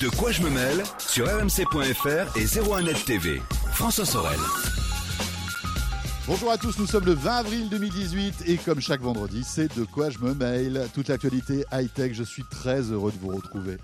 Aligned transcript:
De 0.00 0.08
quoi 0.10 0.30
je 0.30 0.42
me 0.42 0.50
mêle 0.50 0.82
sur 0.98 1.26
rmc.fr 1.26 2.36
et 2.36 2.44
01net 2.44 3.04
TV. 3.04 3.40
François 3.72 4.04
Sorel. 4.04 4.38
Bonjour 6.26 6.50
à 6.50 6.58
tous, 6.58 6.78
nous 6.78 6.86
sommes 6.86 7.06
le 7.06 7.12
20 7.12 7.30
avril 7.30 7.68
2018 7.70 8.42
et 8.46 8.56
comme 8.58 8.80
chaque 8.80 9.00
vendredi, 9.00 9.42
c'est 9.42 9.74
de 9.74 9.84
quoi 9.84 10.10
je 10.10 10.18
me 10.18 10.34
mail. 10.34 10.86
Toute 10.92 11.08
l'actualité 11.08 11.64
high-tech, 11.72 12.12
je 12.12 12.24
suis 12.24 12.44
très 12.44 12.80
heureux 12.90 13.12
de 13.12 13.16
vous 13.18 13.34
retrouver. 13.34 13.78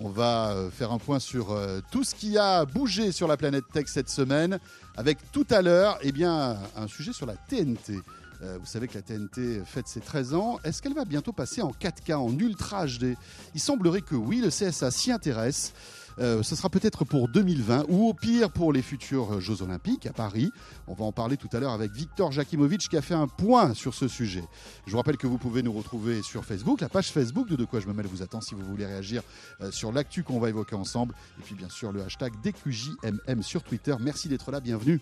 On 0.00 0.08
va 0.08 0.52
euh, 0.52 0.70
faire 0.70 0.90
un 0.90 0.98
point 0.98 1.20
sur 1.20 1.52
euh, 1.52 1.80
tout 1.92 2.02
ce 2.02 2.14
qui 2.14 2.38
a 2.38 2.64
bougé 2.64 3.12
sur 3.12 3.28
la 3.28 3.36
planète 3.36 3.64
tech 3.72 3.84
cette 3.86 4.08
semaine, 4.08 4.58
avec 4.96 5.18
tout 5.30 5.46
à 5.50 5.62
l'heure 5.62 5.98
eh 6.02 6.10
bien, 6.10 6.56
un 6.76 6.88
sujet 6.88 7.12
sur 7.12 7.26
la 7.26 7.34
TNT. 7.34 8.00
Euh, 8.42 8.58
vous 8.58 8.66
savez 8.66 8.88
que 8.88 8.94
la 8.94 9.02
TNT 9.02 9.62
fête 9.64 9.86
ses 9.86 10.00
13 10.00 10.34
ans. 10.34 10.58
Est-ce 10.64 10.82
qu'elle 10.82 10.94
va 10.94 11.04
bientôt 11.04 11.32
passer 11.32 11.62
en 11.62 11.70
4K, 11.70 12.14
en 12.14 12.36
Ultra 12.38 12.86
HD 12.86 13.16
Il 13.54 13.60
semblerait 13.60 14.02
que 14.02 14.14
oui, 14.14 14.40
le 14.40 14.48
CSA 14.48 14.90
s'y 14.90 15.12
intéresse. 15.12 15.72
Euh, 16.18 16.42
ce 16.42 16.56
sera 16.56 16.68
peut-être 16.68 17.04
pour 17.04 17.28
2020 17.28 17.86
ou 17.88 18.08
au 18.08 18.14
pire 18.14 18.50
pour 18.50 18.72
les 18.72 18.82
futurs 18.82 19.40
Jeux 19.40 19.62
Olympiques 19.62 20.06
à 20.06 20.12
Paris. 20.12 20.50
On 20.86 20.94
va 20.94 21.04
en 21.04 21.12
parler 21.12 21.36
tout 21.36 21.48
à 21.52 21.60
l'heure 21.60 21.72
avec 21.72 21.92
Victor 21.92 22.32
Jakimovic 22.32 22.88
qui 22.88 22.96
a 22.96 23.02
fait 23.02 23.14
un 23.14 23.28
point 23.28 23.74
sur 23.74 23.94
ce 23.94 24.08
sujet. 24.08 24.44
Je 24.86 24.92
vous 24.92 24.98
rappelle 24.98 25.16
que 25.16 25.26
vous 25.26 25.38
pouvez 25.38 25.62
nous 25.62 25.72
retrouver 25.72 26.22
sur 26.22 26.44
Facebook, 26.44 26.80
la 26.80 26.88
page 26.88 27.10
Facebook 27.10 27.48
de 27.48 27.56
De 27.56 27.64
quoi 27.64 27.80
je 27.80 27.86
me 27.86 27.92
mêle 27.92 28.06
vous 28.06 28.22
attend 28.22 28.40
si 28.40 28.54
vous 28.54 28.64
voulez 28.64 28.86
réagir 28.86 29.22
euh, 29.60 29.70
sur 29.70 29.92
l'actu 29.92 30.22
qu'on 30.22 30.40
va 30.40 30.48
évoquer 30.48 30.74
ensemble. 30.74 31.14
Et 31.38 31.42
puis 31.42 31.54
bien 31.54 31.68
sûr 31.68 31.92
le 31.92 32.02
hashtag 32.02 32.32
DQJMM 32.42 33.42
sur 33.42 33.62
Twitter. 33.62 33.94
Merci 34.00 34.28
d'être 34.28 34.50
là, 34.50 34.60
bienvenue. 34.60 35.00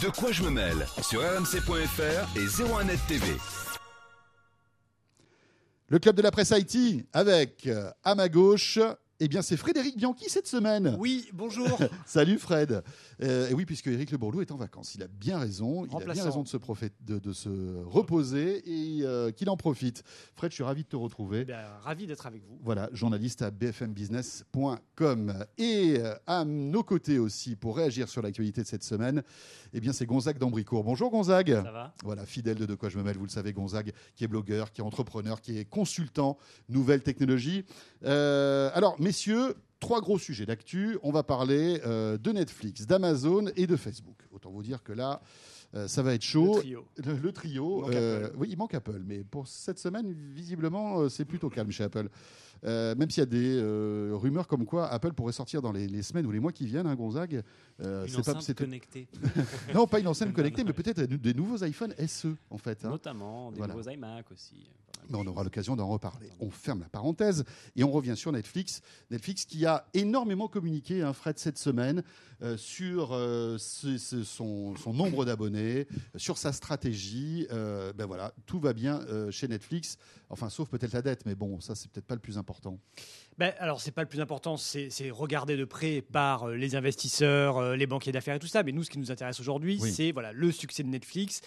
De 0.00 0.08
quoi 0.10 0.30
je 0.30 0.42
me 0.42 0.50
mêle 0.50 0.86
sur 1.00 1.20
rmc.fr 1.20 2.36
et 2.36 2.44
01net 2.44 2.98
TV. 3.08 3.24
Le 5.88 5.98
club 5.98 6.16
de 6.16 6.22
la 6.22 6.30
presse 6.30 6.52
Haïti 6.52 7.06
avec 7.12 7.66
euh, 7.66 7.90
à 8.04 8.14
ma 8.14 8.28
gauche 8.28 8.78
eh 9.18 9.28
bien, 9.28 9.40
c'est 9.40 9.56
Frédéric 9.56 9.96
Bianchi 9.96 10.28
cette 10.28 10.46
semaine. 10.46 10.94
Oui, 10.98 11.30
bonjour. 11.32 11.78
Salut 12.06 12.38
Fred. 12.38 12.82
Euh, 13.22 13.48
et 13.48 13.54
oui, 13.54 13.64
puisque 13.64 13.86
Eric 13.86 14.10
Le 14.10 14.18
Bourlou 14.18 14.40
est 14.40 14.50
en 14.50 14.56
vacances. 14.56 14.94
Il 14.94 15.02
a 15.02 15.08
bien 15.08 15.38
raison. 15.38 15.86
Il 15.86 15.96
a 15.96 16.12
bien 16.12 16.24
raison 16.24 16.42
de 16.42 16.48
se, 16.48 16.56
de, 17.00 17.32
se 17.32 17.82
reposer 17.84 18.62
et 18.66 19.02
euh, 19.02 19.30
qu'il 19.30 19.48
en 19.48 19.56
profite. 19.56 20.02
Fred, 20.34 20.50
je 20.50 20.56
suis 20.56 20.64
ravi 20.64 20.82
de 20.82 20.88
te 20.88 20.96
retrouver. 20.96 21.46
Eh 21.48 21.52
ravi 21.82 22.06
d'être 22.06 22.26
avec 22.26 22.44
vous. 22.44 22.58
Voilà, 22.62 22.88
journaliste 22.92 23.42
à 23.42 23.50
bfmbusiness.com. 23.50 25.44
Et 25.58 25.96
euh, 25.98 26.14
à 26.26 26.44
nos 26.44 26.82
côtés 26.82 27.18
aussi, 27.18 27.56
pour 27.56 27.76
réagir 27.76 28.08
sur 28.08 28.22
l'actualité 28.22 28.62
de 28.62 28.66
cette 28.66 28.84
semaine, 28.84 29.22
eh 29.72 29.80
bien, 29.80 29.92
c'est 29.92 30.06
Gonzague 30.06 30.38
d'Ambricourt. 30.38 30.84
Bonjour 30.84 31.10
Gonzague. 31.10 31.54
Ça 31.62 31.72
va? 31.72 31.94
Voilà, 32.04 32.26
fidèle 32.26 32.56
de 32.56 32.66
De 32.66 32.74
quoi 32.74 32.88
je 32.88 32.98
me 32.98 33.02
mêle, 33.02 33.16
vous 33.16 33.24
le 33.24 33.30
savez, 33.30 33.52
Gonzague, 33.52 33.92
qui 34.14 34.24
est 34.24 34.28
blogueur, 34.28 34.72
qui 34.72 34.80
est 34.80 34.84
entrepreneur, 34.84 35.40
qui 35.40 35.58
est 35.58 35.64
consultant, 35.64 36.36
nouvelles 36.68 37.02
technologies. 37.02 37.64
alors, 38.02 39.00
messieurs, 39.00 39.54
trois 39.86 40.00
gros 40.00 40.18
sujets 40.18 40.46
d'actu. 40.46 40.98
On 41.04 41.12
va 41.12 41.22
parler 41.22 41.80
euh, 41.86 42.18
de 42.18 42.32
Netflix, 42.32 42.88
d'Amazon 42.88 43.46
et 43.54 43.68
de 43.68 43.76
Facebook. 43.76 44.16
Autant 44.32 44.50
vous 44.50 44.64
dire 44.64 44.82
que 44.82 44.92
là, 44.92 45.20
euh, 45.76 45.86
ça 45.86 46.02
va 46.02 46.12
être 46.14 46.24
chaud. 46.24 46.60
Le 46.96 47.30
trio. 47.30 47.88
Euh, 47.92 48.28
oui, 48.36 48.48
il 48.50 48.58
manque 48.58 48.74
Apple, 48.74 49.00
mais 49.06 49.22
pour 49.22 49.46
cette 49.46 49.78
semaine, 49.78 50.12
visiblement, 50.12 51.08
c'est 51.08 51.24
plutôt 51.24 51.50
calme 51.50 51.70
chez 51.70 51.84
Apple. 51.84 52.08
Euh, 52.64 52.94
même 52.94 53.10
s'il 53.10 53.20
y 53.20 53.22
a 53.22 53.26
des 53.26 53.58
euh, 53.58 54.12
rumeurs 54.14 54.46
comme 54.46 54.64
quoi 54.64 54.88
Apple 54.88 55.12
pourrait 55.12 55.32
sortir 55.32 55.62
dans 55.62 55.72
les, 55.72 56.02
semaines 56.02 56.26
ou 56.26 56.30
les 56.30 56.40
mois 56.40 56.52
qui 56.52 56.66
viennent, 56.66 56.86
hein, 56.86 56.94
Gonzague. 56.94 57.42
Euh, 57.82 58.06
une 58.06 58.16
enceinte 58.16 58.54
connectée. 58.54 59.08
non, 59.74 59.86
pas 59.86 60.00
une 60.00 60.08
enceinte 60.08 60.32
connectée, 60.32 60.64
mais 60.64 60.72
peut-être 60.72 61.02
des 61.02 61.34
nouveaux 61.34 61.62
iPhone 61.62 61.94
SE, 62.06 62.28
en 62.50 62.58
fait. 62.58 62.84
Hein. 62.84 62.90
Notamment, 62.90 63.52
des 63.52 63.60
nouveaux 63.60 63.88
iMac 63.88 64.30
aussi. 64.32 64.68
Mais 65.08 65.16
on 65.16 65.26
aura 65.26 65.44
l'occasion 65.44 65.76
d'en 65.76 65.88
reparler. 65.88 66.30
On 66.40 66.50
ferme 66.50 66.80
la 66.80 66.88
parenthèse 66.88 67.44
et 67.76 67.84
on 67.84 67.90
revient 67.90 68.16
sur 68.16 68.32
Netflix. 68.32 68.82
Netflix 69.10 69.44
qui 69.44 69.66
a 69.66 69.86
énormément 69.94 70.48
communiqué, 70.48 71.02
hein, 71.02 71.12
Fred, 71.12 71.38
cette 71.38 71.58
semaine, 71.58 72.02
sur 72.56 73.18
son, 73.58 74.76
son, 74.76 74.92
nombre 74.92 75.24
d'abonnés, 75.24 75.86
sur 76.16 76.36
sa 76.36 76.52
stratégie. 76.52 77.46
ben 77.50 78.04
voilà, 78.06 78.34
tout 78.44 78.60
va 78.60 78.74
bien 78.74 79.00
chez 79.30 79.48
Netflix. 79.48 79.96
Enfin, 80.28 80.50
sauf 80.50 80.68
peut-être 80.68 80.92
la 80.92 81.02
dette, 81.02 81.24
mais 81.24 81.34
bon, 81.34 81.60
ça, 81.60 81.74
c'est 81.74 81.90
peut-être 81.90 82.06
pas 82.06 82.14
le 82.14 82.20
plus 82.20 82.36
important 82.36 82.78
ben, 83.38 83.52
alors, 83.58 83.82
c'est 83.82 83.90
pas 83.90 84.00
le 84.00 84.08
plus 84.08 84.20
important, 84.20 84.56
c'est 84.56 85.10
regardé 85.10 85.58
de 85.58 85.66
près 85.66 86.00
par 86.00 86.44
euh, 86.44 86.56
les 86.56 86.74
investisseurs, 86.74 87.58
euh, 87.58 87.76
les 87.76 87.86
banquiers 87.86 88.12
d'affaires 88.12 88.36
et 88.36 88.38
tout 88.38 88.46
ça. 88.46 88.62
Mais 88.62 88.72
nous, 88.72 88.82
ce 88.82 88.88
qui 88.88 88.98
nous 88.98 89.10
intéresse 89.10 89.40
aujourd'hui, 89.40 89.78
c'est 89.78 90.10
voilà, 90.10 90.32
le 90.32 90.50
succès 90.50 90.82
de 90.82 90.88
Netflix 90.88 91.42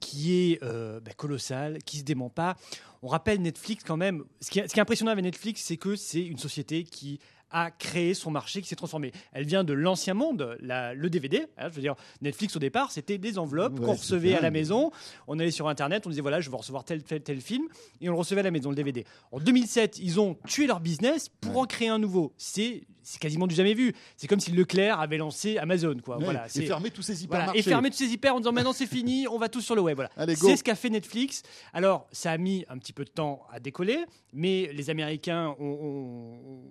qui 0.00 0.52
est 0.52 0.62
euh, 0.62 1.00
ben, 1.00 1.14
colossal, 1.14 1.78
qui 1.84 1.98
se 1.98 2.04
dément 2.04 2.30
pas. 2.30 2.56
On 3.02 3.08
rappelle 3.08 3.40
Netflix 3.40 3.84
quand 3.84 3.96
même. 3.96 4.24
Ce 4.40 4.50
qui, 4.50 4.60
ce 4.60 4.72
qui 4.72 4.78
est 4.78 4.82
impressionnant 4.82 5.12
avec 5.12 5.24
Netflix, 5.24 5.62
c'est 5.62 5.76
que 5.76 5.96
c'est 5.96 6.24
une 6.24 6.38
société 6.38 6.84
qui 6.84 7.20
a 7.54 7.70
créé 7.70 8.14
son 8.14 8.32
marché, 8.32 8.60
qui 8.60 8.68
s'est 8.68 8.74
transformé. 8.74 9.12
Elle 9.32 9.44
vient 9.44 9.62
de 9.62 9.72
l'ancien 9.72 10.12
monde, 10.12 10.56
le 10.60 11.08
DVD. 11.08 11.46
Hein, 11.56 11.68
je 11.68 11.74
veux 11.74 11.82
dire, 11.82 11.94
Netflix 12.20 12.56
au 12.56 12.58
départ, 12.58 12.90
c'était 12.90 13.16
des 13.16 13.38
enveloppes 13.38 13.78
qu'on 13.78 13.92
recevait 13.92 14.34
à 14.34 14.40
la 14.40 14.50
maison. 14.50 14.90
On 15.28 15.38
allait 15.38 15.52
sur 15.52 15.68
Internet, 15.68 16.04
on 16.06 16.10
disait 16.10 16.20
voilà, 16.20 16.40
je 16.40 16.50
veux 16.50 16.56
recevoir 16.56 16.84
tel, 16.84 17.04
tel, 17.04 17.22
tel 17.22 17.40
film, 17.40 17.68
et 18.00 18.08
on 18.08 18.12
le 18.12 18.18
recevait 18.18 18.40
à 18.40 18.44
la 18.44 18.50
maison, 18.50 18.70
le 18.70 18.76
DVD. 18.76 19.04
En 19.30 19.38
2007, 19.38 20.00
ils 20.00 20.18
ont 20.18 20.36
tué 20.48 20.66
leur 20.66 20.80
business 20.80 21.28
pour 21.28 21.58
en 21.58 21.66
créer 21.66 21.88
un 21.88 21.98
nouveau. 21.98 22.32
C'est 22.36 22.82
c'est 23.04 23.20
quasiment 23.20 23.46
du 23.46 23.54
jamais 23.54 23.74
vu. 23.74 23.94
C'est 24.16 24.26
comme 24.26 24.40
si 24.40 24.50
Leclerc 24.50 24.98
avait 24.98 25.18
lancé 25.18 25.58
Amazon, 25.58 25.96
quoi. 26.02 26.18
voilà, 26.20 26.46
et 26.54 26.62
fermé 26.62 26.90
tous 26.90 27.02
ses 27.02 27.22
hypermarchés. 27.24 27.58
et 27.58 27.62
fermé 27.62 27.90
tous 27.90 27.98
ses 27.98 28.12
hyper 28.12 28.34
en 28.34 28.38
disant 28.38 28.52
maintenant 28.52 28.72
c'est 28.72 28.86
fini, 28.86 29.28
on 29.28 29.38
va 29.38 29.48
tous 29.48 29.60
sur 29.60 29.74
le 29.74 29.82
web. 29.82 29.96
Voilà. 29.96 30.10
C'est 30.34 30.56
ce 30.56 30.64
qu'a 30.64 30.74
fait 30.74 30.90
Netflix. 30.90 31.42
Alors 31.72 32.06
ça 32.12 32.32
a 32.32 32.38
mis 32.38 32.64
un 32.68 32.78
petit 32.78 32.92
peu 32.92 33.04
de 33.04 33.10
temps 33.10 33.42
à 33.52 33.60
décoller, 33.60 34.04
mais 34.32 34.70
les 34.72 34.90
Américains 34.90 35.54
ont, 35.60 36.62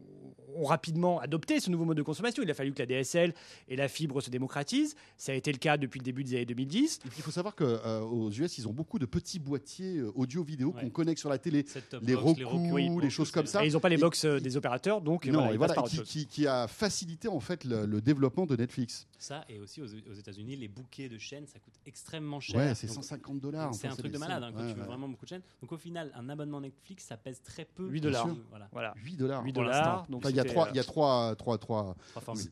ont 0.56 0.66
rapidement 0.66 1.20
adopté 1.20 1.60
ce 1.60 1.70
nouveau 1.70 1.86
mode 1.86 1.98
de 1.98 2.02
consommation. 2.02 2.44
Il 2.44 2.52
a 2.52 2.54
fallu 2.54 2.74
que 2.74 2.80
la 2.80 2.86
DSL 2.86 3.34
et 3.68 3.76
la 3.76 3.88
fibre 3.88 4.22
se 4.22 4.30
démocratisent. 4.30 4.96
Ça 5.18 5.32
a 5.32 5.36
été 5.36 5.52
le 5.52 5.58
cas 5.58 5.78
depuis 5.78 6.00
le 6.00 6.04
début 6.04 6.24
des 6.24 6.36
années 6.36 6.46
2010. 6.46 7.00
il 7.06 7.24
faut 7.24 7.32
savoir 7.32 7.56
qu'aux 7.56 7.66
euh, 7.66 8.30
US, 8.32 8.58
ils 8.58 8.68
ont 8.68 8.74
beaucoup 8.74 9.00
de 9.00 9.06
petits 9.06 9.40
boîtiers 9.40 9.98
euh, 9.98 10.12
audio-vidéo 10.16 10.72
qu'on 10.72 10.90
connecte 10.90 11.20
sur 11.20 11.30
la 11.30 11.38
télé. 11.38 11.66
Les 12.02 12.16
Roku, 12.16 13.00
les, 13.00 13.10
choses 13.10 13.32
comme 13.32 13.46
ça. 13.46 13.64
Et 13.64 13.68
ils 13.68 13.74
n'ont 13.74 13.80
pas 13.80 13.90
les 13.90 13.98
box 13.98 14.26
euh, 14.26 14.40
des 14.40 14.58
opérateurs, 14.58 15.02
donc 15.02 15.26
non, 15.26 15.56
voilà, 15.56 15.76
qui, 15.84 16.23
a 16.48 16.68
facilité 16.68 17.28
en 17.28 17.40
fait 17.40 17.64
le, 17.64 18.02
développement 18.02 18.46
de 18.46 18.56
Netflix. 18.56 19.08
Ça, 19.18 19.46
et 19.48 19.60
aussi 19.60 19.82
aux, 19.82 19.86
États-Unis, 19.88 20.56
les 20.56 20.68
bouquets 20.68 21.08
de 21.08 21.18
chaînes, 21.18 21.48
ça 21.48 21.60
coûte 21.60 21.76
extrêmement 21.86 22.40
cher. 22.40 22.58
Ouais, 22.58 22.76
c'est 22.76 22.88
150 22.88 23.40
dollars. 23.40 23.74
C'est 23.74 23.88
un 23.88 23.96
truc 23.96 24.12
de 24.12 24.18
malade 24.18 24.44
hein, 24.44 24.52
quand 24.56 24.68
tu 24.68 24.74
veux 24.74 24.84
vraiment 24.84 25.08
beaucoup 25.08 25.26
de 25.26 25.30
chaînes. 25.30 25.44
Donc 25.62 25.72
au 25.72 25.78
final, 25.78 26.12
un 26.16 26.30
abonnement 26.30 26.62
Netflix, 26.62 27.06
ça 27.06 27.18
pèse 27.18 27.42
très 27.42 27.66
peu. 27.66 27.88
8 27.88 28.02
dollars. 28.02 28.28
Voilà. 28.72 28.94
8 28.98 29.16
dollars. 29.16 29.44
8 29.44 29.54
dollars. 29.54 30.06
il 30.30 30.36
y 30.36 30.40
a 30.40 30.44
trois, 30.44 30.70
il 30.72 30.76
y 30.76 30.80
a 30.80 30.84
trois 30.84 31.24
trois, 31.36 31.58
trois, 31.58 31.96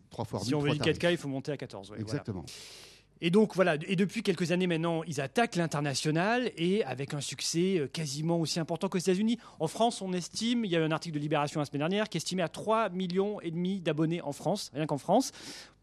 trois, 0.10 0.26
formules. 0.26 0.48
Si 0.48 0.56
on 0.56 0.60
veut 0.60 0.72
du 0.72 0.80
4K, 0.80 1.12
il 1.12 1.18
faut 1.18 1.28
monter 1.28 1.52
à 1.52 1.58
14. 1.58 1.94
Exactement. 1.98 2.46
Et 3.24 3.30
donc 3.30 3.54
voilà, 3.54 3.76
et 3.88 3.96
depuis 3.96 4.24
quelques 4.24 4.52
années 4.52 4.66
maintenant, 4.66 5.04
ils 5.04 5.22
attaquent 5.22 5.56
l'international 5.56 6.52
et 6.58 6.84
avec 6.86 7.14
un 7.14 7.22
succès 7.22 7.78
euh, 7.78 7.88
quasiment 7.88 8.40
aussi 8.40 8.60
important 8.60 8.90
qu'aux 8.90 8.98
États-Unis. 8.98 9.38
En 9.60 9.68
France, 9.68 10.02
on 10.02 10.12
estime, 10.12 10.66
il 10.66 10.72
y 10.72 10.76
a 10.76 10.80
eu 10.80 10.84
un 10.84 10.92
article 10.92 11.16
de 11.16 11.20
Libération 11.20 11.60
la 11.60 11.66
semaine 11.66 11.82
dernière 11.82 12.10
qui 12.10 12.18
estimait 12.18 12.42
à 12.42 12.50
3 12.50 12.90
millions 12.90 13.40
et 13.42 13.52
demi 13.52 13.80
d'abonnés 13.80 14.22
en 14.22 14.32
France, 14.32 14.72
rien 14.74 14.88
qu'en 14.88 14.98
France, 14.98 15.34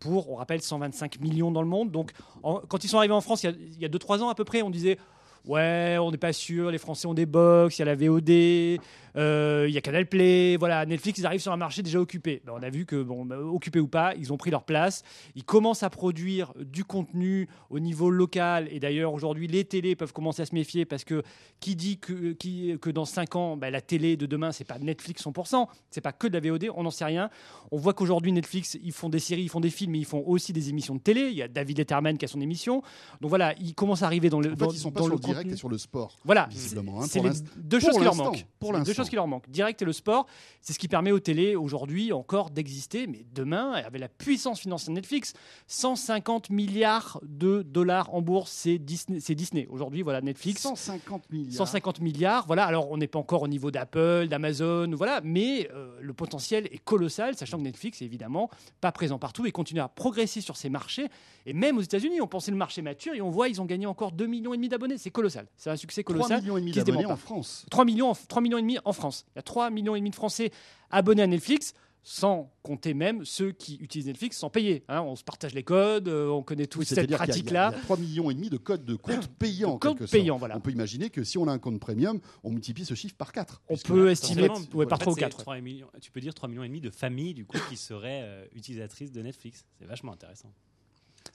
pour, 0.01 0.31
on 0.33 0.35
rappelle, 0.35 0.61
125 0.61 1.21
millions 1.21 1.53
dans 1.53 1.63
le 1.63 1.69
monde. 1.69 1.93
Donc 1.93 2.11
quand 2.43 2.83
ils 2.83 2.89
sont 2.89 2.99
arrivés 2.99 3.15
en 3.15 3.21
France, 3.21 3.45
il 3.45 3.79
y 3.79 3.85
a 3.85 3.89
2-3 3.89 4.21
ans 4.21 4.31
à 4.31 4.35
peu 4.35 4.45
près, 4.45 4.63
on 4.63 4.71
disait 4.71 4.99
ouais, 5.47 5.97
on 6.01 6.11
n'est 6.11 6.19
pas 6.19 6.33
sûr, 6.33 6.71
les 6.71 6.79
Français 6.79 7.07
ont 7.07 7.15
des 7.15 7.27
box, 7.27 7.79
il 7.79 7.81
y 7.81 7.83
a 7.83 7.87
la 7.87 7.95
VOD, 7.95 8.81
il 9.19 9.73
y 9.73 9.79
a 9.79 9.81
Canal 9.81 10.07
Play, 10.07 10.57
voilà, 10.57 10.87
Netflix, 10.87 11.19
ils 11.19 11.27
arrivent 11.27 11.41
sur 11.41 11.53
un 11.53 11.57
marché 11.57 11.83
déjà 11.83 12.01
occupé. 12.01 12.43
Ben, 12.45 12.53
on 12.57 12.63
a 12.63 12.71
vu 12.71 12.87
que, 12.87 13.03
bon, 13.03 13.25
ben, 13.25 13.39
occupé 13.39 13.81
ou 13.81 13.89
pas, 13.89 14.15
ils 14.15 14.33
ont 14.33 14.37
pris 14.37 14.51
leur 14.51 14.65
place. 14.65 15.03
Ils 15.35 15.45
commencent 15.45 15.83
à 15.83 15.91
produire 15.91 16.53
du 16.59 16.85
contenu 16.85 17.49
au 17.71 17.81
niveau 17.81 18.11
local. 18.11 18.69
Et 18.71 18.81
d'ailleurs, 18.81 19.13
aujourd'hui, 19.13 19.47
les 19.47 19.65
télés 19.65 19.97
peuvent 19.97 20.13
commencer 20.13 20.43
à 20.43 20.47
se 20.47 20.55
méfier 20.55 20.85
parce 20.85 21.05
que 21.05 21.23
qui 21.61 21.77
dit 21.77 21.99
que, 21.99 22.33
qui, 22.33 22.79
que 22.81 22.91
dans 22.91 23.05
5 23.05 23.37
ans, 23.37 23.57
ben, 23.57 23.71
la 23.71 23.81
télé 23.81 24.17
de 24.17 24.27
demain, 24.27 24.53
c'est 24.53 24.65
pas 24.65 24.79
Netflix 24.79 25.25
100%, 25.25 25.67
c'est 25.91 26.01
pas 26.01 26.13
que 26.13 26.27
de 26.27 26.39
la 26.39 26.41
VOD, 26.41 26.71
on 26.75 26.83
n'en 26.83 26.91
sait 26.91 27.05
rien. 27.05 27.31
On 27.71 27.77
voit 27.77 27.95
qu'aujourd'hui, 27.95 28.33
Netflix, 28.33 28.79
ils 28.83 28.93
font 28.93 29.09
des 29.09 29.19
séries, 29.19 29.43
ils 29.43 29.49
font 29.49 29.61
des 29.61 29.71
films, 29.71 29.93
mais 29.93 29.99
ils 29.99 30.05
font 30.05 30.23
aussi 30.27 30.53
des 30.53 30.69
émissions 30.69 30.95
de 30.95 31.01
télé. 31.01 31.29
Il 31.31 31.37
y 31.37 31.43
a 31.43 31.49
David 31.49 31.79
Letterman 31.79 32.17
qui 32.19 32.25
a 32.25 32.29
son 32.29 32.41
émission. 32.41 32.83
Donc 33.21 33.31
voilà, 33.31 33.55
ils 33.61 33.75
commencent 33.75 34.03
à 34.03 34.07
arriver 34.07 34.31
dans 34.31 34.41
le. 34.41 34.53
En 34.53 34.57
fait, 34.57 34.75
ils 34.75 34.79
sont 34.79 34.91
pas 34.91 35.03
sur 35.03 35.13
le 35.13 35.19
direct 35.19 35.53
et 35.53 35.57
sur 35.57 35.69
le 35.69 35.79
sport. 35.79 36.17
Voilà, 36.25 36.49
visiblement. 36.51 37.03
Hein, 37.03 37.07
c'est 37.09 37.21
les 37.21 37.31
deux 37.57 37.81
choses 37.81 37.97
qui 37.97 38.05
leur 38.05 38.15
manquent. 38.15 38.47
Pour 38.59 38.79
deux 38.79 38.93
choses 39.09 39.11
qui 39.11 39.17
leur 39.17 39.27
manquent. 39.27 39.49
Direct 39.49 39.81
et 39.83 39.85
le 39.85 39.93
sport, 39.93 40.27
c'est 40.61 40.73
ce 40.73 40.79
qui 40.79 40.89
permet 40.89 41.13
aux 41.13 41.21
télés 41.21 41.57
aujourd'hui 41.57 42.13
encore 42.13 42.51
d'exister, 42.51 43.07
mais 43.07 43.25
demain, 43.35 43.73
avec 43.73 44.01
la 44.01 44.09
puissance 44.09 44.61
financière 44.61 44.91
de 44.91 44.95
Netflix, 44.95 45.35
150 45.67 46.51
milliards 46.51 47.21
de 47.23 47.63
dollars 47.63 48.15
en 48.15 48.23
bourse, 48.23 48.51
c'est 48.51 48.79
Disney. 48.79 49.21
Disney. 49.35 49.67
Aujourd'hui, 49.71 50.03
voilà, 50.03 50.21
Netflix. 50.21 50.63
150 50.63 51.31
milliards. 51.31 51.55
150 51.55 52.01
milliards. 52.01 52.47
Voilà, 52.47 52.65
alors 52.65 52.91
on 52.91 52.97
n'est 52.97 53.07
pas 53.07 53.19
encore 53.19 53.43
au 53.43 53.49
niveau 53.49 53.71
d'Apple, 53.71 54.27
d'Amazon, 54.29 54.91
voilà, 54.95 55.21
mais 55.23 55.71
euh, 55.73 55.97
le 56.01 56.13
potentiel 56.13 56.67
est 56.71 56.79
colossal, 56.79 57.37
sachant 57.37 57.59
que 57.59 57.63
Netflix 57.63 58.03
est 58.03 58.05
évidemment 58.05 58.51
pas 58.81 58.93
présent 58.93 59.19
partout 59.19 59.47
et 59.47 59.53
continue 59.53 59.81
à 59.81 59.89
progresser 59.89 60.41
sur 60.41 60.57
ces 60.57 60.69
marchés. 60.69 61.07
Et 61.47 61.53
même 61.53 61.79
aux 61.79 61.83
États-Unis, 61.83 62.21
on 62.21 62.27
pensait 62.27 62.51
le 62.51 62.57
marché 62.57 62.83
mature 62.83 63.15
et 63.15 63.21
on 63.21 63.31
voit 63.31 63.49
ils 63.49 63.61
ont 63.61 63.65
gagné 63.65 63.87
encore 63.87 64.13
2 64.13 64.27
millions 64.27 64.53
et 64.53 64.57
demi 64.57 64.69
d'abonnés. 64.69 64.99
C'est 64.99 65.11
colossal. 65.11 65.47
C'est 65.57 65.71
un 65.71 65.77
succès 65.77 66.03
colossal. 66.03 66.39
3 66.39 66.41
millions 66.41 66.57
et 66.57 66.61
demi 66.61 66.73
d'abonnés 66.73 67.07
en 67.07 67.17
France. 67.17 67.65
3 67.71 67.85
millions, 67.85 68.13
3 68.29 68.43
millions 68.43 68.59
et 68.59 68.63
demi 68.63 68.79
en 68.89 68.93
France. 68.93 69.27
Il 69.35 69.37
y 69.37 69.41
a 69.41 69.43
3 69.43 69.71
millions 69.71 69.95
et 69.95 70.01
demi 70.01 70.11
de 70.11 70.15
Français 70.15 70.51
abonnés 70.91 71.23
à 71.23 71.27
Netflix 71.27 71.75
sans 72.03 72.51
compter 72.63 72.95
même 72.95 73.27
ceux 73.27 73.53
qui 73.53 73.77
utilisent 73.77 74.07
Netflix 74.07 74.39
sans 74.39 74.49
payer. 74.49 74.83
Hein. 74.89 75.03
on 75.03 75.15
se 75.15 75.25
partage 75.25 75.53
les 75.53 75.63
codes, 75.63 76.09
euh, 76.09 76.29
on 76.29 76.43
connaît 76.43 76.67
tous 76.67 76.83
cette 76.85 77.11
pratique-là. 77.11 77.71
Il, 77.73 77.77
y 77.77 77.81
a 77.81 77.83
3 77.83 77.97
millions 77.99 78.31
et 78.31 78.35
demi 78.35 78.49
de 78.49 78.57
codes 78.57 78.87
de 78.87 78.95
compte 78.95 79.29
payants. 79.39 79.79
Compte 79.79 80.11
payant, 80.11 80.39
voilà. 80.39 80.57
On 80.57 80.61
peut 80.61 80.71
imaginer 80.71 81.11
que 81.11 81.23
si 81.23 81.37
on 81.37 81.47
a 81.49 81.53
un 81.53 81.59
compte 81.59 81.81
premium, 81.81 82.19
on 82.45 82.51
multiplie 82.51 82.87
ce 82.87 82.95
chiffre 82.95 83.15
par 83.15 83.33
4. 83.33 83.61
On 83.69 83.77
peut 83.77 84.11
estimer 84.11 84.49
ouais, 84.73 84.87
par 84.87 84.99
3 84.99 85.13
ou 85.13 85.17
4. 85.17 85.37
3 85.37 85.61
millions, 85.61 85.89
tu 86.01 86.11
peux 86.11 86.21
dire 86.21 86.33
3 86.33 86.49
millions 86.49 86.65
et 86.65 86.69
demi 86.69 86.81
de 86.81 86.91
familles 86.91 87.35
du 87.35 87.45
coup 87.45 87.59
qui 87.69 87.77
seraient 87.77 88.23
euh, 88.23 88.47
utilisatrices 88.55 89.13
de 89.13 89.21
Netflix. 89.21 89.67
C'est 89.79 89.87
vachement 89.87 90.13
intéressant. 90.13 90.51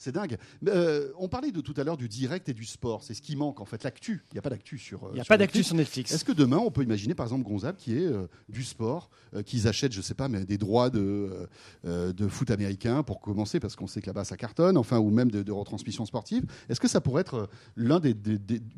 C'est 0.04 0.12
dingue. 0.12 0.36
Euh, 0.68 1.08
on 1.18 1.28
parlait 1.28 1.50
de 1.50 1.62
tout 1.62 1.72
à 1.78 1.82
l'heure 1.82 1.96
du 1.96 2.10
direct 2.10 2.50
et 2.50 2.52
du 2.52 2.66
sport. 2.66 3.02
C'est 3.02 3.14
ce 3.14 3.22
qui 3.22 3.36
manque 3.36 3.62
en 3.62 3.64
fait, 3.64 3.82
l'actu. 3.84 4.22
Il 4.32 4.34
n'y 4.34 4.38
a 4.38 4.42
pas 4.42 4.50
d'actu 4.50 4.76
sur. 4.76 5.04
Euh, 5.04 5.08
Il 5.12 5.14
n'y 5.14 5.20
a 5.22 5.24
pas 5.24 5.38
d'actu 5.38 5.62
sur 5.62 5.74
Netflix. 5.74 6.12
Est-ce 6.12 6.26
que 6.26 6.32
demain 6.32 6.58
on 6.58 6.70
peut 6.70 6.82
imaginer 6.82 7.14
par 7.14 7.24
exemple 7.24 7.42
Gonzalo 7.42 7.74
qui 7.78 7.96
est 7.96 8.04
euh, 8.06 8.26
du 8.50 8.64
sport, 8.64 9.08
qu'ils 9.46 9.66
achètent, 9.66 9.94
je 9.94 10.02
sais 10.02 10.12
pas, 10.12 10.28
mais 10.28 10.44
des 10.44 10.58
droits 10.58 10.90
de, 10.90 11.48
de 11.84 12.28
foot 12.28 12.50
américain 12.50 13.02
pour 13.02 13.22
commencer 13.22 13.60
parce 13.60 13.76
qu'on 13.76 13.86
sait 13.86 14.02
que 14.02 14.06
là-bas 14.06 14.24
ça 14.24 14.36
cartonne, 14.36 14.76
enfin 14.76 14.98
ou 14.98 15.08
même 15.08 15.30
de, 15.30 15.52
retransmission 15.52 16.04
sportive. 16.04 16.44
Est-ce 16.68 16.80
que 16.80 16.88
ça 16.88 17.00
pourrait 17.00 17.22
être 17.22 17.48
l'un 17.74 17.98
des, 17.98 18.14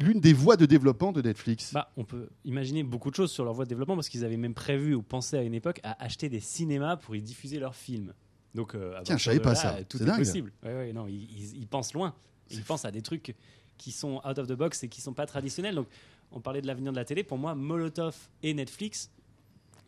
l'une 0.00 0.20
des 0.20 0.32
voies 0.32 0.56
de 0.56 0.67
développement 0.67 1.11
de 1.11 1.22
Netflix? 1.22 1.72
Bah, 1.72 1.90
on 1.96 2.05
peut 2.05 2.29
imaginer 2.44 2.84
beaucoup 2.84 3.11
de 3.11 3.17
choses 3.17 3.32
sur 3.32 3.44
leur 3.44 3.52
voie 3.52 3.64
de 3.64 3.70
développement 3.70 3.96
parce 3.96 4.08
qu'ils 4.08 4.25
avaient 4.25 4.37
même 4.37 4.55
prévu 4.55 4.94
ou 4.94 5.02
pensé 5.02 5.37
à 5.37 5.43
une 5.43 5.55
époque 5.55 5.81
à 5.82 6.00
acheter 6.05 6.29
des 6.29 6.40
cinémas 6.40 6.96
pour 6.96 7.17
y 7.17 7.22
diffuser 7.22 7.58
leurs 7.58 7.75
films. 7.75 8.12
Donc, 8.56 8.75
euh, 8.75 8.99
Tiens, 9.05 9.19
je 9.19 9.25
savais 9.25 9.38
pas 9.38 9.55
ça. 9.55 9.76
Tout 9.85 10.03
est, 10.03 10.17
possible. 10.17 10.50
non, 10.94 11.06
ils, 11.06 11.67
pensent 11.69 11.93
loin. 11.93 12.14
Ils 12.50 12.62
pensent 12.62 12.87
à 12.87 12.91
des 12.91 13.03
trucs 13.03 13.37
qui 13.76 13.93
sont 13.93 14.20
out 14.26 14.38
of 14.38 14.49
the 14.49 14.55
box 14.55 14.82
et 14.82 14.88
qui 14.88 15.00
sont 15.00 15.12
pas 15.12 15.26
traditionnels. 15.26 15.75
Donc, 15.75 15.87
on 16.32 16.41
parlait 16.41 16.62
de 16.62 16.67
l'avenir 16.67 16.91
de 16.91 16.97
la 16.97 17.05
télé. 17.05 17.23
Pour 17.23 17.37
moi, 17.37 17.55
Molotov 17.55 18.17
et 18.43 18.55
Netflix, 18.55 19.11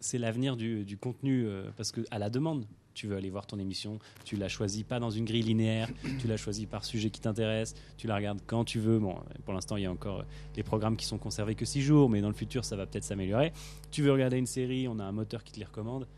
c'est 0.01 0.19
l'avenir 0.19 0.57
du, 0.57 0.99
contenu 1.01 1.47
euh, 1.47 1.71
parce 1.77 1.91
que 1.91 2.03
à 2.11 2.19
la 2.19 2.31
demande. 2.31 2.67
Tu 2.95 3.07
veux 3.07 3.17
aller 3.17 3.31
voir 3.31 3.47
ton 3.47 3.61
émission, 3.61 4.01
tu 4.25 4.35
la 4.35 4.49
choisis 4.49 4.83
pas 4.83 4.99
dans 4.99 5.11
une 5.11 5.25
grille 5.25 5.45
linéaire, 5.45 5.89
tu 6.19 6.27
la 6.27 6.37
choisis 6.37 6.67
par 6.67 6.85
sujet 6.85 7.11
qui 7.11 7.21
t'intéresse, 7.21 7.77
tu 7.97 8.09
la 8.09 8.17
regardes 8.17 8.41
quand 8.45 8.65
tu 8.65 8.81
veux. 8.81 8.99
Bon, 8.99 9.15
pour 9.45 9.55
l'instant, 9.55 9.77
il 9.77 9.85
y 9.85 9.87
a 9.87 9.93
encore 9.93 10.25
des 10.55 10.65
programmes 10.65 10.97
qui 10.97 11.07
sont 11.07 11.17
conservés 11.17 11.55
que 11.55 11.65
6 11.65 11.81
jours, 11.81 12.11
mais 12.11 12.21
dans 12.21 12.27
le 12.27 12.35
futur, 12.35 12.65
ça 12.65 12.75
va 12.75 12.87
peut-être 12.87 13.05
s'améliorer. 13.05 13.53
Tu 13.93 14.03
veux 14.03 14.11
regarder 14.11 14.37
une 14.37 14.49
série, 14.49 14.89
on 14.89 14.99
a 14.99 15.05
un 15.05 15.13
moteur 15.13 15.45
qui 15.45 15.53
te 15.53 15.61
les 15.61 15.65
recommande. 15.65 16.09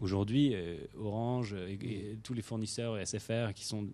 Aujourd'hui, 0.00 0.54
euh, 0.54 0.78
Orange 0.98 1.54
et, 1.54 2.16
tous 2.22 2.32
les 2.32 2.42
fournisseurs 2.42 3.06
SFR 3.06 3.52
qui, 3.54 3.64
sont, 3.64 3.88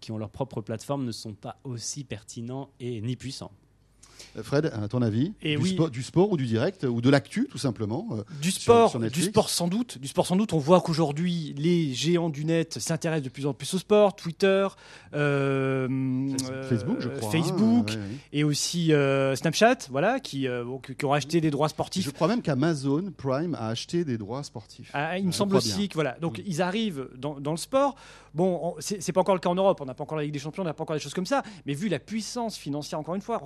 qui 0.00 0.12
ont 0.12 0.18
leur 0.18 0.30
propre 0.30 0.60
plateforme 0.60 1.04
ne 1.04 1.12
sont 1.12 1.34
pas 1.34 1.58
aussi 1.64 2.04
pertinents 2.04 2.70
et 2.78 3.00
ni 3.00 3.16
puissants. 3.16 3.52
Euh, 4.36 4.42
Fred, 4.42 4.66
à 4.66 4.88
ton 4.88 5.02
avis 5.02 5.32
du, 5.42 5.66
sport, 5.66 5.90
du, 5.90 6.02
sport, 6.02 6.30
ou 6.32 6.36
du 6.36 6.46
direct 6.46 6.84
ou 6.84 7.00
de 7.00 7.10
l'actu 7.10 7.46
tout 7.50 7.58
simplement 7.58 8.08
euh, 8.12 8.22
Du 8.40 8.50
sport, 8.50 8.98
du 8.98 9.22
sport 9.22 9.48
sans 9.48 9.68
doute. 9.68 9.98
Du 9.98 10.08
sport 10.08 10.26
sans 10.26 10.36
doute. 10.36 10.52
On 10.52 10.58
voit 10.58 10.80
qu'aujourd'hui 10.80 11.54
les 11.56 11.92
géants 11.94 12.30
du 12.30 12.44
net 12.44 12.78
s'intéressent 12.78 13.24
de 13.24 13.28
plus 13.28 13.46
en 13.46 13.54
plus 13.54 13.72
au 13.74 13.78
sport. 13.78 14.16
Twitter, 14.16 14.66
euh, 15.14 15.88
Facebook, 16.68 16.96
je 17.00 17.08
crois, 17.08 17.30
Facebook 17.30 17.92
hein, 17.92 18.00
et 18.32 18.44
aussi 18.44 18.92
Snapchat, 19.34 19.78
voilà, 19.90 20.20
qui, 20.20 20.46
qui, 20.98 21.04
ont 21.04 21.12
acheté 21.12 21.40
des 21.40 21.50
droits 21.50 21.68
sportifs. 21.68 22.04
Je 22.04 22.10
crois 22.10 22.28
même 22.28 22.42
qu'Amazon 22.42 23.12
Prime 23.16 23.54
a 23.54 23.68
acheté 23.68 24.04
des 24.04 24.18
droits 24.18 24.42
sportifs. 24.42 24.90
Ah, 24.94 25.18
il 25.18 25.26
me 25.26 25.32
semble 25.32 25.56
aussi 25.56 25.88
que 25.88 25.94
voilà. 25.94 26.16
Donc 26.20 26.38
mm. 26.38 26.42
ils 26.46 26.62
arrivent 26.62 27.08
dans, 27.16 27.40
dans 27.40 27.52
le 27.52 27.56
sport. 27.56 27.96
Bon, 28.34 28.74
c'est 28.80 29.12
pas 29.12 29.20
encore 29.20 29.36
le 29.36 29.40
cas 29.40 29.48
en 29.48 29.54
Europe. 29.54 29.80
On 29.80 29.84
n'a 29.84 29.94
pas 29.94 30.02
encore 30.02 30.18
la 30.18 30.24
Ligue 30.24 30.32
des 30.32 30.40
Champions, 30.40 30.64
on 30.64 30.66
n'a 30.66 30.74
pas 30.74 30.82
encore 30.82 30.96
des 30.96 31.02
choses 31.02 31.14
comme 31.14 31.26
ça. 31.26 31.42
Mais 31.66 31.74
vu 31.74 31.88
la 31.88 32.00
puissance 32.00 32.56
financière, 32.56 32.98
encore 32.98 33.14
une 33.14 33.20
fois, 33.20 33.38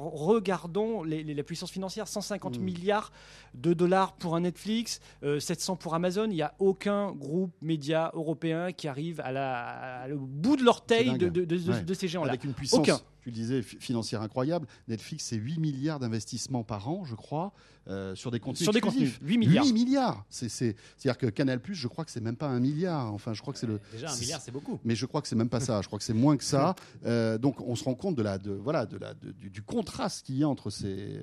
regardons 0.68 1.02
les, 1.02 1.22
la 1.22 1.42
puissance 1.42 1.70
financière 1.70 2.08
150 2.08 2.58
mm. 2.58 2.62
milliards 2.62 3.12
de 3.54 3.72
dollars 3.72 4.12
pour 4.12 4.36
un 4.36 4.40
Netflix, 4.40 5.00
700 5.22 5.72
euh, 5.72 5.76
pour 5.76 5.94
Amazon. 5.94 6.24
Il 6.24 6.34
n'y 6.34 6.42
a 6.42 6.54
aucun 6.58 7.12
groupe 7.12 7.52
média 7.62 8.10
européen 8.14 8.72
qui 8.72 8.88
arrive 8.88 9.20
à 9.20 9.32
la, 9.32 10.06
au 10.12 10.18
bout 10.18 10.56
de 10.56 10.64
l'orteil 10.64 11.18
de, 11.18 11.28
de, 11.28 11.94
ces 11.94 12.08
géants-là. 12.08 12.30
Avec 12.30 12.44
une 12.44 12.54
puissance. 12.54 12.80
Aucun 12.80 13.00
tu 13.22 13.30
disais, 13.30 13.62
financière 13.62 14.22
incroyable. 14.22 14.66
Netflix, 14.88 15.24
c'est 15.24 15.36
8 15.36 15.58
milliards 15.58 15.98
d'investissements 15.98 16.64
par 16.64 16.88
an, 16.88 17.04
je 17.04 17.14
crois, 17.14 17.52
euh, 17.88 18.14
sur 18.14 18.30
des 18.30 18.38
contenus. 18.38 18.64
Sur 18.64 18.72
des 18.72 18.80
contenus, 18.80 19.18
8 19.22 19.38
milliards. 19.38 19.64
8 19.64 19.72
milliards 19.72 20.24
C'est-à-dire 20.28 21.16
que 21.16 21.26
Canal, 21.26 21.60
je 21.70 21.88
crois 21.88 22.04
que 22.04 22.10
c'est 22.10 22.20
même 22.20 22.36
pas 22.36 22.48
un 22.48 22.60
milliard. 22.60 23.12
Enfin, 23.14 23.32
je 23.32 23.40
crois 23.40 23.54
que 23.54 23.58
c'est 23.58 23.66
le. 23.66 23.80
Déjà, 23.92 24.10
un 24.10 24.16
milliard, 24.16 24.40
c'est 24.42 24.50
beaucoup. 24.50 24.78
Mais 24.84 24.94
je 24.94 25.06
crois 25.06 25.22
que 25.22 25.28
c'est 25.28 25.36
même 25.36 25.48
pas 25.48 25.60
ça. 25.60 25.80
Je 25.80 25.86
crois 25.86 25.98
que 25.98 26.04
c'est 26.04 26.14
moins 26.14 26.36
que 26.36 26.44
ça. 26.44 26.74
Euh, 27.06 27.38
donc, 27.38 27.60
on 27.60 27.74
se 27.76 27.84
rend 27.84 27.94
compte 27.94 28.16
de 28.16 28.22
la, 28.22 28.38
de, 28.38 28.50
voilà, 28.50 28.84
de 28.84 28.98
la, 28.98 29.14
du, 29.14 29.62
contraste 29.62 30.26
qu'il 30.26 30.36
y 30.36 30.42
a 30.42 30.48
entre 30.48 30.68
ces. 30.68 31.20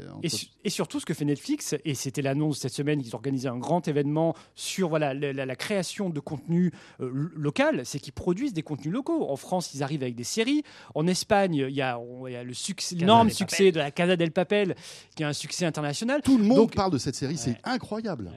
Et, 0.63 0.69
surtout, 0.69 0.99
ce 0.99 1.05
que 1.05 1.13
fait 1.13 1.25
Netflix, 1.25 1.75
et 1.83 1.95
c'était 1.95 2.21
l'annonce 2.21 2.59
cette 2.59 2.73
semaine 2.73 3.01
qu'ils 3.01 3.13
organisaient 3.13 3.49
un 3.49 3.57
grand 3.57 3.87
événement 3.87 4.35
sur 4.55 4.89
voilà, 4.89 5.13
la, 5.13 5.55
création 5.55 6.09
de 6.09 6.19
contenu 6.19 6.71
euh, 7.01 7.29
local, 7.35 7.85
c'est 7.85 7.99
qu'ils 7.99 8.13
produisent 8.13 8.53
des 8.53 8.63
contenus 8.63 8.93
locaux. 8.93 9.29
En 9.29 9.35
France, 9.35 9.73
ils 9.73 9.83
arrivent 9.83 10.01
avec 10.01 10.15
des 10.15 10.23
séries. 10.23 10.63
En 10.93 11.07
Espagne, 11.07 11.65
il 11.67 11.75
y 11.75 11.81
a 11.81 11.84
il 12.27 12.33
y 12.33 12.35
a 12.35 12.43
le 12.43 12.53
succès, 12.53 12.95
l'énorme 12.95 13.29
succès 13.29 13.71
de 13.71 13.79
la 13.79 13.91
Casa 13.91 14.15
del 14.15 14.31
Papel, 14.31 14.75
qui 15.15 15.23
est 15.23 15.25
un 15.25 15.33
succès 15.33 15.65
international. 15.65 16.21
Tout 16.21 16.37
le 16.37 16.43
monde 16.43 16.73
parle 16.73 16.91
de 16.91 16.97
cette 16.97 17.15
série, 17.15 17.37
c'est 17.37 17.57
incroyable. 17.63 18.31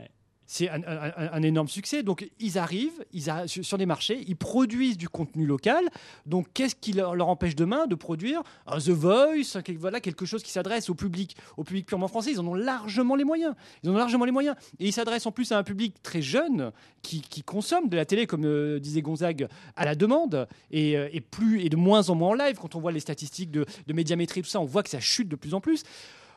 C'est 0.51 0.71
un, 0.71 1.43
énorme 1.43 1.69
succès. 1.69 2.03
Donc, 2.03 2.27
ils 2.41 2.57
arrivent 2.57 3.05
ils 3.13 3.31
sur 3.47 3.77
des 3.77 3.85
marchés, 3.85 4.25
ils 4.27 4.35
produisent 4.35 4.97
du 4.97 5.07
contenu 5.07 5.45
local. 5.45 5.85
Donc, 6.25 6.47
qu'est-ce 6.55 6.75
qui 6.75 6.95
leur, 6.95 7.29
empêche 7.29 7.55
demain 7.55 7.87
de 7.87 7.95
produire 7.95 8.43
un 8.67 8.79
The 8.79 8.89
Voice, 8.89 9.61
voilà, 9.79 10.01
quelque 10.01 10.25
chose 10.25 10.43
qui 10.43 10.51
s'adresse 10.51 10.89
au 10.89 10.95
public, 10.95 11.37
au 11.59 11.65
public 11.65 11.85
purement 11.85 12.09
français 12.09 12.31
Ils 12.33 12.41
en 12.41 12.47
ont 12.47 12.55
largement 12.55 13.15
les 13.15 13.25
moyens. 13.25 13.55
Ils 13.83 13.91
en 13.91 13.93
ont 13.93 13.99
largement 13.99 14.25
les 14.25 14.33
moyens. 14.33 14.57
Et 14.79 14.87
ils 14.87 14.93
s'adressent 14.95 15.27
en 15.27 15.33
plus 15.33 15.53
à 15.53 15.59
un 15.59 15.63
public 15.63 16.03
très 16.03 16.23
jeune 16.23 16.73
qui, 17.03 17.23
consomme 17.45 17.91
de 17.91 17.97
la 17.97 18.07
télé, 18.07 18.27
comme 18.27 18.47
euh, 18.47 18.81
disait 18.81 19.03
Gonzague, 19.03 19.49
à 19.77 19.85
la 19.85 19.95
demande 19.95 20.49
et, 20.71 20.97
euh, 20.97 21.11
et, 21.13 21.69
de 21.69 21.77
moins 21.77 22.09
en 22.09 22.15
moins 22.15 22.31
en 22.31 22.35
live. 22.35 22.57
Quand 22.59 22.75
on 22.75 22.81
voit 22.81 22.93
les 22.93 23.01
statistiques 23.01 23.51
de, 23.51 23.67
de 23.87 23.93
médiamétrie, 23.93 24.41
tout 24.41 24.49
ça, 24.49 24.61
on 24.61 24.65
voit 24.65 24.83
que 24.83 24.89
ça 24.89 25.01
chute 25.01 25.29
de 25.29 25.37
plus 25.37 25.53
en 25.53 25.61
plus. 25.61 25.83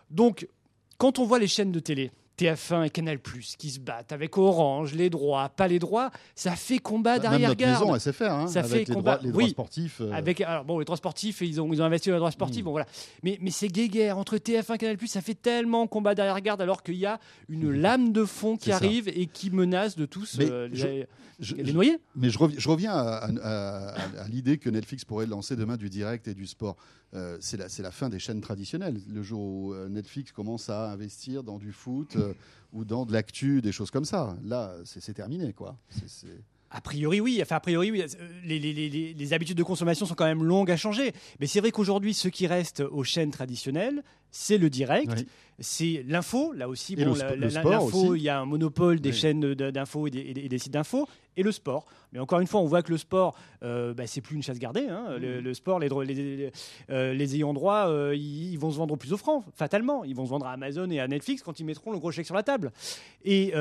Donc, 0.10 0.50
quand 0.98 1.18
on 1.18 1.24
voit 1.24 1.40
les 1.40 1.48
chaînes 1.48 1.72
de 1.72 1.80
télé, 1.80 2.12
TF1 2.42 2.86
et 2.86 2.90
Canal 2.90 3.20
qui 3.58 3.70
se 3.70 3.80
battent 3.80 4.12
avec 4.12 4.38
Orange, 4.38 4.94
les 4.96 5.10
droits, 5.10 5.50
pas 5.50 5.68
les 5.68 5.78
droits, 5.78 6.10
ça 6.34 6.56
fait 6.56 6.80
combat 6.80 7.20
d'arrière-garde. 7.20 7.84
Maison, 7.84 7.94
hein, 7.94 8.48
ça 8.48 8.64
fait 8.64 8.80
les 8.80 8.86
combat. 8.86 9.18
Droits, 9.18 9.26
les 9.26 9.32
droits 9.32 9.50
sportifs. 9.50 10.02
Euh. 10.02 10.12
Avec 10.12 10.42
alors 10.42 10.66
bon, 10.66 10.80
les 10.80 10.86
droits 10.86 10.98
sportifs, 10.98 11.42
ils 11.42 11.62
ont 11.62 11.72
ils 11.72 11.82
ont 11.82 11.86
investi 11.86 12.10
dans 12.10 12.16
les 12.16 12.20
droits 12.20 12.32
sportifs, 12.32 12.62
hmm. 12.62 12.66
bon 12.66 12.72
voilà. 12.72 12.88
Mais 13.24 13.38
mais 13.42 13.52
c'est 13.52 13.68
guéguerre 13.68 14.18
entre 14.18 14.38
TF1 14.38 14.76
et 14.76 14.78
Canal 14.78 14.98
ça 15.08 15.22
fait 15.22 15.36
tellement 15.36 15.88
combat 15.88 16.16
d'arrière-garde 16.16 16.62
alors 16.62 16.84
qu'il 16.84 16.96
y 16.96 17.06
a 17.06 17.20
une 17.50 17.70
hmm. 17.70 17.82
lame 17.82 18.12
de 18.12 18.26
fond 18.26 18.58
qui 18.58 18.72
arrive 18.72 19.08
et 19.08 19.28
qui 19.28 19.52
menace 19.52 19.96
de 19.96 20.06
tous 20.06 20.40
euh, 20.40 20.68
les, 20.68 21.74
noyer. 21.74 22.00
Mais 22.16 22.30
je, 22.30 22.38
reviens, 22.38 22.60
je 22.60 22.70
reviens 22.70 22.94
à, 22.94 23.96
l'idée 24.30 24.58
que 24.58 24.70
Netflix 24.70 25.06
pourrait 25.06 25.26
lancer 25.28 25.56
demain 25.56 25.78
du 25.78 25.90
direct 25.90 26.28
et 26.28 26.34
du 26.34 26.48
sport. 26.48 26.78
Euh, 27.14 27.38
c'est 27.42 27.58
la, 27.58 27.68
la, 27.80 27.92
fin 27.92 28.10
des 28.10 28.20
chaînes 28.20 28.42
traditionnelles. 28.42 29.02
Le 29.10 29.22
jour 29.22 29.42
où 29.42 29.76
Netflix 29.90 30.32
commence 30.32 30.70
à 30.70 30.92
investir 30.92 31.44
dans 31.44 31.58
du 31.58 31.72
foot, 31.72 32.18
ou 32.74 32.86
dans 32.86 33.06
de 33.06 33.14
l'actu, 33.14 33.62
des 33.62 33.72
choses 33.72 33.92
comme 33.92 34.06
ça. 34.06 34.38
Là, 34.44 34.76
c'est 34.86 35.14
terminé, 35.14 35.54
quoi. 35.54 35.78
A 36.74 36.80
priori, 36.80 37.20
oui. 37.20 37.40
Enfin, 37.42 37.58
a 37.58 37.60
priori, 37.60 37.92
oui. 37.92 38.04
Les, 38.46 38.60
les, 38.60 39.34
habitudes 39.34 39.58
de 39.58 39.64
consommation 39.64 40.06
sont 40.06 40.16
quand 40.16 40.26
même 40.26 40.44
longues 40.44 40.72
à 40.72 40.78
changer. 40.78 41.12
Mais 41.40 41.48
c'est 41.48 41.60
vrai 41.60 41.72
qu'aujourd'hui, 41.72 42.14
ce 42.14 42.30
qui 42.30 42.48
reste 42.48 42.80
aux 42.80 43.04
chaînes 43.04 43.32
traditionnelles, 43.32 44.04
c'est 44.32 44.58
le 44.58 44.70
direct, 44.70 45.26
c'est 45.60 46.04
l'info. 46.08 46.54
Là 46.54 46.68
aussi, 46.68 46.96
bon, 46.96 47.14
l'info, 47.14 48.16
il 48.16 48.24
y 48.24 48.30
a 48.30 48.40
un 48.40 48.46
monopole 48.46 49.00
des 49.00 49.12
chaînes 49.14 49.54
d'info 49.54 50.08
et, 50.08 50.12
et, 50.16 50.50
des 50.50 50.58
sites 50.58 50.74
d'info 50.74 51.08
et 51.38 51.44
le 51.44 51.52
sport. 51.52 51.86
Mais 52.12 52.20
encore 52.20 52.40
une 52.40 52.48
fois, 52.48 52.60
on 52.60 52.66
voit 52.66 52.82
que 52.82 52.92
le 52.92 52.98
sport, 52.98 53.38
euh, 53.64 53.94
bah, 53.94 54.06
c'est 54.06 54.22
plus 54.22 54.36
une 54.36 54.44
chasse 54.44 54.60
gardée. 54.60 54.88
Hein. 54.88 55.18
Le, 55.18 55.42
mmh. 55.42 55.54
sport, 55.54 55.80
les, 55.80 55.88
les, 55.88 56.52
euh, 56.90 57.14
les, 57.14 57.36
ayants 57.36 57.54
droit, 57.54 57.88
euh, 57.88 58.14
ils, 58.16 58.58
vont 58.58 58.72
se 58.72 58.78
vendre 58.78 58.94
au 58.94 58.98
plus 58.98 59.14
offrant, 59.14 59.46
fatalement. 59.56 60.04
Ils 60.04 60.16
vont 60.16 60.26
se 60.26 60.30
vendre 60.30 60.46
à 60.46 60.52
Amazon 60.52 60.90
et 60.90 61.00
à 61.00 61.08
Netflix 61.08 61.42
quand 61.42 61.60
ils 61.60 61.66
mettront 61.66 61.92
le 61.92 62.00
gros 62.00 62.12
chèque 62.12 62.26
sur 62.26 62.36
la 62.36 62.44
table. 62.44 62.72
Et, 63.24 63.54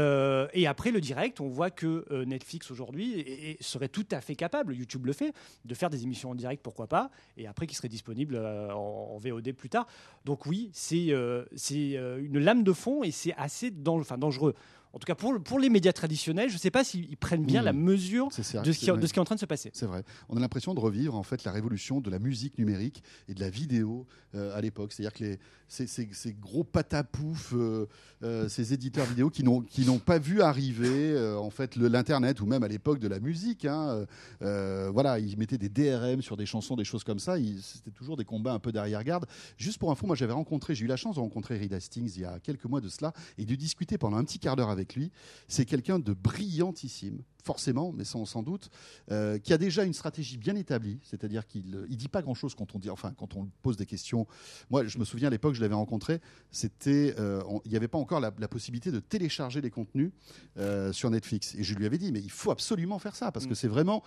et 0.55 0.67
après, 0.67 0.91
le 0.91 1.01
direct, 1.01 1.41
on 1.41 1.49
voit 1.49 1.71
que 1.71 2.25
Netflix 2.25 2.71
aujourd'hui 2.71 3.57
serait 3.61 3.89
tout 3.89 4.07
à 4.11 4.21
fait 4.21 4.35
capable, 4.35 4.75
YouTube 4.75 5.07
le 5.07 5.13
fait, 5.13 5.33
de 5.65 5.75
faire 5.75 5.91
des 5.91 6.03
émissions 6.03 6.31
en 6.31 6.35
direct, 6.35 6.63
pourquoi 6.63 6.87
pas, 6.87 7.11
et 7.37 7.47
après 7.47 7.67
qui 7.67 7.75
seraient 7.75 7.89
disponibles 7.89 8.37
en, 8.37 9.19
VOD 9.19 9.53
plus 9.53 9.69
tard. 9.69 9.87
Donc 10.25 10.47
oui, 10.47 10.60
c'est 10.73 11.15
c'est 11.55 11.93
une 11.93 12.39
lame 12.39 12.63
de 12.63 12.73
fond 12.73 13.03
et 13.03 13.11
c'est 13.11 13.35
assez 13.37 13.71
dangereux 13.71 14.55
En 14.93 14.99
tout 14.99 15.07
cas, 15.07 15.15
pour, 15.15 15.33
le- 15.33 15.39
pour 15.41 15.59
les 15.61 15.69
médias 15.71 15.93
traditionnels, 15.93 16.49
je 16.49 16.55
ne 16.55 16.59
sais 16.59 16.71
pas 16.73 16.83
s'ils 16.83 17.17
prennent 17.17 17.45
bien 17.45 17.63
Mmh. 17.63 17.65
la 17.67 17.73
mesure 17.73 18.29
C'est 18.33 18.43
c'est- 18.43 18.61
de 18.63 18.73
ce, 18.73 18.79
qui, 18.79 18.87
c'est- 18.87 18.97
de 18.97 19.07
ce 19.07 19.13
qui 19.13 19.19
est 19.19 19.23
en 19.23 19.25
train 19.25 19.37
de 19.37 19.41
se 19.41 19.47
passer. 19.47 19.71
C'est 19.73 19.87
vrai. 19.87 20.03
On 20.29 20.37
a 20.37 20.41
l'impression 20.41 20.75
de 20.75 20.81
revivre 20.81 21.15
en 21.15 21.23
fait 21.23 21.45
la 21.45 21.53
révolution 21.53 22.01
de 22.01 22.11
la 22.11 22.19
musique 22.19 22.59
numérique 22.59 23.03
et 23.29 23.35
de 23.35 23.41
la 23.41 23.51
vidéo 23.51 24.07
euh, 24.35 24.57
à 24.57 24.61
l'époque. 24.61 24.93
C'est-à-dire 24.93 25.13
que 25.13 25.25
les, 25.25 25.39
ces, 25.69 25.87
ces- 25.87 26.09
ces 26.13 26.33
gros 26.33 26.65
patapouf, 26.65 27.53
euh, 27.55 27.87
euh, 28.25 28.49
ces 28.49 28.73
éditeurs 28.73 29.07
vidéo 29.07 29.31
qui 29.31 29.45
n'ont 29.45 29.99
pas 29.99 30.19
vu 30.19 30.43
arriver 30.43 31.17
en 31.37 31.51
fait 31.51 31.77
l'internet 31.77 32.41
ou 32.41 32.47
même 32.47 32.63
à 32.65 32.69
l'époque 32.69 32.99
de 32.99 33.09
la 33.09 33.21
musique. 33.21 33.65
hein, 33.67 34.07
voilà, 34.41 35.19
ils 35.19 35.37
mettaient 35.39 35.59
des 35.59 35.69
DRM 35.69 36.23
sur 36.23 36.37
des 36.37 36.47
chansons, 36.47 36.75
des 36.77 36.85
choses 36.85 37.05
comme 37.05 37.19
ça. 37.19 37.37
C'était 37.63 37.91
toujours 37.91 38.17
des 38.17 38.25
combats 38.25 38.53
un 38.53 38.59
peu 38.59 38.73
derrière-garde. 38.73 39.27
Juste 39.57 39.79
pour 39.79 39.91
info, 39.91 40.07
moi 40.07 40.17
j'avais 40.17 40.33
rencontré, 40.33 40.75
j'ai 40.75 40.85
eu 40.85 40.89
la 40.89 40.97
chance 40.97 41.15
de 41.17 41.21
rencontrer 41.21 41.59
Reed 41.59 41.73
Hastings 41.73 42.11
il 42.17 42.23
y 42.23 42.25
a 42.25 42.39
quelques 42.41 42.65
mois 42.65 42.81
de 42.81 42.89
cela 42.89 43.13
et 43.39 43.45
de 43.45 43.55
discuter 43.55 43.99
pendant 43.99 44.17
un 44.17 44.25
petit 44.25 44.39
quart 44.39 44.57
d'heure 44.57 44.71
avec 44.71 44.80
lui. 44.95 45.11
C'est 45.49 45.65
quelqu'un 45.65 45.99
de 45.99 46.13
brillantissime, 46.13 47.23
forcément, 47.45 47.93
mais 47.93 48.05
sans, 48.05 48.25
sans 48.27 48.43
doute, 48.43 48.71
euh, 49.11 49.39
qui 49.39 49.53
a 49.53 49.59
déjà 49.59 49.85
une 49.85 49.95
stratégie 49.95 50.37
bien 50.37 50.57
établie, 50.57 50.99
c'est-à-dire 51.03 51.47
qu'il 51.47 51.71
ne 51.71 51.87
dit 51.87 52.09
pas 52.09 52.21
grand-chose 52.23 52.55
quand 52.55 52.75
on 52.75 52.79
dit, 52.79 52.91
enfin, 52.91 53.13
quand 53.17 53.35
on 53.37 53.49
pose 53.63 53.77
des 53.77 53.87
questions. 53.87 54.27
Moi, 54.71 54.87
je 54.87 54.99
me 54.99 55.05
souviens 55.05 55.29
à 55.29 55.31
l'époque, 55.31 55.55
je 55.55 55.61
l'avais 55.61 55.75
rencontré, 55.75 56.21
c'était, 56.51 57.15
euh, 57.19 57.43
on- 57.49 57.61
il 57.65 57.71
n'y 57.71 57.77
avait 57.77 57.89
pas 57.89 57.99
encore 57.99 58.21
la, 58.21 58.33
la 58.39 58.49
possibilité 58.49 58.91
de 58.93 59.01
télécharger 59.01 59.61
les 59.61 59.71
contenus 59.71 60.11
euh, 60.59 60.93
sur 60.93 61.11
Netflix, 61.11 61.55
et 61.55 61.63
je 61.65 61.75
lui 61.75 61.87
avais 61.87 61.99
dit, 61.99 62.13
mais 62.13 62.21
il 62.21 62.31
faut 62.31 62.51
absolument 62.51 62.99
faire 62.99 63.17
ça 63.17 63.33
parce 63.33 63.47
que 63.47 63.53
Mm. 63.53 63.57
c'est 63.57 63.69
vraiment 63.69 64.03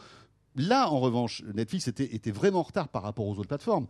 Là, 0.55 0.87
en 0.87 0.99
revanche, 0.99 1.41
Netflix 1.55 1.87
était, 1.87 2.13
était 2.13 2.29
vraiment 2.29 2.59
en 2.59 2.61
retard 2.61 2.87
par 2.89 3.01
rapport 3.01 3.25
aux 3.25 3.31
autres 3.39 3.47
plateformes. 3.47 3.87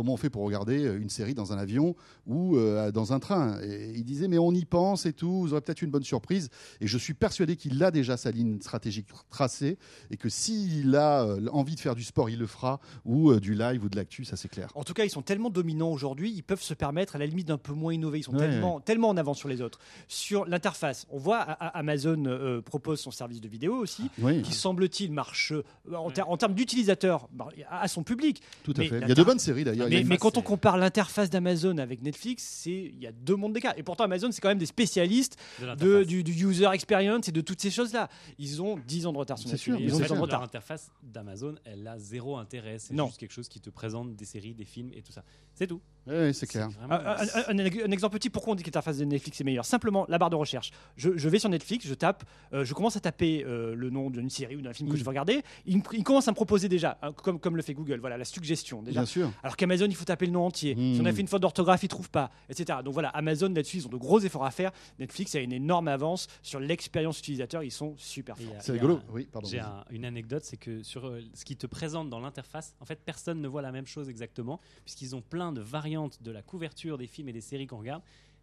Comment 0.00 0.14
on 0.14 0.16
fait 0.16 0.30
pour 0.30 0.44
regarder 0.44 0.86
euh, 0.86 0.98
une 0.98 1.10
série 1.10 1.34
dans 1.34 1.52
un 1.52 1.58
avion 1.58 1.94
ou 2.26 2.56
euh, 2.56 2.90
dans 2.90 3.12
un 3.12 3.18
train 3.18 3.60
Et 3.62 3.92
il 3.94 4.02
disait, 4.02 4.28
mais 4.28 4.38
on 4.38 4.50
y 4.52 4.64
pense 4.64 5.04
et 5.04 5.12
tout, 5.12 5.40
vous 5.42 5.52
aurez 5.52 5.60
peut-être 5.60 5.82
une 5.82 5.90
bonne 5.90 6.04
surprise. 6.04 6.48
Et 6.80 6.86
je 6.86 6.96
suis 6.96 7.12
persuadé 7.12 7.54
qu'il 7.56 7.84
a 7.84 7.90
déjà 7.90 8.16
sa 8.16 8.30
ligne 8.30 8.58
stratégique 8.62 9.08
tracée 9.28 9.76
et 10.10 10.16
que 10.16 10.30
s'il 10.30 10.96
a 10.96 11.24
euh, 11.24 11.46
envie 11.52 11.74
de 11.74 11.80
faire 11.80 11.94
du 11.94 12.02
sport, 12.02 12.30
il 12.30 12.38
le 12.38 12.46
fera, 12.46 12.80
ou 13.04 13.34
du 13.34 13.54
live 13.54 13.84
ou 13.84 13.90
de 13.90 13.96
l'actu, 13.96 14.24
ça 14.24 14.36
c'est 14.36 14.48
clair. 14.48 14.70
En 14.74 14.84
tout 14.84 14.94
cas, 14.94 15.04
ils 15.04 15.10
sont 15.10 15.20
tellement 15.20 15.50
dominants 15.50 15.90
aujourd'hui, 15.90 16.32
ils 16.34 16.40
peuvent 16.42 16.62
se 16.62 16.72
permettre 16.72 17.16
à 17.16 17.18
la 17.18 17.26
limite 17.26 17.48
d'un 17.48 17.58
peu 17.58 17.74
moins 17.74 17.92
innover. 17.92 18.20
Ils 18.20 18.22
sont 18.22 18.32
Ouais, 18.32 18.38
tellement, 18.48 18.80
tellement 18.80 19.10
en 19.10 19.18
avance 19.18 19.36
sur 19.36 19.50
les 19.50 19.60
autres. 19.60 19.80
Sur 20.08 20.46
l'interface, 20.46 21.06
on 21.10 21.18
voit 21.18 21.40
Amazon 21.40 22.24
euh, 22.24 22.62
propose 22.62 23.00
son 23.00 23.10
service 23.10 23.42
de 23.42 23.48
vidéo 23.48 23.74
aussi, 23.76 24.04
Oui, 24.22 24.40
qui 24.40 24.54
semble-t-il 24.54 25.12
marche 25.12 25.52
en, 25.94 26.10
ter- 26.10 26.26
en 26.30 26.38
termes 26.38 26.54
d'utilisateurs 26.54 27.28
bah, 27.34 27.48
à 27.68 27.86
son 27.86 28.02
public. 28.02 28.40
tout 28.62 28.72
à 28.78 28.80
mais 28.80 28.88
fait. 28.88 29.00
Il 29.02 29.08
y 29.10 29.12
a 29.12 29.14
de 29.14 29.22
bonnes 29.24 29.38
séries 29.38 29.64
d'ailleurs. 29.64 29.89
Mais, 29.90 30.16
quand 30.16 30.36
on 30.38 30.42
compare 30.42 30.76
l'interface 30.78 31.30
d'Amazon 31.30 31.78
avec 31.78 32.02
Netflix, 32.02 32.42
c'est 32.44 32.70
il 32.70 32.98
y 32.98 33.06
a 33.06 33.12
deux 33.12 33.36
mondes 33.36 33.52
d'écart. 33.52 33.74
Et 33.76 33.82
pourtant, 33.82 34.04
Amazon, 34.04 34.30
c'est 34.32 34.40
quand 34.40 34.48
même 34.48 34.58
des 34.58 34.66
spécialistes 34.66 35.36
de 35.78 36.04
du, 36.04 36.22
du 36.24 36.32
user 36.46 36.68
experience 36.72 37.28
et 37.28 37.32
de 37.32 37.40
toutes 37.40 37.60
ces 37.60 37.70
choses-là. 37.70 38.08
Ils 38.38 38.62
ont 38.62 38.78
10 38.86 39.06
ans 39.06 39.12
de 39.12 39.18
retard 39.18 39.38
sur 39.38 39.48
C'est 39.48 39.54
Netflix. 39.56 39.76
sûr, 39.78 39.86
Ils 39.86 39.92
ont 39.92 39.96
en 39.96 40.00
10 40.00 40.04
fait, 40.04 40.12
ans 40.12 40.16
de 40.16 40.20
retard. 40.20 40.40
L'interface 40.40 40.90
d'Amazon, 41.02 41.54
elle 41.64 41.86
a 41.86 41.98
zéro 41.98 42.36
intérêt. 42.36 42.78
C'est 42.78 42.96
juste 42.96 43.16
quelque 43.18 43.32
chose 43.32 43.48
qui 43.48 43.60
te 43.60 43.70
présente 43.70 44.14
des 44.16 44.24
séries, 44.24 44.54
des 44.54 44.64
films 44.64 44.90
et 44.94 45.02
tout 45.02 45.12
ça. 45.12 45.24
C'est 45.54 45.66
tout. 45.66 45.80
Ouais, 46.06 46.32
c'est 46.32 46.46
clair. 46.46 46.68
vraiment- 46.70 46.94
Un, 46.94 47.16
un- 47.16 47.58
un- 47.58 47.84
un 47.86 47.90
exemple 47.90 48.14
petit, 48.18 48.30
pourquoi 48.30 48.52
on 48.52 48.56
dit 48.56 48.62
que 48.62 48.68
l'interface 48.68 48.98
de 48.98 49.04
Netflix 49.04 49.40
est 49.40 49.44
meilleure? 49.44 49.64
Simplement, 49.64 50.06
la 50.08 50.18
barre 50.18 50.30
de 50.30 50.36
recherche. 50.36 50.70
Je, 50.96 51.10
je 51.16 51.28
vais 51.28 51.38
sur 51.38 51.48
Netflix, 51.48 51.86
je 51.86 51.94
tape, 51.94 52.24
euh, 52.52 52.64
je 52.64 52.74
commence 52.74 52.96
à 52.96 53.00
taper 53.00 53.44
euh, 53.44 53.74
le 53.74 53.90
nom 53.90 54.10
d'une 54.10 54.30
série 54.30 54.56
ou 54.56 54.62
d'un 54.62 54.72
film 54.72 54.88
que 54.90 54.96
je 54.96 55.02
veux 55.04 55.08
regarder. 55.08 55.42
Il, 55.66 55.82
il 55.92 56.02
commence 56.04 56.26
à 56.26 56.30
me 56.30 56.34
proposer 56.36 56.68
déjà, 56.68 56.98
hein, 57.02 57.12
comme, 57.12 57.38
comme 57.38 57.56
le 57.56 57.62
fait 57.62 57.74
Google, 57.74 58.00
voilà, 58.00 58.16
la 58.16 58.24
suggestion 58.24 58.82
déjà. 58.82 59.00
Bien 59.00 59.06
sûr. 59.06 59.30
Alors 59.42 59.56
qu'Amazon, 59.56 59.86
il 59.86 59.94
faut 59.94 60.04
taper 60.04 60.26
le 60.26 60.32
nom 60.32 60.46
entier. 60.46 60.74
Mm. 60.74 60.94
Si 60.94 61.00
on 61.00 61.04
a 61.04 61.12
fait 61.12 61.20
une 61.20 61.28
faute 61.28 61.42
d'orthographe, 61.42 61.82
il 61.82 61.88
trouve 61.88 62.10
pas, 62.10 62.30
etc. 62.48 62.78
Donc 62.84 62.94
voilà, 62.94 63.08
Amazon 63.10 63.48
là-dessus, 63.48 63.76
ils 63.78 63.86
ont 63.86 63.90
de 63.90 63.96
gros 63.96 64.20
efforts 64.20 64.44
à 64.46 64.50
faire. 64.50 64.72
Netflix 64.98 65.34
a 65.34 65.40
une 65.40 65.52
énorme 65.52 65.88
avance 65.88 66.26
sur 66.42 66.60
l'expérience 66.60 67.18
utilisateur. 67.18 67.62
Ils 67.62 67.70
sont 67.70 67.94
super 67.98 68.36
forts. 68.38 68.56
C'est 68.60 68.72
rigolo. 68.72 68.96
un- 68.96 69.12
Oui, 69.12 69.28
pardon. 69.30 69.48
J'ai 69.48 69.60
une 69.90 70.04
anecdote, 70.04 70.42
c'est 70.44 70.56
que 70.56 70.82
sur 70.82 71.06
euh, 71.06 71.20
ce 71.34 71.44
qui 71.44 71.56
te 71.56 71.66
présente 71.66 72.08
dans 72.08 72.20
l'interface, 72.20 72.74
en 72.80 72.84
fait, 72.84 72.98
personne 73.04 73.40
ne 73.40 73.48
voit 73.48 73.62
la 73.62 73.72
même 73.72 73.86
chose 73.86 74.08
exactement, 74.08 74.60
puisqu'ils 74.84 75.14
ont 75.14 75.20
plein 75.22 75.52
de 75.52 75.60
variantes 75.60 75.89
de 76.22 76.30
la 76.30 76.42
couverture 76.42 76.98
des 76.98 77.06
films 77.06 77.28
et 77.28 77.32
des 77.32 77.40
séries 77.40 77.66
qu'on 77.66 77.78
regarde, 77.78 78.02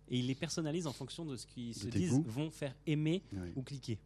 et 0.10 0.18
ils 0.20 0.28
les 0.28 0.36
personnalisent 0.36 0.88
en 0.88 0.94
fonction 0.94 1.26
de 1.26 1.36
ce 1.36 1.46
qu'ils 1.46 1.74
se 1.76 1.88
disent 1.88 2.22
vont 2.26 2.50
faire 2.50 2.74
aimer 2.86 3.22
ou 3.56 3.62
cliquer. 3.62 3.98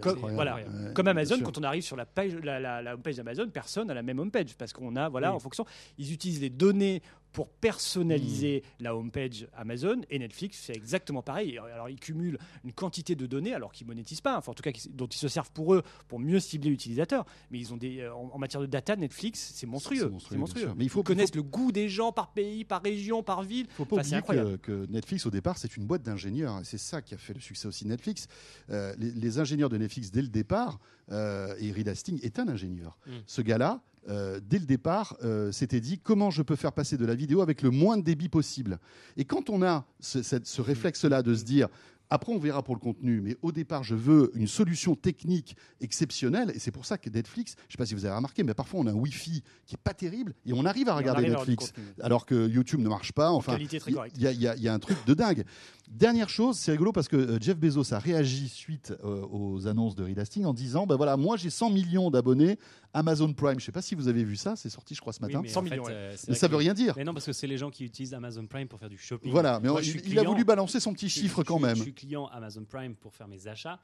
Comme- 0.00 0.12
incroyable. 0.24 0.34
voilà. 0.34 0.56
Ouais, 0.56 0.92
Comme 0.94 1.04
bien 1.06 1.10
Amazon, 1.12 1.40
quand 1.42 1.56
on 1.58 1.62
arrive 1.62 1.82
sur 1.82 1.96
la 1.96 2.04
page, 2.06 2.34
la, 2.34 2.60
la, 2.60 2.82
la 2.82 2.94
homepage 2.94 3.16
d'Amazon, 3.16 3.48
personne 3.48 3.88
n'a 3.88 3.94
la 3.94 4.02
même 4.02 4.18
homepage 4.18 4.54
parce 4.56 4.72
qu'on 4.72 4.94
a, 4.96 5.08
voilà, 5.08 5.30
Oui. 5.30 5.36
en 5.36 5.40
fonction, 5.40 5.64
ils 5.96 6.12
utilisent 6.12 6.40
les 6.42 6.50
données 6.50 7.02
pour 7.32 7.48
personnaliser 7.48 8.62
la 8.80 8.96
homepage 8.96 9.46
Amazon 9.56 10.00
et 10.10 10.18
Netflix 10.18 10.58
fait 10.58 10.76
exactement 10.76 11.22
pareil. 11.22 11.54
Et 11.54 11.58
Alors 11.58 11.88
ils 11.88 11.98
cumulent 12.00 12.38
une 12.64 12.72
quantité 12.72 13.14
de 13.14 13.26
données 13.26 13.54
alors 13.54 13.72
qu'ils 13.72 13.86
monétisent 13.86 14.20
pas, 14.20 14.36
enfin 14.38 14.52
en 14.52 14.54
tout 14.54 14.62
cas 14.62 14.70
dont 14.90 15.06
ils 15.06 15.16
se 15.18 15.28
servent 15.28 15.52
pour 15.52 15.74
eux 15.74 15.82
pour 16.08 16.18
mieux 16.18 16.40
cibler 16.40 16.70
l'utilisateur. 16.70 17.24
Mais 17.50 17.58
ils 17.58 17.72
ont 17.72 17.76
des, 17.76 18.00
euh, 18.00 18.14
en, 18.14 18.30
en 18.34 18.38
matière 18.38 18.60
de 18.60 18.66
data, 18.66 18.96
Netflix, 18.96 19.52
c'est 19.54 19.66
monstrueux. 19.66 20.12
C'est 20.28 20.36
C'est. 20.36 20.74
Mais 20.76 20.84
il 20.84 20.90
faut- 20.90 21.00
ils 21.00 21.04
connaissent 21.04 21.34
le 21.34 21.42
goût 21.42 21.72
des 21.72 21.88
gens 21.88 22.12
par 22.12 22.32
pays, 22.32 22.64
par 22.64 22.82
région, 22.82 23.22
par 23.22 23.42
ville. 23.42 23.66
faut 23.70 23.84
pas 23.84 23.96
Enfin, 23.96 24.02
c'est 24.04 24.16
oublier 24.16 24.58
que, 24.58 24.86
Netflix, 24.90 25.26
au 25.26 25.30
départ, 25.30 25.58
c'est 25.58 25.76
une 25.76 25.86
boîte 25.86 26.02
d'ingénieurs. 26.02 26.58
Et 26.60 26.64
C'est 26.64 26.78
ça 26.78 27.02
qui 27.02 27.14
a 27.14 27.18
fait 27.18 27.34
le 27.34 27.40
succès 27.40 27.66
aussi 27.68 27.84
de 27.84 27.88
Netflix. 27.90 28.26
Euh, 28.70 28.94
les, 28.98 29.10
les 29.12 29.38
ingénieurs 29.38 29.68
de 29.68 29.76
Netflix, 29.78 30.10
dès 30.10 30.22
le 30.22 30.28
départ, 30.28 30.78
euh, 31.10 31.54
et 31.60 31.72
Reed 31.72 31.88
Hastings 31.88 32.20
est 32.22 32.38
un 32.38 32.48
ingénieur. 32.48 32.98
Mm. 33.06 33.10
Ce 33.26 33.40
gars-là, 33.42 33.82
euh, 34.08 34.40
dès 34.42 34.58
le 34.58 34.66
départ, 34.66 35.16
euh, 35.22 35.52
s'était 35.52 35.80
dit 35.80 35.98
comment 35.98 36.30
je 36.30 36.42
peux 36.42 36.56
faire 36.56 36.72
passer 36.72 36.96
de 36.96 37.04
la 37.04 37.14
vidéo 37.14 37.40
avec 37.40 37.62
le 37.62 37.70
moins 37.70 37.96
de 37.96 38.02
débit 38.02 38.28
possible. 38.28 38.78
Et 39.16 39.24
quand 39.24 39.50
on 39.50 39.62
a 39.62 39.86
ce, 40.00 40.60
réflexe-là 40.60 41.22
de 41.22 41.34
se 41.34 41.44
dire 41.44 41.68
après, 42.10 42.32
on 42.32 42.38
verra 42.38 42.62
pour 42.62 42.74
le 42.74 42.80
contenu, 42.80 43.20
mais 43.20 43.36
au 43.42 43.52
départ, 43.52 43.82
je 43.84 43.94
veux 43.94 44.30
une 44.34 44.46
solution 44.46 44.94
technique 44.94 45.56
exceptionnelle. 45.82 46.50
Et 46.54 46.58
c'est 46.58 46.70
pour 46.70 46.86
ça 46.86 46.96
que 46.96 47.10
Netflix, 47.10 47.54
je 47.58 47.64
ne 47.66 47.72
sais 47.72 47.76
pas 47.76 47.84
si 47.84 47.92
vous 47.94 48.06
avez 48.06 48.14
remarqué, 48.16 48.42
mais 48.44 48.54
parfois 48.54 48.80
on 48.80 48.86
a 48.86 48.92
un 48.92 48.94
Wi-Fi 48.94 49.42
qui 49.66 49.74
est 49.74 49.82
pas 49.82 49.92
terrible 49.92 50.34
et 50.46 50.54
on 50.54 50.64
arrive 50.64 50.88
à 50.88 50.94
regarder 50.96 51.24
arrive 51.24 51.36
Netflix 51.36 51.72
alors 52.00 52.24
que 52.24 52.48
YouTube 52.48 52.80
ne 52.80 52.88
marche 52.88 53.12
pas. 53.12 53.30
Enfin, 53.30 53.58
il- 53.58 53.98
y, 54.16 54.62
y 54.62 54.68
a 54.68 54.72
un 54.72 54.78
truc 54.78 54.96
de 55.06 55.12
dingue. 55.12 55.44
Dernière 55.90 56.28
chose, 56.28 56.56
c'est 56.58 56.70
rigolo 56.70 56.92
parce 56.92 57.08
que 57.08 57.16
euh, 57.16 57.38
Jeff 57.40 57.56
Bezos 57.56 57.92
a 57.94 57.98
réagi 57.98 58.48
suite 58.48 58.92
euh, 59.02 59.26
aux 59.30 59.66
annonces 59.66 59.94
de 59.96 60.04
Reed 60.04 60.18
Hastings 60.18 60.44
en 60.44 60.52
disant 60.52 60.86
ben 60.86 60.96
voilà, 60.96 61.16
moi 61.16 61.36
j'ai 61.36 61.48
100 61.50 61.70
millions 61.70 62.10
d'abonnés 62.10 62.58
Amazon 62.92 63.32
Prime. 63.32 63.52
Je 63.52 63.56
ne 63.56 63.60
sais 63.62 63.72
pas 63.72 63.80
si 63.82 63.94
vous 63.94 64.06
avez 64.06 64.22
vu 64.22 64.36
ça, 64.36 64.54
c'est 64.54 64.68
sorti 64.68 64.94
je 64.94 65.00
crois 65.00 65.12
ce 65.14 65.18
Oui, 65.22 65.28
matin. 65.28 65.40
mais 65.42 65.48
100 65.48 65.60
en 65.60 65.64
fait, 65.64 65.70
millions, 65.70 65.84
ouais. 65.84 65.92
euh, 65.92 66.16
mais 66.28 66.34
ça 66.34 66.46
veut 66.46 66.56
rien 66.56 66.74
dire. 66.74 66.94
Mais 66.96 67.04
non, 67.04 67.14
parce 67.14 67.24
que 67.26 67.32
c'est 67.32 67.46
les 67.46 67.56
gens 67.56 67.70
qui 67.70 67.84
utilisent 67.84 68.12
Amazon 68.14 68.46
Prime 68.46 68.68
pour 68.68 68.78
faire 68.78 68.90
du 68.90 68.98
shopping. 68.98 69.32
Voilà, 69.32 69.60
mais 69.60 69.68
Moi, 69.70 69.80
je 69.80 69.92
il, 69.96 70.10
il 70.10 70.18
a 70.18 70.22
voulu 70.24 70.44
balancer 70.44 70.78
son 70.78 70.92
petit 70.92 71.08
Je- 71.08 71.20
chiffre 71.20 71.40
je 71.40 71.46
quand 71.46 71.56
suis- 71.56 71.66
même. 71.66 71.76
Je 71.76 71.82
suis 71.82 71.94
client 71.94 72.26
Amazon 72.26 72.64
Prime 72.68 72.94
pour 72.94 73.14
faire 73.14 73.26
mes 73.26 73.48
achats. 73.48 73.80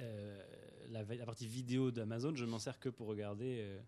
Euh, 0.00 0.38
la, 0.90 1.02
la 1.02 1.24
partie 1.26 1.46
vidéo 1.46 1.90
d'Amazon, 1.90 2.32
je 2.34 2.44
ne 2.46 2.50
m'en 2.50 2.58
sers 2.58 2.78
que 2.80 2.88
pour 2.88 3.06
regarder 3.06 3.58
euh, 3.60 3.78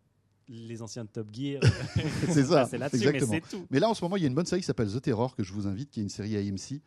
les 0.48 0.82
anciens 0.82 1.06
Top 1.06 1.28
Gear. 1.32 1.60
c'est 2.30 2.44
ça, 2.44 2.66
c'est 2.66 2.78
là-dessus, 2.78 3.04
mais 3.04 3.06
exactement. 3.16 3.32
c'est 3.50 3.56
tout. 3.56 3.66
Mais 3.70 3.80
là, 3.80 3.88
en 3.88 3.94
ce 3.94 4.02
moment, 4.04 4.16
il 4.16 4.22
y 4.22 4.24
a 4.26 4.28
une 4.28 4.34
bonne 4.34 4.46
série 4.46 4.60
qui 4.60 4.66
s'appelle 4.66 4.88
The 4.92 5.00
Terror 5.00 5.34
que 5.36 5.42
je 5.42 5.52
vous 5.52 5.66
invite, 5.66 5.90
qui 5.90 6.00
est 6.00 6.02
une 6.02 6.08
série 6.08 6.36
AMC, 6.36 6.80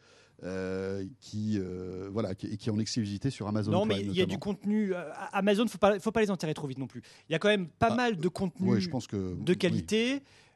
euh, 0.43 1.05
qui 1.19 1.57
euh, 1.59 2.09
voilà, 2.13 2.33
qui, 2.35 2.57
qui 2.57 2.69
est 2.69 2.71
en 2.71 2.79
exclusivité 2.79 3.29
sur 3.29 3.47
Amazon 3.47 3.71
Non, 3.71 3.85
Prime. 3.85 3.97
mais 3.99 4.05
il 4.05 4.13
y 4.13 4.21
a 4.21 4.25
du 4.25 4.37
contenu. 4.39 4.93
euh, 4.95 5.03
Amazon, 5.33 5.67
faut 5.67 5.77
pas, 5.77 5.99
faut 5.99 6.11
pas 6.13 6.21
les 6.21 6.31
enterrer 6.31 6.53
trop 6.53 6.67
vite 6.67 6.77
non 6.77 6.87
plus. 6.87 7.01
Il 7.27 7.33
y 7.33 7.35
a 7.35 7.39
quand 7.39 7.49
même 7.49 7.67
pas 7.67 7.89
Ah, 7.91 7.95
mal 7.95 8.15
de 8.17 8.27
contenu 8.29 8.69
Ouais, 8.69 8.79
je 8.79 8.89
pense 8.89 9.05
que 9.07 9.35
de 9.35 9.51
oui. 9.51 9.57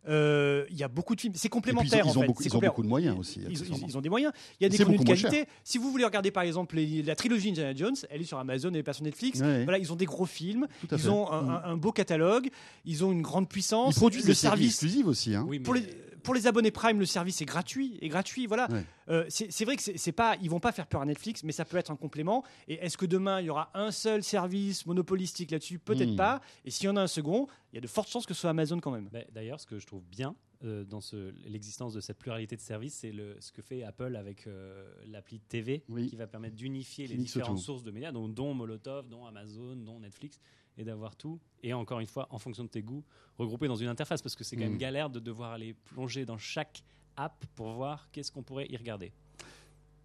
Euh, 0.10 0.66
Il 0.70 0.78
y 0.78 0.84
a 0.84 0.88
beaucoup 0.88 1.16
de 1.16 1.22
films. 1.22 1.34
C'est 1.36 1.50
complémentaire 1.50 2.04
ils, 2.06 2.10
ont, 2.10 2.12
ils 2.14 2.18
en 2.18 2.22
fait. 2.22 2.28
beaucoup, 2.28 2.44
ils 2.44 2.56
ont 2.56 2.60
beaucoup 2.60 2.84
de 2.84 2.88
moyens 2.88 3.18
aussi. 3.20 3.40
Ils, 3.40 3.44
ils- 3.44 3.52
accessoirement. 3.58 3.88
ils 3.88 3.98
ont 3.98 4.02
des 4.02 4.10
moyens. 4.10 4.34
Il 4.60 4.64
y 4.64 4.66
a 4.66 4.70
des 4.70 4.78
contenus 4.78 5.00
de 5.00 5.06
qualité. 5.06 5.46
Si 5.64 5.78
vous 5.78 5.92
voulez 5.92 6.04
regarder 6.06 6.32
par 6.32 6.44
exemple 6.44 6.76
les- 6.76 7.04
la 7.04 7.16
trilogie 7.16 7.50
Indiana 7.50 7.74
Jones, 7.76 7.96
elle 8.10 8.22
est 8.22 8.26
sur 8.26 8.38
Amazon 8.38 8.74
et 8.74 8.84
pas 8.84 8.94
sur 8.94 9.04
Netflix. 9.06 9.40
Ouais, 9.40 9.64
Voilà, 9.64 9.78
ils 9.78 9.92
ont 9.94 9.96
des 9.96 10.06
gros 10.06 10.26
films, 10.26 10.68
ils 10.92 10.98
fait. 10.98 11.08
ont 11.10 11.32
un, 11.32 11.42
Mm. 11.44 11.50
un- 11.50 11.62
un 11.72 11.78
beau 11.78 11.92
catalogue, 11.92 12.50
ils 12.86 13.04
ont 13.06 13.12
une 13.12 13.22
grande 13.22 13.48
puissance. 13.48 13.96
Ils 13.96 14.00
produisent 14.00 14.24
le 14.24 14.30
des 14.30 14.36
service 14.36 14.68
exclusives 14.72 15.08
aussi. 15.08 15.36
Hein. 15.36 15.46
Oui, 15.48 15.60
mais 15.60 15.64
pour 15.64 15.74
les, 15.74 15.84
pour 16.24 16.34
les 16.34 16.48
abonnés 16.48 16.72
Prime, 16.72 17.00
le 17.00 17.06
service 17.06 17.42
est 17.42 17.46
gratuit. 17.46 17.98
Et 18.02 18.10
gratuit, 18.10 18.48
voilà. 18.48 18.68
Ouais. 18.72 18.86
Euh, 19.10 19.26
c'est 19.30 19.66
vrai 19.66 19.76
que 19.76 19.82
c'est 19.84 20.12
pas, 20.12 20.36
ils 20.42 20.50
vont 20.50 20.60
pas 20.60 20.72
faire 20.72 20.88
peur 20.88 21.02
à 21.02 21.06
Netflix, 21.06 21.44
mais 21.44 21.52
ça 21.52 21.66
peut 21.66 21.78
être 21.78 21.92
un 21.92 21.96
complément. 21.96 22.44
Et 22.68 22.76
est-ce 22.76 22.98
que 22.98 23.06
demain 23.06 23.40
il 23.42 23.46
y 23.46 23.50
aura 23.50 23.70
un 23.74 23.92
seul 23.92 24.24
service 24.24 24.86
monopolistique 24.86 25.52
là-dessus? 25.52 25.78
Peut-être 25.80 26.14
Hmm. 26.14 26.18
pas. 26.18 26.42
Et 26.66 26.72
s'il 26.72 26.86
y 26.86 26.90
en 26.90 26.96
a 26.98 27.02
un 27.02 27.08
second, 27.08 27.48
il 27.72 27.76
y 27.76 27.78
a 27.78 27.82
de 27.82 27.88
fortes 27.88 28.10
chances 28.10 28.26
que 28.26 28.34
ce 28.34 28.42
soit 28.42 28.50
Amazon 28.52 28.80
quand 28.80 28.92
même. 28.92 29.10
Bah, 29.12 29.20
D'ailleurs, 29.34 29.60
ce 29.60 29.66
que 29.68 29.78
je 29.80 29.86
trouve 29.86 30.04
bien 30.06 30.36
euh, 30.66 30.86
dans 30.86 31.02
ce- 31.02 31.34
l'existence 31.46 31.94
de 31.94 32.00
cette 32.00 32.18
pluralité 32.18 32.56
de 32.56 32.62
services, 32.62 32.94
c'est 32.94 33.12
ce 33.42 33.52
que 33.52 33.62
fait 33.62 33.84
Apple 33.84 34.16
avec 34.16 34.48
euh, 34.48 34.90
l'appli 35.08 35.42
TV, 35.42 35.84
Oui. 35.90 36.08
qui 36.08 36.16
va 36.16 36.26
permettre 36.26 36.56
d'unifier 36.56 37.06
les 37.06 37.18
différentes 37.18 37.60
sources 37.60 37.84
de 37.84 37.92
médias, 37.92 38.14
donc, 38.14 38.34
dont 38.34 38.54
Molotov, 38.54 39.10
dont 39.10 39.26
Amazon, 39.26 39.76
dont 39.76 40.00
Netflix, 40.00 40.40
et 40.78 40.84
d'avoir 40.84 41.16
tout. 41.16 41.40
Et 41.62 41.74
encore 41.74 42.00
une 42.00 42.08
fois, 42.08 42.28
en 42.32 42.40
fonction 42.40 42.64
de 42.64 42.70
tes 42.70 42.82
goûts, 42.82 43.04
regroupé 43.38 43.68
dans 43.68 43.76
une 43.76 43.88
interface, 43.88 44.22
parce 44.22 44.36
que 44.36 44.44
c'est 44.44 44.56
quand 44.56 44.64
Mm. 44.66 44.70
même 44.70 44.78
galère 44.78 45.10
de 45.10 45.20
devoir 45.20 45.52
aller 45.52 45.74
plonger 45.74 46.26
dans 46.26 46.38
chaque 46.38 46.84
app 47.16 47.46
pour 47.56 47.72
voir 47.74 48.10
qu'est-ce 48.12 48.32
qu'on 48.32 48.44
pourrait 48.44 48.68
y 48.70 48.78
regarder. 48.78 49.12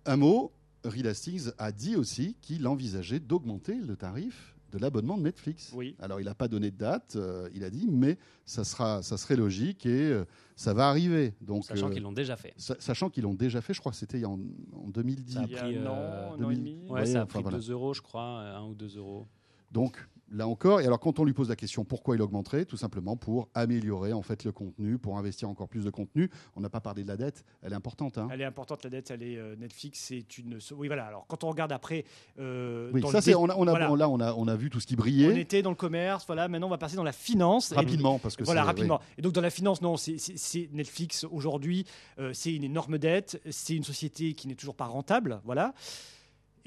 Un 0.04 0.16
mot, 0.16 0.52
Reed 0.84 1.06
Hastings 1.06 1.50
a 1.58 1.72
dit 1.72 1.96
aussi 1.96 2.36
qu'il 2.40 2.66
envisageait 2.66 3.20
d'augmenter 3.20 3.74
le 3.74 3.96
tarif 3.96 4.54
de 4.70 4.76
l'abonnement 4.78 5.16
de 5.16 5.22
Netflix. 5.22 5.72
Oui. 5.74 5.96
Alors, 5.98 6.20
il 6.20 6.24
n'a 6.26 6.34
pas 6.34 6.46
donné 6.46 6.70
de 6.70 6.76
date, 6.76 7.16
euh, 7.16 7.48
il 7.54 7.64
a 7.64 7.70
dit, 7.70 7.86
mais 7.88 8.18
ça, 8.44 8.64
sera, 8.64 9.02
ça 9.02 9.16
serait 9.16 9.36
logique 9.36 9.86
et 9.86 10.10
euh, 10.12 10.24
ça 10.56 10.74
va 10.74 10.90
arriver. 10.90 11.32
Donc, 11.40 11.64
Sachant 11.64 11.88
euh, 11.88 11.90
qu'ils 11.90 12.02
l'ont 12.02 12.12
déjà 12.12 12.36
fait. 12.36 12.52
sa- 12.58 12.78
sachant 12.78 13.08
qu'ils 13.08 13.22
l'ont 13.22 13.32
déjà 13.34 13.62
fait, 13.62 13.72
je 13.72 13.80
crois 13.80 13.92
que 13.92 13.98
c'était 13.98 14.22
en, 14.26 14.38
en 14.74 14.88
2010. 14.90 15.32
Ça 15.32 15.40
a 15.40 15.46
pris, 15.46 15.76
un 15.78 15.86
an, 15.86 15.94
un 15.94 16.44
an 16.44 16.50
et 16.50 16.54
2000. 16.56 16.58
demi. 16.58 16.86
Ouais, 16.86 17.00
Ouais, 17.00 17.06
ça 17.06 17.20
a 17.20 17.24
enfin, 17.24 17.40
pris 17.40 17.42
voilà. 17.44 17.58
2 17.58 17.70
euros, 17.72 17.94
je 17.94 18.02
crois, 18.02 18.22
1 18.42 18.64
ou 18.66 18.74
2 18.74 18.98
euros. 18.98 19.26
Donc 19.72 20.06
là 20.30 20.46
encore, 20.46 20.80
et 20.80 20.86
alors 20.86 21.00
quand 21.00 21.18
on 21.18 21.24
lui 21.24 21.32
pose 21.32 21.48
la 21.48 21.56
question 21.56 21.84
pourquoi 21.84 22.14
il 22.16 22.22
augmenterait, 22.22 22.64
tout 22.64 22.76
simplement 22.76 23.16
pour 23.16 23.48
améliorer 23.54 24.12
en 24.12 24.22
fait 24.22 24.44
le 24.44 24.52
contenu, 24.52 24.98
pour 24.98 25.18
investir 25.18 25.48
encore 25.48 25.68
plus 25.68 25.84
de 25.84 25.90
contenu. 25.90 26.30
On 26.56 26.60
n'a 26.60 26.68
pas 26.68 26.80
parlé 26.80 27.02
de 27.02 27.08
la 27.08 27.16
dette, 27.16 27.44
elle 27.62 27.72
est 27.72 27.76
importante. 27.76 28.18
hein. 28.18 28.28
Elle 28.30 28.40
est 28.40 28.44
importante, 28.44 28.84
la 28.84 28.90
dette, 28.90 29.10
elle 29.10 29.22
est 29.22 29.36
euh, 29.38 29.56
Netflix, 29.56 29.98
c'est 30.00 30.38
une. 30.38 30.58
Oui, 30.76 30.86
voilà. 30.88 31.06
Alors, 31.06 31.26
quand 31.28 31.44
on 31.44 31.48
regarde 31.48 31.72
après. 31.72 32.04
euh, 32.38 32.90
Oui, 32.92 33.00
dans 33.00 33.08
ça 33.10 33.18
le 33.18 33.22
c'est 33.22 33.30
dé- 33.30 33.36
on 33.36 33.48
a, 33.48 33.54
on 33.56 33.66
a- 33.66 33.70
voilà. 33.70 33.96
là 33.96 34.08
on 34.08 34.20
a 34.20 34.32
on 34.34 34.48
a 34.48 34.56
vu 34.56 34.70
tout 34.70 34.80
ce 34.80 34.86
qui 34.86 34.94
On 34.94 34.98
brillait 34.98 35.40
était 35.40 35.62
dans 35.62 35.70
le 35.70 35.76
commerce, 35.76 36.24
voilà. 36.26 36.48
Maintenant, 36.48 36.66
on 36.66 36.70
va 36.70 36.78
passer 36.78 36.96
dans 36.96 37.02
la 37.04 37.12
finance. 37.12 37.72
Et- 37.72 37.76
rapidement 37.76 38.18
parce 38.18 38.36
que 38.36 38.44
voilà, 38.44 38.64
rapidement. 38.64 39.00
Et 39.16 39.22
donc, 39.22 39.32
dans 39.32 39.40
la 39.40 39.50
finance, 39.50 39.80
non, 39.82 39.96
c'est 39.96 40.68
Netflix 40.72 41.24
aujourd'hui, 41.30 41.84
euh, 42.18 42.32
c'est 42.34 42.52
une 42.54 42.64
énorme 42.64 42.98
dette, 42.98 43.40
c'est 43.50 43.74
une 43.76 43.84
société 43.84 44.34
qui 44.34 44.48
n'est 44.48 44.54
toujours 44.54 44.74
pas 44.76 44.86
rentable, 44.86 45.40
voilà. 45.44 45.74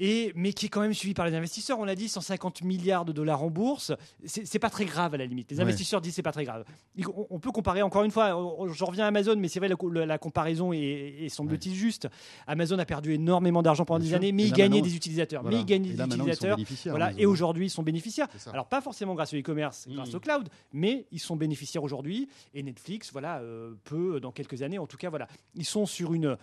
Et, 0.00 0.32
mais 0.34 0.52
qui 0.52 0.66
est 0.66 0.68
quand 0.68 0.80
même 0.80 0.94
suivie 0.94 1.14
par 1.14 1.26
les 1.26 1.34
investisseurs. 1.34 1.78
On 1.78 1.84
l'a 1.84 1.94
dit, 1.94 2.08
150 2.08 2.62
milliards 2.62 3.04
de 3.04 3.12
dollars 3.12 3.42
en 3.42 3.50
bourse. 3.50 3.92
C'est 4.24 4.58
pas 4.58 4.70
très 4.70 4.84
grave 4.84 5.14
à 5.14 5.16
la 5.16 5.26
limite. 5.26 5.50
Les 5.50 5.56
Ouais. 5.58 5.62
investisseurs 5.62 6.00
disent 6.00 6.14
c'est 6.14 6.22
pas 6.22 6.32
très 6.32 6.44
grave. 6.44 6.64
On, 7.06 7.26
on 7.30 7.38
peut 7.38 7.50
comparer 7.52 7.82
encore 7.82 8.04
une 8.04 8.10
fois. 8.10 8.30
J'en 8.72 8.86
reviens 8.86 9.04
à 9.04 9.08
Amazon, 9.08 9.36
mais 9.36 9.48
c'est 9.48 9.60
vrai 9.60 9.68
la, 9.68 10.06
la 10.06 10.18
comparaison 10.18 10.72
est, 10.72 10.78
est 10.80 11.28
semble-t-il 11.28 11.74
juste. 11.74 12.08
Amazon 12.46 12.78
a 12.78 12.84
perdu 12.84 13.12
énormément 13.14 13.62
d'argent 13.62 13.84
pendant 13.84 13.98
Bien 14.00 14.04
des 14.04 14.08
sûr. 14.10 14.16
années, 14.16 14.32
mais 14.32 14.44
il 14.44 14.52
gagnait 14.52 14.82
des 14.82 14.96
utilisateurs. 14.96 15.42
Voilà. 15.42 15.56
Mais 15.56 15.62
il 15.62 15.66
gagnait 15.66 15.90
Et 15.90 15.94
des 15.94 16.02
utilisateurs. 16.04 16.58
Voilà, 16.86 17.06
Amazon. 17.06 17.20
et 17.20 17.26
aujourd'hui, 17.26 17.66
ils 17.66 17.70
sont 17.70 17.82
bénéficiaires. 17.82 18.28
Alors, 18.52 18.66
pas 18.66 18.80
forcément 18.80 19.14
grâce 19.14 19.32
au 19.34 19.36
e-commerce, 19.38 19.86
grâce 19.88 20.10
Mhm. 20.10 20.16
au 20.16 20.20
cloud, 20.20 20.48
mais 20.72 21.06
ils 21.12 21.20
sont 21.20 21.36
bénéficiaires 21.36 21.82
aujourd'hui. 21.84 22.28
Et 22.54 22.62
Netflix, 22.62 23.10
voilà, 23.12 23.38
euh, 23.40 23.74
peut, 23.84 24.20
dans 24.20 24.32
quelques 24.32 24.62
années, 24.62 24.78
en 24.78 24.86
tout 24.86 24.96
cas, 24.96 25.10
voilà, 25.10 25.28
ils 25.54 25.64
sont 25.64 25.86
sur 25.86 26.12
une, 26.14 26.36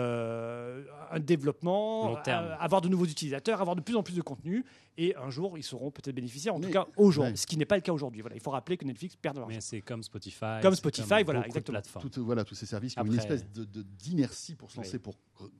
euh, 0.00 0.82
un 1.10 1.20
développement, 1.20 2.08
Long 2.14 2.16
terme. 2.22 2.46
euh, 2.46 2.56
avoir 2.58 2.80
de 2.80 2.88
nouveaux 2.88 2.99
utilisateurs, 3.04 3.60
avoir 3.60 3.76
de 3.76 3.80
plus 3.80 3.96
en 3.96 4.02
plus 4.02 4.14
de 4.14 4.22
contenu. 4.22 4.64
Et 5.02 5.16
un 5.16 5.30
jour, 5.30 5.56
ils 5.56 5.62
seront 5.62 5.90
peut-être 5.90 6.14
bénéficiaires, 6.14 6.54
en 6.54 6.58
Mais- 6.58 6.66
tout 6.66 6.72
cas 6.74 6.86
aujourd'hui, 6.98 7.32
ouais. 7.32 7.36
ce 7.36 7.46
qui 7.46 7.56
n'est 7.56 7.64
pas 7.64 7.76
le 7.76 7.80
cas 7.80 7.90
aujourd'hui. 7.92 8.20
Voilà, 8.20 8.36
il 8.36 8.42
faut 8.42 8.50
rappeler 8.50 8.76
que 8.76 8.84
Netflix 8.84 9.16
perd 9.16 9.34
de 9.36 9.40
l'argent. 9.40 9.54
Mais 9.54 9.62
c'est 9.62 9.80
comme 9.80 10.02
Spotify. 10.02 10.60
Comme 10.60 10.74
Spotify, 10.74 11.22
voilà, 11.24 11.40
beaucoup 11.40 11.42
de 11.42 11.46
exactement. 11.46 11.78
plateformes. 11.80 12.10
Tout- 12.10 12.24
voilà, 12.24 12.44
tous 12.44 12.54
ces 12.54 12.66
services 12.66 12.92
qui 12.94 13.00
ont 13.00 13.04
une 13.06 13.14
espèce 13.14 13.50
de- 13.50 13.64
de- 13.64 13.80
d'inertie 13.82 14.56
pour 14.56 14.70
se 14.70 14.76
lancer, 14.76 14.96
Oui. 14.96 14.98
pour 14.98 15.14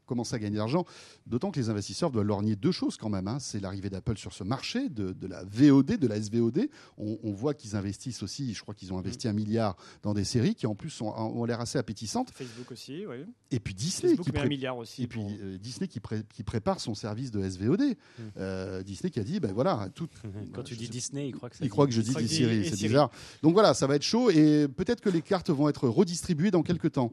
commencer 0.05 0.35
à 0.35 0.39
gagner 0.39 0.53
de 0.55 0.59
l'argent. 0.59 0.85
D'autant 1.27 1.51
que 1.51 1.59
les 1.59 1.71
investisseurs 1.71 2.11
doivent 2.11 2.27
lorgner 2.27 2.55
deux 2.55 2.71
choses 2.73 2.99
quand 2.99 3.09
même. 3.09 3.29
hein. 3.29 3.39
C'est 3.39 3.61
l'arrivée 3.61 3.89
d'Apple 3.89 4.19
sur 4.19 4.35
ce 4.35 4.45
marché, 4.45 4.91
de, 4.91 5.13
de 5.13 5.27
la 5.27 5.43
VOD, 5.45 5.97
de 5.97 6.07
la 6.07 6.17
SVOD. 6.21 6.69
On, 6.99 7.19
on 7.23 7.33
voit 7.33 7.55
qu'ils 7.55 7.77
investissent 7.77 8.23
aussi, 8.23 8.53
je 8.53 8.61
crois 8.61 8.75
qu'ils 8.75 8.93
ont 8.93 8.99
investi 8.99 9.27
Mm. 9.27 9.31
un 9.31 9.33
milliard 9.33 9.77
dans 10.03 10.13
des 10.13 10.25
séries 10.25 10.55
qui 10.55 10.67
en 10.67 10.75
plus 10.75 10.91
sont- 10.91 11.07
ont 11.17 11.45
l'air 11.47 11.61
assez 11.61 11.79
appétissantes. 11.79 12.31
Facebook 12.33 12.71
aussi, 12.73 13.07
oui. 13.07 13.25
Et 13.51 13.59
puis 13.61 13.73
Disney 13.73 14.11
Facebook 14.11 14.27
qui, 14.27 14.33
met 14.33 14.41
un 14.41 14.49
milliard 14.49 14.77
aussi. 14.77 15.03
et 15.03 15.07
puis 15.07 15.21
pour- 15.21 15.31
euh, 15.31 15.57
Disney 15.57 15.89
qui, 15.89 16.01
pré- 16.01 16.25
qui 16.35 16.43
prépare 16.43 16.79
son 16.81 16.95
service 16.95 17.31
de 17.31 17.41
SVOD. 17.43 17.81
Mm. 17.81 18.23
Euh, 18.37 18.83
Disney 18.83 19.11
qui 19.11 19.19
a 19.21 19.25
dit, 19.25 19.30
ben 19.39 19.53
voilà, 19.53 19.89
tout, 19.95 20.09
Quand 20.55 20.63
tu 20.65 20.75
dis 20.75 20.87
sais- 20.87 20.91
Disney, 20.91 21.29
il 21.29 21.33
croit 21.33 21.51
que 21.51 21.57
ça 21.57 21.65
il 21.65 21.69
croit 21.71 21.87
que 21.87 21.93
je 21.93 22.01
dis 22.01 22.11
et 22.43 22.65
c'est 22.65 22.89
bizarre. 22.89 23.11
Donc 23.43 23.53
voilà, 23.53 23.75
ça 23.75 23.87
va 23.87 23.95
être 23.95 24.03
chaud 24.03 24.31
et 24.31 24.67
peut-être 24.67 25.01
que 25.03 25.11
les 25.11 25.23
cartes 25.23 25.51
vont 25.51 25.69
être 25.69 25.87
redistribuées 25.89 26.51
dans 26.51 26.63
quelques 26.63 26.93
temps. 26.93 27.13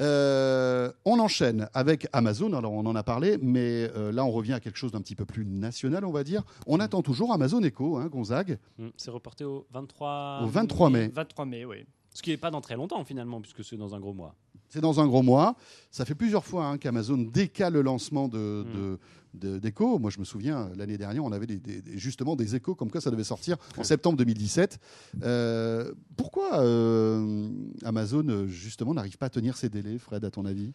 Euh, 0.00 0.90
on 1.04 1.18
enchaîne 1.18 1.68
avec 1.74 2.08
Amazon, 2.14 2.54
alors 2.54 2.72
on 2.72 2.86
en 2.86 2.96
a 2.96 3.02
parlé, 3.02 3.38
mais 3.42 3.90
euh, 3.94 4.10
là 4.10 4.24
on 4.24 4.30
revient 4.30 4.54
à 4.54 4.60
quelque 4.60 4.78
chose 4.78 4.90
d'un 4.92 5.02
petit 5.02 5.14
peu 5.14 5.26
plus 5.26 5.44
national, 5.44 6.04
on 6.06 6.10
va 6.12 6.24
dire. 6.24 6.44
On 6.66 6.80
attend 6.80 7.02
toujours 7.02 7.32
Amazon 7.32 7.62
Echo, 7.62 7.98
hein, 7.98 8.06
Gonzague, 8.08 8.58
Mm, 8.78 8.88
C'est 8.96 9.10
reporté 9.10 9.44
au 9.44 9.66
23 9.70 10.40
au 10.44 10.46
23 10.46 10.88
mai. 10.90 11.10
23 11.14 11.44
mai, 11.44 11.64
oui. 11.66 11.84
Ce 12.14 12.22
qui 12.22 12.30
n'est 12.30 12.36
pas 12.38 12.50
dans 12.50 12.60
très 12.62 12.76
longtemps 12.76 13.04
finalement, 13.04 13.40
puisque 13.42 13.62
c'est 13.64 13.76
dans 13.76 13.94
un 13.94 14.00
gros 14.00 14.14
mois. 14.14 14.34
C'est 14.70 14.80
dans 14.80 14.98
un 15.00 15.06
gros 15.06 15.22
mois. 15.22 15.56
Ça 15.90 16.06
fait 16.06 16.14
plusieurs 16.14 16.44
fois 16.46 16.64
hein, 16.66 16.78
qu'Amazon 16.78 17.18
décale 17.18 17.74
le 17.74 17.82
lancement 17.82 18.28
de, 18.28 18.64
Mm. 18.66 18.72
de- 18.74 18.98
d'Echo. 19.34 19.98
Moi, 19.98 20.10
je 20.10 20.18
me 20.18 20.24
souviens, 20.24 20.70
l'année 20.76 20.98
dernière, 20.98 21.24
on 21.24 21.32
avait 21.32 21.46
des- 21.46 21.58
des- 21.58 21.80
des- 21.82 21.98
justement 21.98 22.36
des 22.36 22.54
échos 22.54 22.74
comme 22.74 22.90
quoi 22.90 23.00
ça 23.00 23.10
devait 23.10 23.24
sortir 23.24 23.56
en 23.78 23.84
septembre 23.84 24.16
2017. 24.18 24.78
Euh, 25.22 25.92
pourquoi 26.16 26.60
euh, 26.60 27.48
Amazon, 27.84 28.26
euh, 28.28 28.46
justement, 28.46 28.94
n'arrive 28.94 29.16
pas 29.18 29.26
à 29.26 29.30
tenir 29.30 29.56
ses 29.56 29.68
délais, 29.68 29.98
Fred, 29.98 30.24
à 30.24 30.30
ton 30.30 30.44
avis? 30.44 30.72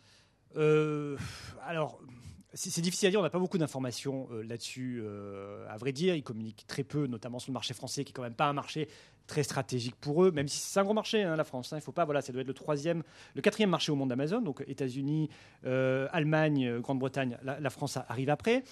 Euh, 0.55 1.17
alors, 1.65 1.99
c'est 2.57 2.81
difficile 2.81 3.07
à 3.07 3.11
dire, 3.11 3.19
on 3.19 3.23
n'a 3.23 3.29
pas 3.29 3.39
beaucoup 3.39 3.59
d'informations 3.59 4.27
euh, 4.31 4.41
là-dessus. 4.41 4.99
euh, 5.03 5.65
à 5.69 5.77
vrai 5.77 5.91
dire, 5.91 6.15
ils 6.15 6.23
communiquent 6.23 6.65
très 6.67 6.83
peu, 6.83 7.05
notamment 7.05 7.37
sur 7.37 7.51
le 7.51 7.53
marché 7.53 7.73
français, 7.75 8.03
qui 8.03 8.09
est 8.11 8.13
quand 8.13 8.23
même 8.23 8.33
pas 8.33 8.47
un 8.47 8.53
marché 8.53 8.87
très 9.27 9.43
stratégique 9.43 9.95
pour 9.95 10.23
eux, 10.23 10.31
même 10.31 10.47
si 10.47 10.57
c'est 10.57 10.79
un 10.79 10.83
gros 10.83 10.93
marché, 10.93 11.21
hein, 11.21 11.35
la 11.35 11.43
France. 11.43 11.71
hein, 11.71 11.77
il 11.77 11.81
faut 11.81 11.91
pas, 11.91 12.05
voilà, 12.05 12.21
ça 12.21 12.33
doit 12.33 12.41
être 12.41 12.47
le 12.47 12.53
troisième, 12.53 13.03
le 13.35 13.41
quatrième 13.41 13.69
marché 13.69 13.91
au 13.91 13.95
monde 13.95 14.09
d'Amazon, 14.09 14.41
donc 14.41 14.63
États-Unis, 14.67 15.29
euh, 15.65 16.07
Allemagne, 16.11 16.79
Grande-Bretagne, 16.79 17.37
la, 17.43 17.69
France 17.69 17.99
arrive 18.07 18.29
après. 18.29 18.63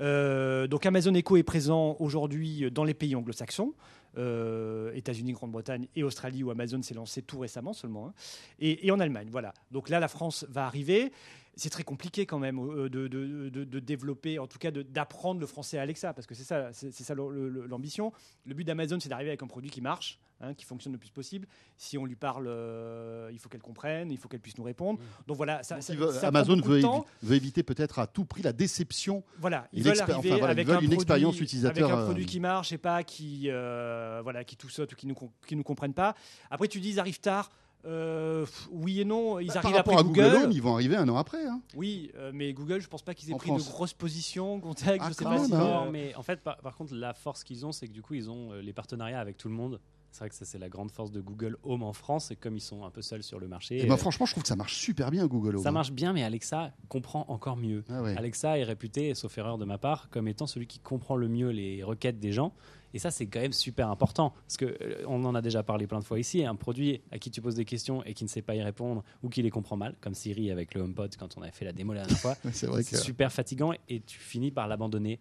Donc 0.00 0.86
Amazon 0.86 1.14
Echo 1.14 1.36
est 1.36 1.42
présent 1.42 1.96
aujourd'hui 2.00 2.70
dans 2.70 2.84
les 2.84 2.94
pays 2.94 3.14
anglo-saxons. 3.14 3.74
États-Unis, 4.16 5.32
Grande-Bretagne 5.32 5.86
et 5.94 6.02
Australie 6.02 6.42
où 6.42 6.50
Amazon 6.50 6.82
s'est 6.82 6.94
lancé 6.94 7.22
tout 7.22 7.38
récemment 7.38 7.72
seulement, 7.72 8.08
hein, 8.08 8.12
et, 8.58 8.86
et 8.86 8.90
en 8.90 8.98
Allemagne. 8.98 9.28
Voilà. 9.30 9.52
Donc 9.70 9.90
là, 9.90 10.00
la 10.00 10.08
France 10.08 10.44
va 10.48 10.66
arriver. 10.66 11.12
C'est 11.58 11.70
très 11.70 11.82
compliqué 11.82 12.24
quand 12.24 12.38
même 12.38 12.58
euh, 12.60 12.88
de, 12.88 13.08
de- 13.08 13.48
de- 13.48 13.64
de 13.64 13.78
développer, 13.80 14.38
en 14.38 14.46
tout 14.46 14.58
cas 14.58 14.70
d'apprendre 14.70 15.40
le 15.40 15.46
français 15.46 15.76
à 15.76 15.82
Alexa, 15.82 16.14
parce 16.14 16.26
que 16.26 16.34
c'est 16.36 16.44
ça, 16.44 16.68
c'est 16.72 16.92
ça 16.92 17.14
l'ambition. 17.16 18.12
Le 18.46 18.54
but 18.54 18.62
d'Amazon, 18.64 18.98
c'est 19.00 19.08
d'arriver 19.08 19.30
avec 19.30 19.42
un 19.42 19.48
produit 19.48 19.68
qui 19.68 19.80
marche, 19.80 20.20
hein, 20.40 20.54
qui 20.54 20.64
fonctionne 20.64 20.92
le 20.92 20.98
plus 21.00 21.10
possible. 21.10 21.48
Si 21.76 21.98
on 21.98 22.04
lui 22.04 22.14
parle, 22.14 22.46
euh, 22.48 23.28
il 23.32 23.40
faut 23.40 23.48
qu'elle 23.48 23.60
comprenne, 23.60 24.12
il 24.12 24.18
faut 24.18 24.28
qu'elle 24.28 24.38
puisse 24.40 24.56
nous 24.56 24.62
répondre. 24.64 25.00
Donc 25.26 25.36
voilà, 25.36 25.62
ça, 25.64 25.74
Donc, 25.74 25.82
ça- 25.84 25.94
veut- 25.96 26.12
ça 26.12 26.28
Amazon 26.28 26.60
veut, 26.60 26.80
temps. 26.80 27.04
évi- 27.22 27.26
veut 27.28 27.34
éviter 27.36 27.62
peut-être 27.64 27.98
à 27.98 28.06
tout 28.06 28.24
prix 28.24 28.42
la 28.42 28.52
déception. 28.52 29.24
Voilà, 29.38 29.66
ils 29.72 29.82
veulent 29.82 30.00
arriver 30.00 30.30
enfin, 30.30 30.38
voilà, 30.38 30.46
ils 30.46 30.50
avec 30.50 30.66
veulent 30.68 30.76
un 30.76 30.80
une 30.80 30.86
produit, 30.86 30.94
expérience 30.94 31.40
utilisateur, 31.40 31.86
avec 31.88 31.96
un 31.98 32.00
euh, 32.02 32.04
produit 32.04 32.26
qui 32.26 32.38
marche 32.38 32.70
et 32.72 32.78
pas 32.78 33.02
qui, 33.02 33.46
euh, 33.48 34.20
voilà, 34.22 34.44
qui 34.44 34.56
tout 34.56 34.68
saute 34.68 34.92
ou 34.92 34.96
qui 34.96 35.08
nous 35.08 35.16
qui 35.46 35.56
nous 35.56 35.64
comprennent 35.64 35.92
pas. 35.94 36.14
Après, 36.52 36.68
tu 36.68 36.78
dis 36.78 36.90
ils 36.90 37.00
arrivent 37.00 37.18
tard. 37.20 37.50
Euh, 37.88 38.44
oui 38.70 39.00
et 39.00 39.04
non, 39.04 39.38
ils 39.38 39.46
Bah, 39.48 39.54
par 39.54 39.64
arrivent 39.64 39.76
rapport 39.78 39.94
après 39.98 40.04
à 40.04 40.06
Google, 40.06 40.30
Google. 40.30 40.44
Home, 40.44 40.52
ils 40.52 40.62
vont 40.62 40.74
arriver 40.74 40.96
un 40.96 41.08
an 41.08 41.16
après. 41.16 41.44
hein. 41.46 41.60
Oui, 41.74 42.10
euh, 42.16 42.30
mais 42.34 42.52
Google, 42.52 42.80
je 42.80 42.88
pense 42.88 43.02
pas 43.02 43.14
qu'ils 43.14 43.30
aient 43.30 43.34
En 43.34 43.38
pris 43.38 43.48
France. 43.48 43.66
de 43.66 43.70
grosses 43.72 43.94
positions. 43.94 44.60
Contact, 44.60 45.00
Ah, 45.02 45.08
je 45.08 45.14
sais 45.14 45.24
pas 45.24 45.30
même, 45.30 45.46
si. 45.46 45.54
hein. 45.54 45.60
euh, 45.60 45.84
Non, 45.86 45.90
mais 45.90 46.14
en 46.14 46.22
fait, 46.22 46.40
par, 46.42 46.58
par 46.58 46.76
contre, 46.76 46.94
la 46.94 47.14
force 47.14 47.42
qu'ils 47.44 47.64
ont, 47.64 47.72
c'est 47.72 47.88
que 47.88 47.92
du 47.92 48.02
coup, 48.02 48.14
ils 48.14 48.28
ont 48.30 48.52
euh, 48.52 48.60
les 48.60 48.72
partenariats 48.72 49.20
avec 49.20 49.36
tout 49.38 49.48
le 49.48 49.54
monde. 49.54 49.80
C'est 50.10 50.20
vrai 50.20 50.30
que 50.30 50.34
ça, 50.34 50.46
c'est 50.46 50.58
la 50.58 50.70
grande 50.70 50.90
force 50.90 51.12
de 51.12 51.20
Google 51.20 51.58
Home 51.64 51.82
en 51.82 51.92
France. 51.92 52.30
Et 52.30 52.36
comme 52.36 52.56
ils 52.56 52.60
sont 52.62 52.84
un 52.84 52.90
peu 52.90 53.02
seuls 53.02 53.22
sur 53.22 53.38
le 53.38 53.46
marché, 53.46 53.78
Et 53.84 53.90
euh, 53.90 53.96
franchement, 53.96 54.24
je 54.26 54.32
trouve 54.32 54.42
que 54.42 54.48
ça 54.48 54.56
marche 54.56 54.74
super 54.76 55.10
bien, 55.10 55.26
Google 55.26 55.56
Home. 55.56 55.62
ça 55.62 55.70
marche 55.70 55.92
bien, 55.92 56.12
mais 56.14 56.22
Alexa 56.24 56.72
comprend 56.88 57.26
encore 57.28 57.56
mieux. 57.56 57.84
Ah 57.90 58.02
ouais. 58.02 58.16
Alexa 58.16 58.58
est 58.58 58.64
réputé, 58.64 59.14
sauf 59.14 59.36
erreur 59.36 59.58
de 59.58 59.64
ma 59.66 59.76
part, 59.78 60.08
comme 60.10 60.26
étant 60.26 60.46
celui 60.46 60.66
qui 60.66 60.78
comprend 60.78 61.14
le 61.16 61.28
mieux 61.28 61.50
les 61.50 61.82
requêtes 61.82 62.18
des 62.20 62.32
gens. 62.32 62.54
Et 62.94 62.98
ça, 62.98 63.10
c'est 63.10 63.26
quand 63.26 63.40
même 63.40 63.52
super 63.52 63.90
important. 63.90 64.32
Parce 64.46 64.56
que 64.56 64.64
euh, 64.64 65.04
on 65.06 65.24
en 65.24 65.34
a 65.34 65.42
déjà 65.42 65.62
parlé 65.62 65.86
plein 65.86 65.98
de 65.98 66.04
fois 66.04 66.18
ici. 66.18 66.44
Un 66.44 66.54
produit 66.54 67.00
à 67.10 67.18
qui 67.18 67.30
tu 67.30 67.40
poses 67.40 67.54
des 67.54 67.64
questions 67.64 68.02
et 68.04 68.14
qui 68.14 68.24
ne 68.24 68.28
sait 68.28 68.42
pas 68.42 68.54
y 68.54 68.62
répondre 68.62 69.04
ou 69.22 69.28
qui 69.28 69.42
les 69.42 69.50
comprend 69.50 69.76
mal, 69.76 69.94
comme 70.00 70.14
Siri 70.14 70.50
avec 70.50 70.74
le 70.74 70.80
HomePod 70.82 71.14
quand 71.16 71.36
on 71.36 71.42
a 71.42 71.50
fait 71.50 71.64
la 71.64 71.72
démo 71.72 71.92
la 71.92 72.00
dernière 72.00 72.18
fois, 72.18 72.36
C'est 72.52 72.96
super 72.96 73.32
fatigant 73.32 73.72
et 73.88 74.00
tu 74.00 74.18
finis 74.18 74.50
par 74.50 74.68
l'abandonner 74.68 75.18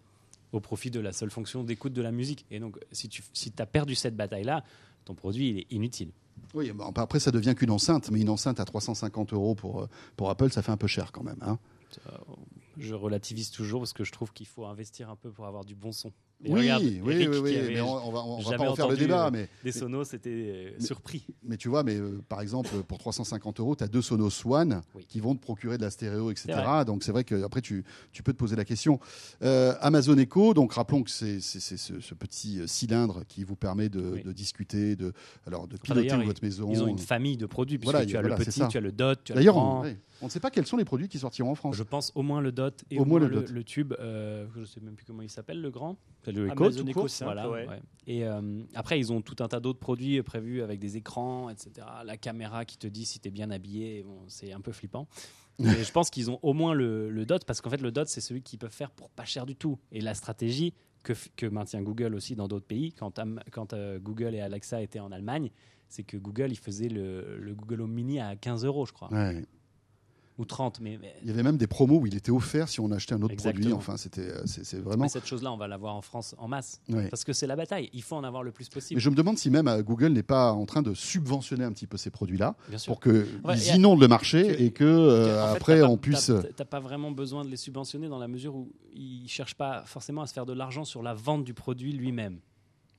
au 0.54 0.60
profit 0.62 0.90
de 0.92 1.00
la 1.00 1.12
seule 1.12 1.30
fonction 1.30 1.64
d'écoute 1.64 1.94
de 1.94 2.02
la 2.02 2.12
musique. 2.12 2.46
Et 2.52 2.60
donc, 2.60 2.78
si 2.92 3.10
tu 3.10 3.22
si 3.34 3.52
as 3.58 3.66
perdu 3.66 3.96
cette 3.96 4.16
bataille-là, 4.16 4.64
ton 5.04 5.14
produit, 5.14 5.50
il 5.50 5.60
est 5.60 5.68
inutile. 5.72 6.12
Oui, 6.54 6.72
bon, 6.72 6.86
après, 6.96 7.20
ça 7.20 7.32
devient 7.32 7.54
qu'une 7.56 7.72
enceinte, 7.72 8.10
mais 8.12 8.22
une 8.22 8.30
enceinte 8.30 8.60
à 8.60 8.66
350 8.66 9.34
euros 9.34 9.56
pour, 9.56 9.82
euh, 9.82 9.90
pour 10.16 10.30
Apple, 10.30 10.52
ça 10.52 10.62
fait 10.62 10.72
un 10.72 10.78
peu 10.78 10.88
cher 10.88 11.12
quand 11.12 11.24
même. 11.24 11.40
hein. 11.42 11.58
Je 12.78 12.94
relativise 12.94 13.50
toujours 13.50 13.82
parce 13.82 13.94
que 13.94 14.04
je 14.04 14.12
trouve 14.12 14.32
qu'il 14.34 14.46
faut 14.46 14.66
investir 14.66 15.10
un 15.10 15.16
peu 15.16 15.32
pour 15.32 15.48
avoir 15.48 15.66
du 15.66 15.74
bon 15.76 15.92
son. 15.92 16.12
Et 16.44 16.52
Oui, 16.52 16.60
regarde, 16.62 16.84
oui, 16.84 17.14
Eric, 17.16 17.30
oui, 17.42 17.58
mais 17.70 17.82
on, 17.82 18.12
va, 18.12 18.24
on 18.24 18.40
va 18.42 18.58
pas 18.58 18.70
en 18.70 18.76
faire 18.76 18.88
le 18.88 18.96
débat, 18.96 19.26
euh, 19.28 19.32
mais, 19.34 19.50
Des 19.64 19.72
sonos, 19.72 20.04
c'était 20.04 20.30
euh, 20.78 20.80
surpris. 20.80 21.26
mais 21.42 21.58
tu 21.58 21.68
vois, 21.68 21.82
mais 21.82 21.96
euh, 21.96 22.22
par 22.30 22.42
exemple, 22.42 22.70
pour 22.88 23.00
350 23.00 23.60
euros, 23.60 23.76
tu 23.76 23.84
as 23.84 23.88
deux 23.88 24.04
Sonos 24.04 24.46
One 24.46 24.82
Oui. 24.94 25.04
qui 25.08 25.20
vont 25.20 25.34
te 25.34 25.42
procurer 25.42 25.78
de 25.80 25.82
la 25.82 25.90
stéréo, 25.90 26.30
etc. 26.30 26.54
Donc 26.86 27.04
c'est 27.04 27.12
vrai 27.12 27.24
qu'après, 27.24 27.62
tu, 27.62 27.84
tu 28.12 28.22
peux 28.22 28.34
te 28.34 28.38
poser 28.38 28.56
la 28.56 28.66
question. 28.66 29.00
Euh, 29.42 29.74
Amazon 29.82 30.16
Echo, 30.20 30.54
donc 30.54 30.74
rappelons 30.74 31.02
que 31.02 31.10
c'est 31.10 31.40
ce, 31.40 31.60
ce 31.76 32.14
petit 32.14 32.62
cylindre 32.68 33.24
qui 33.28 33.44
vous 33.44 33.56
permet 33.56 33.90
de, 33.90 34.02
Oui. 34.14 34.24
de 34.24 34.32
discuter, 34.32 34.96
de, 34.96 35.14
alors, 35.48 35.68
de 35.68 35.78
piloter 35.78 36.24
votre 36.24 36.44
maison. 36.44 36.70
Ils 36.72 36.84
ont 36.84 36.88
une 36.88 37.00
famille 37.00 37.38
de 37.38 37.48
produits, 37.48 37.80
puisque 37.80 37.92
Voilà, 37.94 38.06
tu 38.06 38.16
as 38.16 38.22
voilà, 38.22 38.38
le 38.38 38.46
petit, 38.46 38.62
tu 38.70 38.78
as 38.78 38.82
le 38.82 38.92
dot, 38.92 39.20
tu 39.24 39.32
as 39.32 39.36
le 39.36 39.40
D'ailleurs, 39.42 39.56
grand. 39.56 39.86
on 40.22 40.26
ne 40.26 40.30
sait 40.32 40.40
pas 40.40 40.52
quels 40.52 40.68
sont 40.68 40.78
les 40.78 40.86
produits 40.86 41.08
qui 41.10 41.18
sortiront 41.18 41.50
en 41.50 41.56
France. 41.56 41.76
Je 41.76 41.82
pense 41.84 42.12
au 42.14 42.22
moins 42.22 42.42
le 42.42 42.52
dot 42.52 42.84
et 42.92 43.00
Au 43.00 43.06
moins 43.06 43.20
le 43.20 43.28
le, 43.28 43.36
dot. 43.38 43.50
le 43.50 43.64
tube. 43.64 43.96
euh, 44.00 44.46
je 44.54 44.60
ne 44.60 44.66
sais 44.66 44.82
même 44.82 44.94
plus 44.94 45.06
comment 45.06 45.24
il 45.24 45.32
s'appelle, 45.32 45.62
le 45.62 45.72
grand. 45.72 45.98
Le 46.32 46.48
Echo, 46.48 46.70
tout 46.70 46.88
Echo 46.88 47.02
court, 47.02 47.10
simple, 47.10 47.34
voilà, 47.34 47.50
ouais. 47.50 47.68
ouais. 47.68 47.82
Et 48.06 48.26
euh, 48.26 48.64
après, 48.76 49.00
ils 49.00 49.12
ont 49.12 49.22
tout 49.22 49.36
un 49.40 49.48
tas 49.48 49.60
d'autres 49.60 49.80
produits 49.80 50.22
prévus 50.22 50.62
avec 50.62 50.80
des 50.80 50.98
écrans, 50.98 51.50
etc. 51.50 51.88
La 52.06 52.18
caméra 52.18 52.66
qui 52.66 52.78
te 52.78 52.88
dit 52.88 53.06
si 53.06 53.20
tu 53.20 53.28
es 53.28 53.32
bien 53.32 53.52
habillé. 53.52 54.04
Bon, 54.04 54.20
c'est 54.28 54.54
un 54.54 54.62
peu 54.62 54.72
flippant. 54.72 55.08
Mais 55.60 55.84
je 55.84 55.92
pense 55.92 56.10
qu'ils 56.10 56.30
ont 56.30 56.40
au 56.44 56.54
moins 56.54 56.74
le, 56.74 57.10
le 57.10 57.26
dot, 57.26 57.44
parce 57.46 57.62
qu'en 57.62 57.70
fait, 57.70 57.82
le 57.82 57.92
dot, 57.92 58.08
c'est 58.08 58.22
celui 58.22 58.44
qu'ils 58.44 58.60
peuvent 58.60 58.72
faire 58.72 58.92
pour 58.92 59.10
pas 59.10 59.26
cher 59.26 59.46
du 59.46 59.56
tout. 59.56 59.80
Et 59.92 60.02
la 60.02 60.14
stratégie 60.14 60.74
que, 61.36 61.46
maintient 61.48 61.82
Google 61.82 62.16
aussi 62.16 62.36
dans 62.36 62.48
d'autres 62.48 62.66
pays. 62.66 62.94
Quand, 62.94 63.20
euh, 63.74 64.00
Google 64.00 64.36
et 64.36 64.42
Alexa 64.42 64.82
étaient 64.82 65.00
en 65.00 65.12
Allemagne, 65.12 65.52
c'est 65.88 66.04
que 66.04 66.18
Google, 66.18 66.52
il 66.52 66.58
faisait 66.58 66.90
le, 66.90 67.38
le 67.38 67.56
Google 67.56 67.82
Home 67.82 67.94
Mini 67.94 68.20
à 68.20 68.36
15 68.36 68.66
euros, 68.66 68.86
je 68.86 68.94
crois, 68.94 69.12
Ouais. 69.12 69.46
Ou 70.38 70.46
30. 70.46 70.80
Mais, 70.82 70.98
mais, 71.02 71.14
Il 71.22 71.28
y 71.28 71.32
avait 71.32 71.44
même 71.44 71.58
des 71.58 71.68
promos 71.68 72.00
où 72.00 72.08
il 72.08 72.16
était 72.16 72.32
offert 72.32 72.70
si 72.70 72.80
on 72.80 72.92
achetait 72.92 73.14
un 73.16 73.22
autre 73.22 73.36
produit. 73.36 73.74
Enfin, 73.74 73.98
c'était, 73.98 74.22
euh, 74.30 74.44
c'est 74.46 74.78
vraiment. 74.80 75.04
mais 75.04 75.10
cette 75.10 75.26
chose-là, 75.26 75.52
on 75.52 75.58
va 75.58 75.68
l'avoir 75.68 75.96
en 75.96 76.02
France 76.02 76.36
en 76.38 76.48
masse. 76.48 76.82
Parce 77.10 77.24
que 77.24 77.34
c'est 77.34 77.48
la 77.48 77.56
bataille. 77.56 77.90
Il 77.94 78.04
faut 78.04 78.16
en 78.16 78.24
avoir 78.24 78.44
le 78.44 78.52
plus 78.52 78.70
possible. 78.70 78.98
Mais 78.98 79.02
je 79.02 79.10
me 79.10 79.16
demande 79.16 79.38
si 79.38 79.50
même 79.50 79.68
euh, 79.68 79.82
Google 79.82 80.10
n'est 80.14 80.24
pas 80.24 80.52
en 80.54 80.66
train 80.66 80.82
de 80.82 80.94
subventionner 80.94 81.64
un 81.64 81.72
petit 81.72 81.88
peu 81.88 81.98
ces 81.98 82.10
produits-là 82.12 82.56
pour 82.86 83.00
qu'ils 83.00 83.26
Ouais, 83.44 83.58
inondent 83.76 84.02
le 84.02 84.08
marché 84.08 84.44
que- 84.56 84.62
et 84.62 84.72
que 84.72 84.84
euh, 84.84 85.44
En 85.44 85.48
fait, 85.52 85.56
après 85.58 85.76
t'as 85.80 85.86
pas- 85.88 85.92
on 85.92 85.98
puisse. 85.98 86.32
t'as- 86.56 86.66
pas 86.66 86.80
vraiment 86.80 87.12
besoin 87.12 87.44
de 87.46 87.50
les 87.50 87.58
subventionner 87.58 88.08
dans 88.10 88.20
la 88.20 88.28
mesure 88.28 88.56
où 88.56 88.72
ils 88.94 89.28
cherchent 89.30 89.56
pas 89.56 89.84
forcément 89.86 90.22
à 90.22 90.28
se 90.28 90.34
faire 90.34 90.46
de 90.46 90.54
l'argent 90.54 90.84
sur 90.86 91.02
la 91.02 91.14
vente 91.14 91.44
du 91.44 91.54
produit 91.54 91.94
lui-même. 91.94 92.40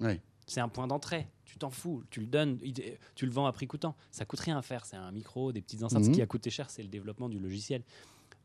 Ouais. 0.01 0.21
C'est 0.47 0.61
un 0.61 0.69
point 0.69 0.87
d'entrée. 0.87 1.27
Tu 1.49 1.57
t'en 1.57 1.71
fous. 1.71 2.05
Tu 2.11 2.21
le 2.21 2.27
donnes. 2.27 2.59
Tu 3.15 3.25
le 3.27 3.33
vends 3.33 3.47
à 3.47 3.53
prix 3.53 3.67
coûtant. 3.67 3.97
Ça 4.11 4.27
coûte 4.27 4.41
rien 4.41 4.59
à 4.59 4.63
faire. 4.63 4.85
C'est 4.85 4.97
un 4.97 5.11
micro, 5.11 5.51
des 5.51 5.63
petites 5.63 5.83
enceintes. 5.83 6.05
Mhm. 6.05 6.11
Ce 6.11 6.11
qui 6.11 6.23
a 6.23 6.27
coûté 6.27 6.51
cher, 6.51 6.69
c'est 6.69 6.83
le 6.83 6.89
développement 6.89 7.31
du 7.31 7.39
logiciel. 7.39 7.83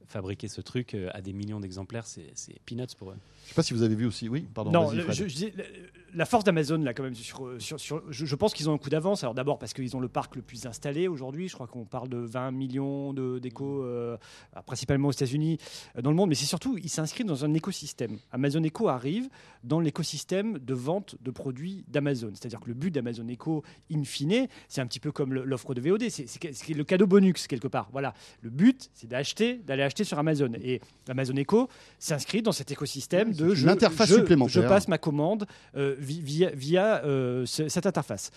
Fabriquer 0.08 0.48
ce 0.48 0.62
truc 0.62 0.94
euh, 0.94 1.10
à 1.13 1.22
des 1.22 1.34
millions 1.34 1.60
d'exemplaires, 1.60 2.06
c'est 2.06 2.34
peanuts 2.66 2.86
pour 2.98 3.12
eux. 3.12 3.18
Je 3.46 3.50
sais 3.50 3.56
pas 3.56 3.63
si 3.63 3.74
vous 3.74 3.84
avez 3.84 3.96
vu 3.96 4.06
aussi. 4.06 4.30
Oui, 4.30 4.42
pardon. 4.54 4.72
Non, 4.72 4.86
vas-y, 4.86 4.98
le- 4.98 5.04
Fred. 5.04 5.16
je- 5.16 5.28
je 5.28 5.36
dis, 5.36 5.52
la, 6.13 6.26
force 6.26 6.44
d'Amazon, 6.44 6.78
là, 6.78 6.94
quand 6.94 7.04
même, 7.04 7.16
sur, 7.16 7.50
sur, 7.60 7.80
sur- 7.80 8.04
je, 8.12 8.26
je 8.26 8.36
pense 8.36 8.54
qu'ils 8.54 8.70
ont 8.70 8.74
un 8.74 8.78
coup 8.78 8.89
d'avance. 8.89 9.24
Alors, 9.24 9.34
d'abord, 9.34 9.60
parce 9.60 9.74
qu'ils 9.74 9.96
ont 9.98 10.00
le 10.00 10.08
parc 10.08 10.36
le 10.36 10.42
plus 10.42 10.66
installé 10.66 11.08
aujourd'hui. 11.08 11.48
Je 11.50 11.54
crois 11.56 11.68
qu'on 11.68 11.86
parle 11.86 12.08
de 12.10 12.18
20 12.18 12.52
millions 12.52 13.12
de- 13.13 13.39
d'échos, 13.39 13.84
euh, 13.84 14.18
principalement 14.66 15.10
aux 15.10 15.12
États-Unis, 15.12 15.58
euh, 15.98 16.02
dans 16.02 16.10
le 16.10 16.16
monde. 16.16 16.30
Mais 16.30 16.36
c'est 16.36 16.46
surtout, 16.46 16.78
ils 16.78 16.89
s'inscrivent 16.89 17.26
dans 17.28 17.44
un 17.46 17.54
écosystème. 17.54 18.18
Amazon 18.32 18.63
Echo 18.63 18.88
arrive 18.88 19.28
dans 19.63 19.80
l'écosystème 19.80 20.58
de 20.60 20.74
vente 20.74 21.16
de 21.22 21.32
produits 21.32 21.84
d'Amazon. 21.88 22.32
C'est-à-dire 22.34 22.60
que 22.62 22.68
le 22.68 22.74
but 22.74 22.92
d'Amazon 22.92 23.28
Echo, 23.28 23.63
in 23.92 24.04
fine, 24.04 24.48
c'est 24.68 24.82
un 24.82 24.88
petit 24.88 25.00
peu 25.00 25.12
comme 25.12 25.34
l'offre 25.34 25.74
de 25.74 25.82
VOD. 25.82 26.10
C'est 26.10 26.70
le 26.70 26.84
cadeau 26.84 27.08
bonus, 27.08 27.48
quelque 27.48 27.68
part. 27.68 27.89
Voilà. 27.92 28.13
Le 28.42 28.50
but, 28.50 28.89
c'est 28.94 29.08
d'acheter, 29.08 29.58
d'aller 29.58 29.84
acheter 29.84 29.92
sur 30.03 30.17
Amazon. 30.17 30.49
Et 30.63 30.82
Amazon 31.08 31.36
Echo 31.36 31.69
s'inscrit 31.99 32.41
dans 32.41 32.51
cet 32.51 32.71
écosystème 32.71 33.32
de 33.34 33.53
je- 33.53 33.63
une 33.63 33.69
interface 33.69 34.10
je- 34.10 34.15
supplémentaire. 34.15 34.63
Je 34.63 34.67
passe 34.67 34.88
ma 34.88 34.97
commande 34.97 35.45
euh, 35.77 35.95
vi- 35.99 36.21
via, 36.21 36.49
via 36.56 37.03
euh, 37.06 37.45
ce- 37.45 37.69
cette 37.69 37.86
interface. 37.86 38.32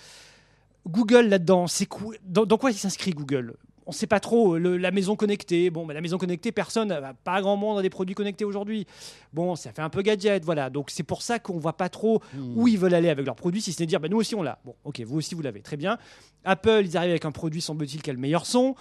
Google 0.86 1.28
là-dedans, 1.28 1.66
c'est 1.66 1.86
quoi 1.86 2.14
dans, 2.24 2.44
dans 2.44 2.58
quoi 2.58 2.70
il 2.70 2.74
s'inscrit 2.76 3.10
Google? 3.12 3.54
On 3.88 3.90
ne 3.90 3.94
sait 3.94 4.08
pas 4.08 4.18
trop. 4.18 4.58
Le- 4.58 4.76
la 4.78 4.90
maison 4.90 5.14
connectée, 5.14 5.70
bon, 5.70 5.86
bah, 5.86 5.94
la 5.94 6.00
maison 6.00 6.18
connectée, 6.18 6.50
personne, 6.50 6.90
euh, 6.90 7.12
pas 7.22 7.40
grand 7.40 7.56
monde 7.56 7.78
a 7.78 7.82
des 7.82 7.90
produits 7.90 8.16
connectés 8.16 8.44
aujourd'hui. 8.44 8.84
Bon, 9.32 9.54
ça 9.54 9.70
fait 9.72 9.82
un 9.82 9.90
peu 9.90 10.02
gadget, 10.02 10.44
voilà. 10.44 10.70
Donc 10.70 10.90
c'est 10.90 11.04
pour 11.04 11.22
ça 11.22 11.38
qu'on 11.38 11.58
voit 11.58 11.76
pas 11.76 11.88
trop 11.88 12.20
Hmm. 12.34 12.52
où 12.56 12.66
ils 12.68 12.78
veulent 12.78 12.94
aller 12.94 13.08
avec 13.10 13.24
leurs 13.24 13.36
produits, 13.36 13.62
si 13.62 13.72
ce 13.72 13.80
n'est 13.80 13.86
dire, 13.86 14.00
bah, 14.00 14.08
nous 14.08 14.16
aussi 14.16 14.34
on 14.34 14.42
l'a. 14.42 14.58
Bon, 14.64 14.74
ok, 14.84 15.00
vous 15.06 15.16
aussi 15.18 15.34
vous 15.36 15.42
l'avez, 15.42 15.60
très 15.60 15.76
bien. 15.76 15.98
Apple, 16.44 16.82
ils 16.84 16.96
arrivent 16.96 17.10
avec 17.10 17.24
un 17.24 17.32
produit, 17.32 17.60
semble-t-il, 17.60 18.02
qui 18.02 18.10
a 18.10 18.12
le 18.12 18.18
meilleur 18.18 18.44
son. 18.46 18.74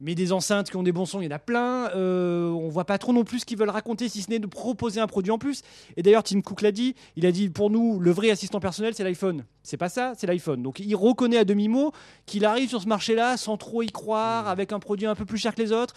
Mais 0.00 0.14
des 0.14 0.32
enceintes 0.32 0.70
qui 0.70 0.76
ont 0.76 0.82
des 0.82 0.92
bons 0.92 1.04
sons, 1.04 1.20
il 1.20 1.24
y 1.24 1.28
en 1.28 1.36
a 1.36 1.38
plein. 1.38 1.90
Euh, 1.94 2.48
on 2.48 2.68
voit 2.68 2.86
pas 2.86 2.96
trop 2.96 3.12
non 3.12 3.22
plus 3.24 3.40
ce 3.40 3.44
qu'ils 3.44 3.58
veulent 3.58 3.68
raconter, 3.68 4.08
si 4.08 4.22
ce 4.22 4.30
n'est 4.30 4.38
de 4.38 4.46
proposer 4.46 4.98
un 5.00 5.06
produit 5.06 5.30
en 5.30 5.38
plus. 5.38 5.60
Et 5.96 6.02
d'ailleurs, 6.02 6.22
Tim 6.22 6.40
Cook 6.40 6.62
l'a 6.62 6.72
dit. 6.72 6.94
Il 7.16 7.26
a 7.26 7.32
dit 7.32 7.50
pour 7.50 7.68
nous, 7.70 8.00
le 8.00 8.10
vrai 8.10 8.30
assistant 8.30 8.60
personnel, 8.60 8.94
c'est 8.94 9.04
l'iPhone. 9.04 9.44
C'est 9.62 9.76
pas 9.76 9.90
ça, 9.90 10.14
c'est 10.16 10.26
l'iPhone. 10.26 10.62
Donc 10.62 10.80
il 10.80 10.94
reconnaît 10.96 11.36
à 11.36 11.44
demi-mot 11.44 11.92
qu'il 12.24 12.44
arrive 12.46 12.70
sur 12.70 12.80
ce 12.80 12.88
marché-là 12.88 13.36
sans 13.36 13.56
trop 13.58 13.82
y 13.82 13.88
croire, 13.88 14.48
avec 14.48 14.72
un 14.72 14.78
produit 14.78 15.06
un 15.06 15.14
peu 15.14 15.26
plus 15.26 15.36
cher 15.38 15.54
que 15.54 15.60
les 15.60 15.70
autres. 15.72 15.94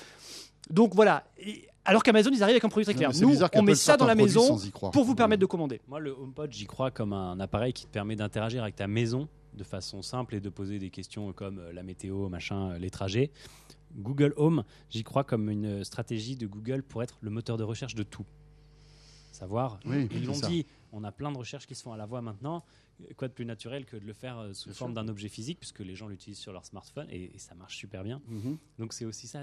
Donc 0.69 0.93
voilà. 0.95 1.23
Et- 1.39 1.67
alors 1.85 2.01
qu'Amazon, 2.03 2.29
ils 2.33 2.41
arrivent 2.43 2.53
avec 2.55 2.63
un 2.63 2.69
produit 2.69 2.85
très 2.85 2.93
clair. 2.93 3.09
Nous, 3.27 3.35
on 3.59 3.63
met 3.63 3.71
ça 3.75 3.97
dans 3.97 4.05
la 4.05 4.15
maison 4.25 4.41
pour 4.91 5.03
vous 5.03 5.15
permettre 5.15 5.41
de 5.41 5.45
commander. 5.45 5.81
Moi, 5.89 5.99
le 5.99 6.11
HomePod, 6.11 6.51
j'y 6.53 6.65
crois 6.65 6.91
comme 6.91 7.11
un 7.11 7.39
appareil 7.41 7.73
qui 7.73 7.85
te 7.85 7.91
permet 7.91 8.15
d'interagir 8.15 8.63
avec 8.63 8.75
ta 8.77 8.87
maison 8.87 9.27
de 9.53 9.63
façon 9.65 10.01
simple 10.01 10.35
et 10.35 10.39
de 10.39 10.49
poser 10.49 10.79
des 10.79 10.89
questions 10.89 11.31
comme 11.33 11.59
euh, 11.59 11.73
la 11.73 11.83
météo, 11.83 12.27
machin, 12.29 12.71
euh, 12.71 12.77
les 12.79 12.89
trajets. 12.89 13.31
Google 13.95 14.33
Home, 14.37 14.63
j'y 14.89 15.03
crois 15.03 15.23
comme 15.23 15.49
une 15.49 15.83
stratégie 15.83 16.35
de 16.35 16.47
Google 16.47 16.83
pour 16.83 17.03
être 17.03 17.17
le 17.21 17.29
moteur 17.29 17.57
de 17.57 17.63
recherche 17.63 17.95
de 17.95 18.03
tout. 18.03 18.25
Savoir, 19.31 19.79
Oui, 19.85 20.07
ils 20.11 20.25
l'ont 20.25 20.39
dit, 20.39 20.65
on 20.91 21.03
a 21.03 21.11
plein 21.11 21.31
de 21.31 21.37
recherches 21.37 21.65
qui 21.65 21.73
se 21.75 21.81
font 21.83 21.91
à 21.93 21.97
la 21.97 22.05
voix 22.05 22.21
maintenant. 22.21 22.63
Quoi 23.17 23.27
de 23.27 23.33
plus 23.33 23.45
naturel 23.45 23.85
que 23.85 23.97
de 23.97 24.05
le 24.05 24.13
faire 24.13 24.37
euh, 24.37 24.53
sous 24.53 24.69
Bien 24.69 24.75
forme 24.77 24.93
d'un 24.93 25.07
objet 25.07 25.27
physique, 25.27 25.59
puisque 25.59 25.79
les 25.79 25.95
gens 25.95 26.07
l'utilisent 26.07 26.37
sur 26.39 26.53
leur 26.53 26.63
smartphone 26.65 27.07
et, 27.09 27.31
et 27.35 27.39
ça 27.39 27.55
marche 27.55 27.75
super 27.77 28.03
bien. 28.03 28.21
Mhm. 28.27 28.57
Donc 28.77 28.93
c'est 28.93 29.05
aussi 29.05 29.27
ça. 29.27 29.41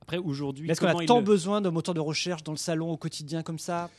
Après, 0.00 0.18
aujourd'hui, 0.18 0.70
Est-ce 0.70 0.80
qu'on 0.80 0.86
comment 0.86 0.98
a 1.00 1.02
ils 1.02 1.06
tant 1.06 1.18
le- 1.18 1.24
besoin 1.24 1.60
d'un 1.60 1.72
moteur 1.72 1.94
de 1.94 2.00
recherche 2.00 2.44
dans 2.44 2.52
le 2.52 2.58
salon 2.58 2.92
au 2.92 2.96
quotidien 2.96 3.42
comme 3.42 3.58
ça? 3.58 3.90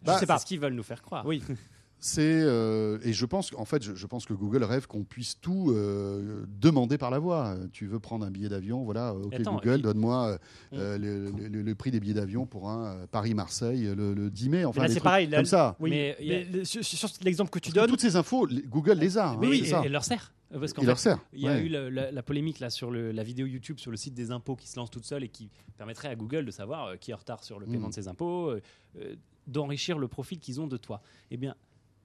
Je 0.00 0.06
Bah, 0.06 0.18
sais 0.18 0.26
pas. 0.26 0.38
C'est 0.38 0.42
ce 0.42 0.46
qu'ils 0.46 0.60
veulent 0.60 0.74
nous 0.74 0.82
faire 0.84 1.02
croire. 1.02 1.26
Oui. 1.26 1.42
C'est 2.04 2.20
euh, 2.42 2.98
et 3.04 3.12
je 3.12 3.24
pense 3.26 3.52
en 3.56 3.64
fait 3.64 3.80
je, 3.80 3.94
je 3.94 4.06
pense 4.08 4.26
que 4.26 4.32
Google 4.34 4.64
rêve 4.64 4.88
qu'on 4.88 5.04
puisse 5.04 5.38
tout 5.40 5.70
euh, 5.70 6.44
demander 6.60 6.98
par 6.98 7.10
la 7.12 7.20
voix. 7.20 7.54
Tu 7.72 7.86
veux 7.86 8.00
prendre 8.00 8.26
un 8.26 8.30
billet 8.32 8.48
d'avion, 8.48 8.82
voilà, 8.82 9.14
ok 9.14 9.32
Attends, 9.34 9.54
Google, 9.54 9.74
puis- 9.74 9.82
donne-moi 9.82 10.36
euh, 10.72 10.98
le, 10.98 11.30
le- 11.48 11.62
le 11.62 11.74
prix 11.76 11.92
des 11.92 12.00
billets 12.00 12.14
d'avion 12.14 12.44
pour 12.44 12.68
un 12.68 12.84
euh, 12.86 13.06
Paris-Marseille 13.08 13.84
le, 13.96 14.14
le 14.14 14.30
10 14.30 14.48
mai, 14.48 14.64
enfin 14.64 14.82
là, 14.82 14.88
des 14.88 14.94
c'est 14.94 14.98
trucs 14.98 15.04
pareil, 15.04 15.28
là, 15.28 15.36
comme 15.38 15.46
ça. 15.46 15.76
Oui, 15.78 15.90
Mais 15.90 16.64
sur, 16.64 16.84
sur 16.84 17.08
l'exemple 17.22 17.50
que 17.50 17.60
tu 17.60 17.70
Parce 17.70 17.74
que 17.74 17.80
donnes, 17.82 17.90
toutes 17.90 18.00
ces 18.00 18.16
infos, 18.16 18.48
Google 18.68 18.98
les 18.98 19.16
a. 19.16 19.30
hein, 19.30 19.38
Mais 19.40 19.46
oui, 19.46 19.58
c'est 19.60 19.66
et, 19.66 19.70
ça. 19.70 19.82
et 19.84 19.88
leur 19.88 20.02
sert. 20.02 20.32
Parce 20.52 20.72
qu'en 20.72 20.82
Il 20.82 20.86
fait, 20.86 20.88
leur 20.88 20.98
sert. 20.98 21.18
Il 21.32 21.40
y 21.42 21.48
a 21.48 21.52
Ouais. 21.52 21.62
eu 21.62 21.68
la, 21.68 21.88
la- 21.88 22.10
la 22.10 22.22
polémique 22.24 22.58
là 22.58 22.68
sur 22.68 22.90
le- 22.90 23.12
la 23.12 23.22
vidéo 23.22 23.46
YouTube 23.46 23.78
sur 23.78 23.92
le 23.92 23.96
site 23.96 24.12
des 24.14 24.32
impôts 24.32 24.56
qui 24.56 24.66
se 24.68 24.76
lance 24.76 24.90
toute 24.90 25.04
seule 25.04 25.22
et 25.22 25.28
qui 25.28 25.48
permettrait 25.78 26.08
à 26.08 26.16
Google 26.16 26.44
de 26.46 26.50
savoir 26.50 26.86
euh, 26.88 26.96
qui 26.96 27.12
est 27.12 27.14
en 27.14 27.18
retard 27.18 27.44
sur 27.44 27.60
le 27.60 27.66
paiement 27.66 27.86
Mm. 27.86 27.90
de 27.90 27.94
ses 27.94 28.08
impôts, 28.08 28.48
euh, 28.50 28.60
euh, 29.00 29.14
d'enrichir 29.46 29.98
le 29.98 30.08
profil 30.08 30.40
qu'ils 30.40 30.60
ont 30.60 30.66
de 30.66 30.76
toi. 30.76 31.00
Eh 31.30 31.36
bien, 31.36 31.54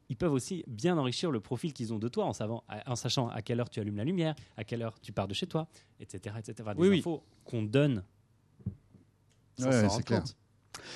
ils 0.09 0.15
peuvent 0.17 0.31
aussi 0.33 0.63
bien 0.67 0.97
enrichir 0.97 1.31
le 1.31 1.39
profil 1.39 1.73
qu'ils 1.73 1.93
ont 1.93 1.99
de 1.99 2.07
toi 2.07 2.25
en, 2.25 2.33
savant, 2.33 2.63
en 2.85 2.95
sachant 2.95 3.27
à 3.29 3.41
quelle 3.41 3.59
heure 3.59 3.69
tu 3.69 3.79
allumes 3.79 3.97
la 3.97 4.03
lumière, 4.05 4.35
à 4.55 4.63
quelle 4.63 4.81
heure 4.81 4.99
tu 5.01 5.11
pars 5.11 5.27
de 5.27 5.33
chez 5.33 5.47
toi, 5.47 5.67
etc. 5.99 6.35
etc. 6.39 6.69
Des 6.75 6.81
Oui, 6.81 6.87
oui. 6.89 6.99
infos 6.99 7.23
qu'on 7.45 7.63
donne 7.63 8.03
sans 9.57 9.65
Ouais, 9.65 9.71
s'en 9.71 9.79
c'est 9.81 9.87
rendre 9.87 10.03
clair. 10.05 10.19
compte. 10.23 10.35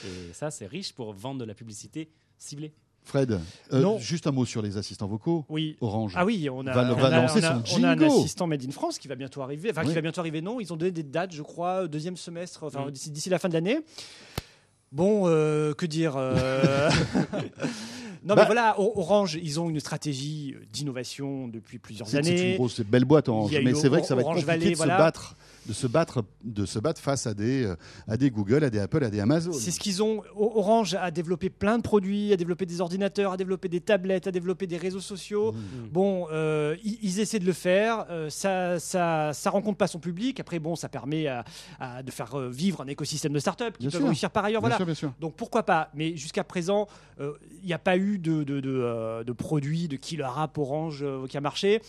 Et 0.05 0.33
ça, 0.33 0.51
c'est 0.51 0.67
riche 0.67 0.93
pour 0.93 1.11
vendre 1.13 1.39
de 1.39 1.45
la 1.45 1.53
publicité 1.55 2.09
ciblée. 2.37 2.71
Fred, 3.03 3.41
euh, 3.73 3.81
Non. 3.81 3.97
juste 3.97 4.27
un 4.27 4.31
mot 4.31 4.45
sur 4.45 4.61
les 4.61 4.77
assistants 4.77 5.07
vocaux. 5.07 5.43
oui. 5.49 5.75
Orange. 5.81 6.13
Ah 6.15 6.23
oui, 6.23 6.47
on 6.51 6.67
a, 6.67 6.71
Va- 6.71 6.93
on 6.93 6.95
va 6.95 7.07
a- 7.07 7.21
lancer 7.21 7.39
on 7.39 7.43
a- 7.47 7.65
son 7.65 7.79
on 7.81 7.83
a 7.83 7.89
un 7.89 7.99
assistant 8.01 8.45
Made 8.45 8.63
in 8.63 8.69
France 8.69 8.99
qui 8.99 9.07
va 9.07 9.15
bientôt 9.15 9.41
arriver. 9.41 9.71
Enfin, 9.71 9.81
Oui. 9.81 9.87
qui 9.87 9.95
va 9.95 10.01
bientôt 10.01 10.21
arriver, 10.21 10.39
non. 10.41 10.59
Ils 10.59 10.71
ont 10.71 10.77
donné 10.77 10.91
des 10.91 11.01
dates, 11.01 11.33
je 11.33 11.41
crois, 11.41 11.87
deuxième 11.87 12.15
semestre, 12.15 12.63
enfin, 12.63 12.85
Mm. 12.85 12.91
d'ici, 12.91 13.09
d'ici 13.09 13.29
la 13.31 13.39
fin 13.39 13.49
de 13.49 13.55
l'année. 13.55 13.79
Bon, 14.91 15.23
euh, 15.25 15.73
que 15.73 15.87
dire 15.87 16.13
euh, 16.15 16.91
Non, 18.23 18.35
Bah- 18.35 18.41
mais 18.41 18.45
voilà, 18.45 18.79
Orange, 18.79 19.39
ils 19.41 19.59
ont 19.59 19.69
une 19.69 19.79
stratégie 19.79 20.55
d'innovation 20.71 21.47
depuis 21.47 21.79
plusieurs 21.79 22.07
C'est 22.07 22.21
c'est 22.23 22.31
une 22.31 22.37
années. 22.39 22.55
grosse, 22.55 22.75
c'est 22.75 22.83
une 22.83 22.89
belle 22.89 23.05
boîte 23.05 23.29
Orange, 23.29 23.51
mais 23.63 23.73
c'est 23.73 23.89
vrai 23.89 24.01
que 24.01 24.07
ça 24.07 24.13
va 24.15 24.21
être 24.21 24.27
compliqué 24.33 24.71
de 24.71 24.75
voilà. 24.75 24.93
se 24.97 25.01
battre, 25.01 25.35
de 25.67 25.73
se 25.73 25.85
battre, 25.87 26.23
de 26.43 26.65
se 26.65 26.79
battre 26.79 26.99
face 26.99 27.27
à 27.27 27.33
des, 27.33 27.65
euh, 27.65 27.75
à 28.07 28.17
des 28.17 28.31
Google, 28.31 28.63
à 28.63 28.69
des 28.69 28.79
Apple, 28.79 29.03
à 29.03 29.09
des 29.09 29.19
Amazon. 29.19 29.51
C'est 29.53 29.71
ce 29.71 29.79
qu'ils 29.79 30.01
ont. 30.01 30.23
Orange 30.35 30.95
a 30.95 31.11
développé 31.11 31.49
plein 31.49 31.77
de 31.77 31.83
produits, 31.83 32.33
a 32.33 32.37
développé 32.37 32.65
des 32.65 32.81
ordinateurs, 32.81 33.33
a 33.33 33.37
développé 33.37 33.69
des 33.69 33.79
tablettes, 33.81 34.27
a 34.27 34.31
développé 34.31 34.65
des 34.67 34.77
réseaux 34.77 34.99
sociaux. 34.99 35.51
Mmh. 35.51 35.57
Bon, 35.91 36.27
euh, 36.31 36.75
ils, 36.83 36.97
ils 37.03 37.19
essaient 37.19 37.39
de 37.39 37.45
le 37.45 37.53
faire. 37.53 38.05
euh, 38.09 38.29
ça, 38.29 38.79
ça, 38.79 39.31
ça 39.33 39.49
rencontre 39.49 39.77
pas 39.77 39.87
son 39.87 39.99
public. 39.99 40.39
Après, 40.39 40.59
bon, 40.59 40.75
ça 40.75 40.89
permet 40.89 41.27
à- 41.27 41.43
à 41.79 42.01
de 42.03 42.11
faire 42.11 42.37
vivre 42.49 42.81
un 42.81 42.87
écosystème 42.87 43.33
de 43.33 43.39
start-up 43.39 43.73
qui 43.77 43.83
Bien 43.83 43.91
peuvent 43.91 44.01
sûr. 44.01 44.07
réussir 44.07 44.29
par 44.31 44.45
ailleurs. 44.45 44.61
Bien 44.61 44.69
Voilà. 44.69 44.77
sûr, 44.77 44.85
bien 44.85 44.95
sûr. 44.95 45.13
Donc 45.19 45.35
pourquoi 45.35 45.63
pas? 45.63 45.89
Mais 45.93 46.15
jusqu'à 46.17 46.43
présent, 46.43 46.87
euh, 47.19 47.33
il 47.61 47.67
n'y 47.67 47.73
a 47.73 47.79
pas 47.79 47.97
eu 47.97 48.17
de, 48.17 48.43
de, 48.43 48.59
de, 48.59 48.69
euh, 48.71 49.23
de 49.23 49.31
produit 49.31 49.87
de 49.87 49.95
killer 49.95 50.27
app 50.37 50.57
Orange 50.57 50.99
euh, 51.03 51.27
qui 51.27 51.37
a 51.37 51.41
marché. 51.41 51.81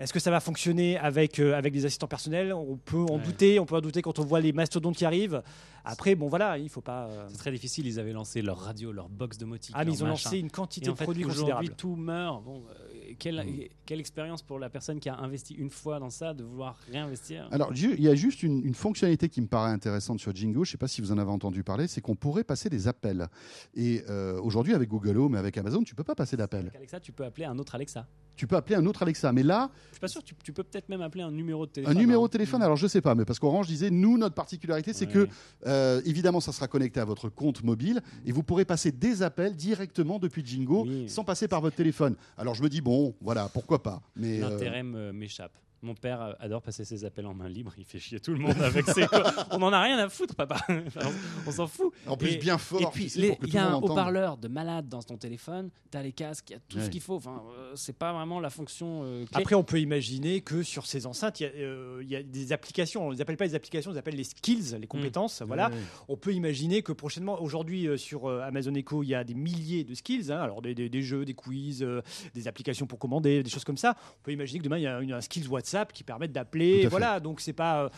Est-ce 0.00 0.14
que 0.14 0.18
ça 0.18 0.30
va 0.30 0.40
fonctionner 0.40 0.96
avec, 0.96 1.38
euh, 1.38 1.52
avec 1.54 1.74
des 1.74 1.84
assistants 1.84 2.06
personnels? 2.06 2.54
On 2.54 2.76
peut 2.78 2.96
en 2.96 3.16
Ouais. 3.16 3.22
douter. 3.22 3.60
On 3.60 3.66
peut 3.66 3.76
en 3.76 3.80
douter 3.82 4.00
quand 4.00 4.18
on 4.18 4.24
voit 4.24 4.40
les 4.40 4.52
mastodontes 4.52 4.96
qui 4.96 5.04
arrivent. 5.04 5.42
Après, 5.84 6.14
bon 6.14 6.28
voilà, 6.28 6.58
il 6.58 6.68
faut 6.68 6.80
pas. 6.80 7.06
euh, 7.06 7.26
C'est 7.30 7.38
très 7.38 7.52
difficile. 7.52 7.86
Ils 7.86 7.98
avaient 7.98 8.12
lancé 8.12 8.42
leur 8.42 8.58
radio, 8.58 8.92
leur 8.92 9.08
box 9.08 9.38
domotique. 9.38 9.74
Ah, 9.78 9.84
mais 9.84 9.92
ils 9.92 10.02
ont 10.04 10.08
machin. 10.08 10.28
lancé 10.28 10.38
une 10.38 10.50
quantité 10.50 10.86
Et 10.86 10.88
en 10.90 10.92
de 10.92 10.98
fait, 10.98 11.04
produits 11.04 11.24
aujourd'hui, 11.24 11.70
tout 11.76 11.96
meurt. 11.96 12.42
Bon, 12.44 12.62
euh, 12.70 13.12
quelle, 13.18 13.44
quelle 13.86 13.98
expérience 14.00 14.42
pour 14.42 14.58
la 14.58 14.70
personne 14.70 15.00
qui 15.00 15.08
a 15.08 15.16
investi 15.18 15.54
une 15.54 15.70
fois 15.70 15.98
dans 15.98 16.10
ça 16.10 16.32
de 16.34 16.44
vouloir 16.44 16.76
réinvestir? 16.90 17.48
Alors, 17.50 17.72
il 17.74 18.00
y 18.00 18.08
a 18.08 18.14
juste 18.14 18.42
une, 18.42 18.64
une 18.64 18.74
fonctionnalité 18.74 19.28
qui 19.28 19.40
me 19.40 19.46
paraît 19.46 19.70
intéressante 19.72 20.20
sur 20.20 20.34
Jingo. 20.34 20.64
Je 20.64 20.70
ne 20.70 20.72
sais 20.72 20.78
pas 20.78 20.88
si 20.88 21.00
vous 21.00 21.10
en 21.12 21.18
avez 21.18 21.30
entendu 21.30 21.64
parler, 21.64 21.88
c'est 21.88 22.00
qu'on 22.00 22.14
pourrait 22.14 22.44
passer 22.44 22.68
des 22.70 22.86
appels. 22.88 23.28
Et 23.74 24.02
euh, 24.08 24.40
aujourd'hui, 24.40 24.74
avec 24.74 24.88
Google 24.88 25.16
Home 25.18 25.34
et 25.34 25.38
avec 25.38 25.56
Amazon, 25.58 25.82
tu 25.82 25.94
peux 25.94 26.04
pas 26.04 26.14
passer 26.14 26.36
d'appels. 26.36 26.66
Avec 26.66 26.76
Alexa, 26.76 27.00
tu 27.00 27.12
peux 27.12 27.24
appeler 27.24 27.46
un 27.46 27.58
autre 27.58 27.74
Alexa. 27.74 28.06
Tu 28.36 28.46
peux 28.46 28.56
appeler 28.56 28.76
un 28.76 28.86
autre 28.86 29.02
Alexa. 29.02 29.32
Mais 29.32 29.42
là, 29.42 29.70
Je 29.88 29.94
suis 29.96 30.00
pas 30.00 30.08
sûr. 30.08 30.22
Tu, 30.22 30.34
tu 30.42 30.52
peux 30.52 30.62
peut-être 30.62 30.88
même 30.88 31.02
appeler 31.02 31.22
un 31.24 31.30
numéro 31.30 31.66
de 31.66 31.70
un 31.70 31.74
téléphone. 31.74 31.98
numéro 31.98 32.24
hein. 32.24 32.26
de 32.26 32.30
téléphone, 32.30 32.62
alors 32.62 32.76
je 32.76 32.86
sais 32.86 33.00
pas, 33.02 33.14
mais 33.14 33.24
parce 33.26 33.38
qu'Orange 33.38 33.66
disait, 33.66 33.90
nous, 33.90 34.16
notre 34.16 34.34
particularité, 34.34 34.92
c'est 34.92 35.06
Ouais. 35.06 35.12
que, 35.12 35.28
euh, 35.70 36.00
évidemment, 36.04 36.40
ça 36.40 36.52
sera 36.52 36.68
connecté 36.68 37.00
à 37.00 37.04
votre 37.04 37.28
compte 37.28 37.62
mobile 37.62 38.00
et 38.26 38.32
vous 38.32 38.42
pourrez 38.42 38.64
passer 38.64 38.92
des 38.92 39.22
appels 39.22 39.54
directement 39.56 40.18
depuis 40.18 40.44
Jingo 40.44 40.84
Oui. 40.86 41.08
sans 41.08 41.24
passer 41.24 41.48
par 41.48 41.60
votre 41.60 41.76
téléphone. 41.76 42.16
Alors 42.36 42.54
je 42.54 42.62
me 42.62 42.68
dis, 42.68 42.80
bon, 42.80 43.14
voilà, 43.20 43.48
pourquoi 43.52 43.82
pas. 43.82 44.02
Mais 44.16 44.42
euh, 44.42 44.50
L'intérêt 44.50 44.82
m'échappe. 44.82 45.52
Mon 45.82 45.94
père 45.94 46.36
adore 46.40 46.60
passer 46.60 46.84
ses 46.84 47.06
appels 47.06 47.24
en 47.26 47.32
main 47.32 47.48
libre. 47.48 47.72
Il 47.78 47.84
fait 47.86 47.98
chier 47.98 48.20
tout 48.20 48.32
le 48.32 48.38
monde 48.38 48.60
avec 48.60 48.86
ses. 48.90 49.06
On 49.50 49.62
en 49.62 49.72
a 49.72 49.80
rien 49.80 49.96
à 49.98 50.10
foutre, 50.10 50.34
papa. 50.34 50.56
Enfin, 50.68 51.00
on 51.46 51.50
s'en 51.50 51.66
fout. 51.66 51.90
En 52.06 52.18
plus, 52.18 52.32
Et- 52.34 52.36
bien 52.36 52.58
fort. 52.58 52.82
Et 52.82 52.86
puis, 52.92 53.10
il 53.16 53.48
y 53.54 53.56
a 53.56 53.66
un 53.66 53.74
haut-parleur 53.76 54.36
de 54.36 54.48
malade 54.48 54.88
dans 54.90 55.02
ton 55.02 55.16
téléphone. 55.16 55.70
T'as 55.90 56.02
les 56.02 56.12
casques, 56.12 56.50
il 56.50 56.52
y 56.52 56.56
a 56.56 56.60
tout 56.68 56.76
Ouais. 56.76 56.84
ce 56.84 56.90
qu'il 56.90 57.00
faut. 57.00 57.14
Enfin, 57.16 57.42
euh, 57.58 57.72
c'est 57.76 57.96
pas 57.96 58.12
vraiment 58.12 58.40
la 58.40 58.50
fonction. 58.50 59.00
euh, 59.04 59.24
clé. 59.24 59.40
Après, 59.40 59.54
on 59.54 59.64
peut 59.64 59.80
imaginer 59.80 60.42
que 60.42 60.62
sur 60.62 60.84
ces 60.86 61.06
enceintes, 61.06 61.40
il 61.40 61.44
y, 61.44 61.46
a, 61.46 61.52
euh, 61.56 62.00
il 62.02 62.10
y 62.10 62.14
a 62.16 62.22
des 62.22 62.52
applications. 62.52 63.06
On 63.06 63.10
les 63.10 63.22
appelle 63.22 63.38
pas 63.38 63.46
les 63.46 63.54
applications, 63.54 63.90
on 63.90 63.94
les 63.94 63.98
appelle 63.98 64.16
les 64.16 64.24
skills, 64.24 64.76
les 64.78 64.86
compétences. 64.86 65.40
Voilà. 65.42 65.70
Ouais. 65.70 65.76
On 66.08 66.16
peut 66.18 66.34
imaginer 66.34 66.82
que 66.82 66.92
prochainement, 66.92 67.40
aujourd'hui, 67.40 67.88
euh, 67.88 67.96
sur 67.96 68.26
euh, 68.28 68.42
Amazon 68.42 68.74
Echo, 68.74 69.02
il 69.02 69.08
y 69.08 69.14
a 69.14 69.24
des 69.24 69.34
milliers 69.34 69.84
de 69.84 69.94
skills. 69.94 70.30
hein. 70.30 70.40
alors, 70.40 70.60
des, 70.60 70.74
des- 70.74 70.90
des 70.90 71.02
jeux, 71.02 71.24
des 71.24 71.34
quiz, 71.34 71.82
euh, 71.82 72.02
des 72.34 72.46
applications 72.48 72.86
pour 72.86 72.98
commander, 72.98 73.42
des 73.42 73.50
choses 73.50 73.64
comme 73.64 73.78
ça. 73.78 73.96
On 74.20 74.22
peut 74.24 74.32
imaginer 74.32 74.58
que 74.58 74.64
demain, 74.64 74.76
il 74.78 74.82
y 74.82 74.86
a 74.86 75.00
une- 75.00 75.12
un 75.14 75.20
skills 75.22 75.48
WhatsApp 75.48 75.69
qui 75.92 76.02
permet 76.04 76.26
Tout 76.26 76.32
d'appeler. 76.34 76.86
Voilà. 76.86 77.20
Donc, 77.20 77.40
c'est 77.40 77.52
pas, 77.52 77.84
euh, 77.84 77.88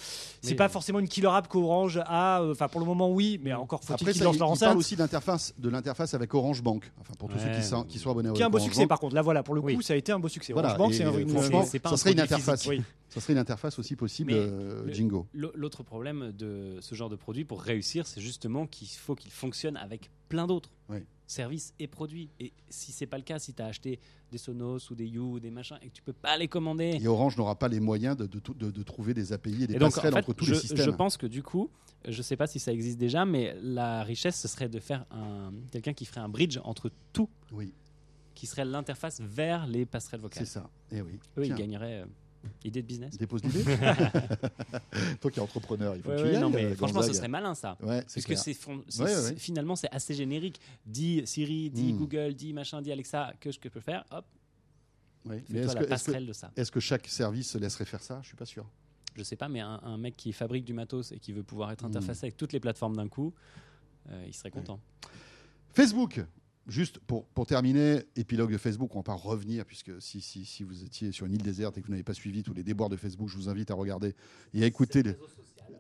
c'est 0.40 0.54
pas 0.54 0.68
forcément 0.68 0.98
une 0.98 1.08
killer 1.08 1.28
app 1.28 1.48
qu'Orange 1.48 2.00
a. 2.04 2.40
euh, 2.42 2.52
Enfin, 2.52 2.68
pour 2.68 2.80
le 2.80 2.86
moment, 2.86 3.10
oui, 3.10 3.40
mais 3.42 3.52
encore 3.52 3.82
faut-il 3.82 4.06
qu'ils 4.06 4.16
ça, 4.16 4.24
lancent 4.24 4.36
il, 4.36 4.38
leur 4.40 4.48
il 4.54 4.58
parle 4.58 4.70
enceinte. 4.70 4.76
aussi 4.78 4.96
d'interface, 4.96 5.54
de 5.58 5.68
l'interface 5.68 6.14
avec 6.14 6.32
Orange 6.34 6.62
Bank. 6.62 6.90
Enfin, 7.00 7.14
pour 7.18 7.28
tous 7.28 7.38
ceux 7.38 7.50
qui, 7.54 7.62
sont, 7.62 7.84
qui 7.84 7.98
sont 7.98 8.10
abonnés 8.10 8.28
à 8.28 8.32
Qui 8.32 8.42
est 8.42 8.44
un 8.44 8.50
beau 8.50 8.58
succès, 8.58 8.80
Bank. 8.82 8.88
par 8.90 9.00
contre. 9.00 9.14
Là, 9.14 9.22
voilà, 9.22 9.42
pour 9.42 9.54
le 9.54 9.60
coup, 9.60 9.68
Oui. 9.68 9.82
ça 9.82 9.94
a 9.94 9.96
été 9.96 10.12
un 10.12 10.18
beau 10.18 10.28
succès. 10.28 10.52
Voilà, 10.52 10.68
Orange 10.70 10.78
Bank, 10.78 10.94
c'est 10.94 11.04
un- 11.04 11.18
une. 11.18 11.28
franchement, 11.28 11.64
c'est 11.64 11.78
pas 11.78 11.88
ça 11.90 11.94
un 11.94 11.98
serait 11.98 12.12
une 12.12 12.20
interface. 12.20 12.68
Ça 13.08 13.20
serait 13.20 13.34
une 13.34 13.38
interface 13.38 13.78
aussi 13.78 13.94
possible, 13.94 14.32
euh, 14.32 14.90
Jingo. 14.90 15.26
L'autre 15.34 15.82
problème 15.82 16.32
de 16.32 16.78
ce 16.80 16.94
genre 16.94 17.10
de 17.10 17.16
produit 17.16 17.44
pour 17.44 17.60
réussir, 17.62 18.06
c'est 18.06 18.20
justement 18.22 18.66
qu'il 18.66 18.88
faut 18.88 19.14
qu'il 19.14 19.30
fonctionne 19.30 19.76
avec 19.76 20.10
plein 20.30 20.46
d'autres 20.46 20.70
Oui. 21.28 21.32
services 21.34 21.72
et 21.78 21.86
produits. 21.86 22.28
Et 22.40 22.52
si 22.68 22.92
c'est 22.92 23.06
pas 23.06 23.16
le 23.16 23.22
cas, 23.24 23.38
si 23.38 23.54
tu 23.54 23.62
as 23.62 23.66
acheté 23.66 23.98
des 24.30 24.38
Sonos 24.38 24.90
ou 24.90 24.94
des 24.94 25.06
You 25.06 25.34
ou 25.34 25.40
des 25.40 25.50
machins 25.50 25.78
et 25.82 25.88
que 25.88 25.92
tu 25.94 26.02
peux 26.02 26.12
pas 26.12 26.36
les 26.36 26.48
commander. 26.48 26.98
Et 27.00 27.08
Orange 27.08 27.36
n'aura 27.36 27.54
pas 27.58 27.68
les 27.68 27.80
moyens 27.80 28.16
de, 28.16 28.26
de 28.26 28.40
de- 28.58 28.70
de 28.70 28.82
trouver 28.82 29.14
des 29.14 29.32
API 29.32 29.64
et 29.64 29.66
des 29.66 29.74
Et 29.74 29.78
donc, 29.78 29.88
en 29.88 29.90
passerelles 29.92 30.12
fait, 30.12 30.18
entre 30.20 30.32
tous 30.34 30.44
je, 30.46 30.52
les 30.54 30.58
systèmes. 30.60 30.84
je 30.84 30.90
pense 30.90 31.16
que 31.16 31.26
du 31.26 31.42
coup, 31.42 31.70
je 32.06 32.20
sais 32.22 32.36
pas 32.36 32.46
si 32.46 32.58
ça 32.58 32.72
existe 32.72 32.98
déjà, 32.98 33.24
mais 33.24 33.56
la 33.62 34.02
richesse, 34.02 34.40
ce 34.40 34.48
serait 34.48 34.68
de 34.68 34.80
faire 34.80 35.06
un 35.10 35.52
quelqu'un 35.70 35.92
qui 35.94 36.04
ferait 36.04 36.20
un 36.20 36.28
bridge 36.28 36.58
entre 36.64 36.90
tout, 37.12 37.28
Oui, 37.52 37.72
qui 38.34 38.46
serait 38.46 38.64
l'interface 38.64 39.20
vers 39.20 39.66
les 39.66 39.86
passerelles 39.86 40.20
c'est 40.20 40.22
vocales. 40.22 40.46
ça. 40.46 40.70
Et 40.90 41.00
oui. 41.02 41.18
Eux, 41.38 41.42
ils 41.42 41.46
Tiens, 41.46 41.56
gagneraient 41.56 42.00
euh, 42.02 42.06
idée 42.64 42.82
de 42.82 42.86
business. 42.86 43.16
Dépose 43.16 43.42
l'idée. 43.44 43.64
Toi 45.20 45.30
qui 45.30 45.38
es 45.38 45.42
entrepreneur, 45.42 45.96
il 45.96 46.02
faut 46.02 46.10
Ouais, 46.10 46.16
que 46.16 46.22
tu 46.22 46.28
y 46.28 46.34
ailles. 46.34 46.40
non, 46.40 46.50
mais 46.50 46.64
euh, 46.64 46.74
franchement, 46.74 47.02
ce 47.02 47.12
serait 47.12 47.28
malin 47.28 47.54
ça. 47.54 47.76
Ouais, 47.82 48.02
c'est 48.06 48.20
c'est- 48.20 49.02
ouais. 49.02 49.36
finalement 49.36 49.76
c'est 49.76 49.90
assez 49.90 50.14
générique. 50.14 50.60
Dis 50.86 51.22
Siri, 51.26 51.70
dis 51.70 51.92
Hmm. 51.92 51.98
Google, 51.98 52.34
dis 52.34 52.52
machin, 52.52 52.80
dis 52.82 52.92
Alexa, 52.92 53.32
que 53.40 53.48
que 53.50 53.52
je 53.52 53.68
peux 53.68 53.80
faire, 53.80 54.04
hop, 54.10 54.24
est-ce 55.26 55.52
la 55.52 55.52
que, 55.52 55.58
est-ce 55.58 55.74
que- 55.74 55.84
passerelle 55.88 56.26
de 56.26 56.32
ça. 56.32 56.50
est-ce 56.56 56.70
que 56.70 56.80
chaque 56.80 57.06
service 57.08 57.50
se 57.50 57.58
laisserait 57.58 57.84
faire 57.84 58.02
ça? 58.02 58.20
Je 58.22 58.28
suis 58.28 58.36
pas 58.36 58.46
sûr. 58.46 58.64
Je 59.14 59.22
sais 59.22 59.36
pas, 59.36 59.48
mais 59.48 59.60
un, 59.60 59.78
un 59.82 59.98
mec 59.98 60.16
qui 60.16 60.32
fabrique 60.32 60.64
du 60.64 60.72
matos 60.72 61.12
et 61.12 61.18
qui 61.18 61.32
veut 61.32 61.42
pouvoir 61.42 61.70
être 61.72 61.82
Hmm. 61.84 61.88
interfacé 61.88 62.26
avec 62.26 62.36
toutes 62.36 62.52
les 62.52 62.60
plateformes 62.60 62.96
d'un 62.96 63.08
coup, 63.08 63.34
euh, 64.10 64.24
il 64.26 64.32
serait 64.34 64.50
content. 64.50 64.80
Facebook. 65.74 66.20
Juste 66.68 66.98
pour, 67.00 67.24
pour 67.26 67.46
terminer, 67.46 68.02
épilogue 68.14 68.52
de 68.52 68.56
Facebook, 68.58 68.94
on 68.94 69.00
va 69.00 69.02
pas 69.02 69.14
revenir, 69.14 69.64
puisque 69.64 70.00
si, 70.00 70.20
si, 70.20 70.44
si 70.44 70.62
vous 70.62 70.84
étiez 70.84 71.10
sur 71.10 71.26
une 71.26 71.32
île 71.32 71.42
déserte 71.42 71.76
et 71.76 71.80
que 71.80 71.86
vous 71.86 71.92
n'avez 71.92 72.04
pas 72.04 72.14
suivi 72.14 72.42
tous 72.44 72.54
les 72.54 72.62
déboires 72.62 72.88
de 72.88 72.96
Facebook, 72.96 73.28
je 73.28 73.36
vous 73.36 73.48
invite 73.48 73.70
à 73.72 73.74
regarder 73.74 74.14
et 74.54 74.62
à 74.62 74.66
écouter. 74.66 75.02
les- 75.02 75.16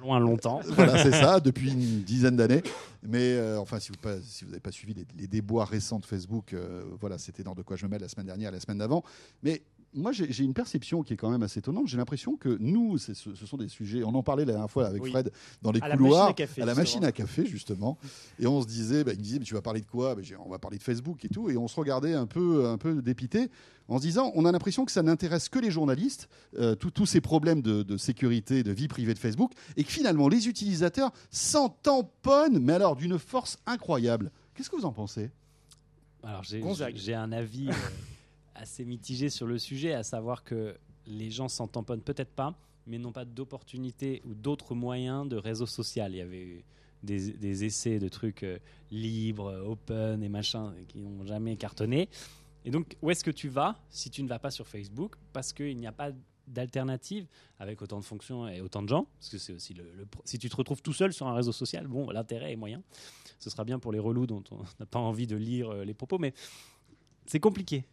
Loin 0.00 0.18
longtemps. 0.20 0.60
voilà, 0.68 1.02
c'est 1.02 1.10
ça, 1.10 1.40
depuis 1.40 1.70
une 1.70 2.02
dizaine 2.02 2.36
d'années. 2.36 2.62
Mais 3.02 3.34
euh, 3.34 3.60
enfin, 3.60 3.78
si 3.78 3.90
vous 3.90 3.96
n'avez 4.02 4.18
pas, 4.20 4.24
si 4.26 4.44
vous 4.44 4.50
n'avez 4.50 4.60
pas 4.60 4.72
suivi 4.72 4.94
les, 4.94 5.04
les 5.18 5.26
déboires 5.26 5.68
récents 5.68 5.98
de 5.98 6.06
Facebook, 6.06 6.52
euh, 6.54 6.82
voilà, 7.00 7.18
c'était 7.18 7.42
dans 7.42 7.54
De 7.54 7.62
quoi 7.62 7.76
je 7.76 7.84
me 7.84 7.90
mêle 7.90 8.00
la 8.00 8.08
semaine 8.08 8.26
dernière, 8.26 8.50
la 8.52 8.60
semaine 8.60 8.78
d'avant. 8.78 9.02
Mais 9.42 9.62
moi, 9.94 10.12
j'ai 10.12 10.44
une 10.44 10.52
perception 10.52 11.02
qui 11.02 11.14
est 11.14 11.16
quand 11.16 11.30
même 11.30 11.42
assez 11.42 11.60
étonnante. 11.60 11.86
J'ai 11.88 11.96
l'impression 11.96 12.36
que 12.36 12.56
nous, 12.60 12.98
ce, 12.98 13.14
ce 13.14 13.46
sont 13.46 13.56
des 13.56 13.68
sujets. 13.68 14.04
On 14.04 14.14
en 14.14 14.22
parlait 14.22 14.44
la 14.44 14.52
dernière 14.52 14.70
fois 14.70 14.86
avec 14.86 15.02
Oui. 15.02 15.10
Fred 15.10 15.30
dans 15.62 15.72
les 15.72 15.80
À 15.80 15.88
la 15.88 15.96
couloirs, 15.96 16.24
machine 16.28 16.30
à 16.30 16.34
café, 16.34 16.60
la 16.60 16.66
justement. 16.66 16.82
machine 16.82 17.04
à 17.04 17.12
café 17.12 17.46
justement. 17.46 17.98
Et 18.38 18.46
on 18.46 18.60
se 18.60 18.66
disait, 18.66 19.04
bah, 19.04 19.12
il 19.14 19.18
me 19.18 19.22
disait, 19.22 19.38
mais 19.38 19.44
tu 19.46 19.54
vas 19.54 19.62
parler 19.62 19.80
de 19.80 19.86
quoi? 19.86 20.14
Bah, 20.14 20.20
On 20.44 20.50
va 20.50 20.58
parler 20.58 20.76
de 20.76 20.82
Facebook 20.82 21.24
et 21.24 21.28
tout. 21.28 21.48
Et 21.48 21.56
on 21.56 21.66
se 21.66 21.76
regardait 21.80 22.12
un 22.12 22.26
peu, 22.26 22.66
un 22.68 22.76
peu 22.76 23.00
dépité 23.00 23.48
en 23.88 23.96
se 23.98 24.02
disant, 24.02 24.32
on 24.34 24.44
a 24.44 24.52
l'impression 24.52 24.84
que 24.84 24.90
ça 24.92 25.02
n'intéresse 25.02 25.48
que 25.48 25.60
les 25.60 25.70
journalistes, 25.70 26.28
euh, 26.58 26.74
tous- 26.74 27.06
ces 27.06 27.20
problèmes 27.20 27.62
de, 27.62 27.82
de 27.84 27.96
sécurité, 27.96 28.62
de 28.64 28.72
vie 28.72 28.88
privée 28.88 29.14
de 29.14 29.18
Facebook, 29.18 29.52
et 29.76 29.84
que 29.84 29.90
finalement 29.92 30.28
les 30.28 30.48
utilisateurs 30.48 31.12
s'en 31.30 31.68
tamponnent, 31.68 32.58
mais 32.58 32.72
alors 32.74 32.96
d'une 32.96 33.18
force 33.18 33.58
incroyable. 33.64 34.30
Qu'est-ce 34.54 34.68
que 34.68 34.76
vous 34.76 34.84
en 34.86 34.92
pensez? 34.92 35.30
Alors 36.24 36.42
j'ai 36.42 37.14
un 37.14 37.30
avis 37.32 37.68
euh, 37.68 37.72
assez 38.56 38.84
mitigé 38.84 39.30
sur 39.30 39.46
le 39.46 39.58
sujet, 39.58 39.92
à 39.92 40.02
savoir 40.02 40.44
que 40.44 40.76
les 41.06 41.30
gens 41.30 41.48
s'en 41.48 41.68
tamponnent 41.68 42.02
peut-être 42.02 42.32
pas, 42.32 42.58
mais 42.86 42.98
n'ont 42.98 43.12
pas 43.12 43.24
d'opportunité 43.24 44.22
ou 44.24 44.34
d'autres 44.34 44.74
moyens 44.74 45.28
de 45.28 45.36
réseau 45.36 45.66
social. 45.66 46.12
Il 46.12 46.18
y 46.18 46.20
avait 46.20 46.42
eu 46.42 46.64
des, 47.02 47.64
essais 47.64 47.98
de 47.98 48.08
trucs 48.08 48.42
euh, 48.42 48.58
libres, 48.90 49.52
open 49.66 50.22
et 50.22 50.28
machin 50.28 50.74
qui 50.88 50.98
n'ont 50.98 51.24
jamais 51.24 51.56
cartonné. 51.56 52.08
Et 52.64 52.70
donc, 52.70 52.96
où 53.02 53.10
est-ce 53.10 53.22
que 53.22 53.30
tu 53.30 53.48
vas 53.48 53.78
si 53.90 54.10
tu 54.10 54.22
ne 54.22 54.28
vas 54.28 54.38
pas 54.38 54.50
sur 54.50 54.66
Facebook? 54.66 55.14
Parce 55.32 55.52
qu'il 55.52 55.76
n'y 55.76 55.86
a 55.86 55.92
pas 55.92 56.10
d'alternative 56.48 57.26
avec 57.58 57.82
autant 57.82 57.98
de 57.98 58.04
fonctions 58.04 58.48
et 58.48 58.60
autant 58.60 58.82
de 58.82 58.88
gens. 58.88 59.06
Parce 59.18 59.30
que 59.30 59.38
c'est 59.38 59.52
aussi 59.52 59.74
le, 59.74 59.84
le 59.96 60.06
Si 60.24 60.38
tu 60.38 60.48
te 60.48 60.56
retrouves 60.56 60.82
tout 60.82 60.92
seul 60.92 61.12
sur 61.12 61.26
un 61.26 61.34
réseau 61.34 61.52
social, 61.52 61.86
bon, 61.86 62.10
l'intérêt 62.10 62.52
est 62.52 62.56
moyen. 62.56 62.82
Ce 63.38 63.50
sera 63.50 63.64
bien 63.64 63.78
pour 63.78 63.92
les 63.92 63.98
relous 63.98 64.26
dont 64.26 64.42
on 64.50 64.58
n'a 64.80 64.86
pas 64.86 64.98
envie 64.98 65.26
de 65.26 65.36
lire 65.36 65.70
euh, 65.70 65.84
les 65.84 65.94
propos, 65.94 66.18
mais 66.18 66.34
c'est 67.26 67.40
compliqué. 67.40 67.84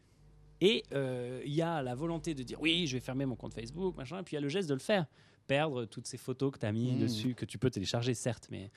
Et 0.66 0.84
euh, 0.94 1.42
il 1.46 1.52
y 1.54 1.62
a 1.62 1.82
la 1.82 1.94
volonté 1.94 2.34
de 2.34 2.42
dire 2.42 2.60
oui, 2.62 2.88
je 2.88 2.94
vais 2.96 3.02
fermer 3.02 3.26
mon 3.26 3.36
compte 3.36 3.54
Facebook, 3.54 3.98
machin, 3.98 4.20
et 4.20 4.24
puis 4.24 4.34
il 4.34 4.36
y 4.36 4.38
a 4.38 4.42
le 4.42 4.48
geste 4.48 4.70
de 4.70 4.74
le 4.74 4.80
faire. 4.80 5.06
Perdre 5.46 5.84
toutes 5.84 6.08
ces 6.08 6.18
photos 6.18 6.54
que 6.54 6.58
tu 6.60 6.66
as 6.66 6.72
mis 6.72 6.94
Mmh. 6.94 7.00
dessus, 7.00 7.36
que 7.36 7.44
tu 7.44 7.58
peux 7.58 7.70
télécharger, 7.70 8.14
certes, 8.14 8.48
mais 8.50 8.72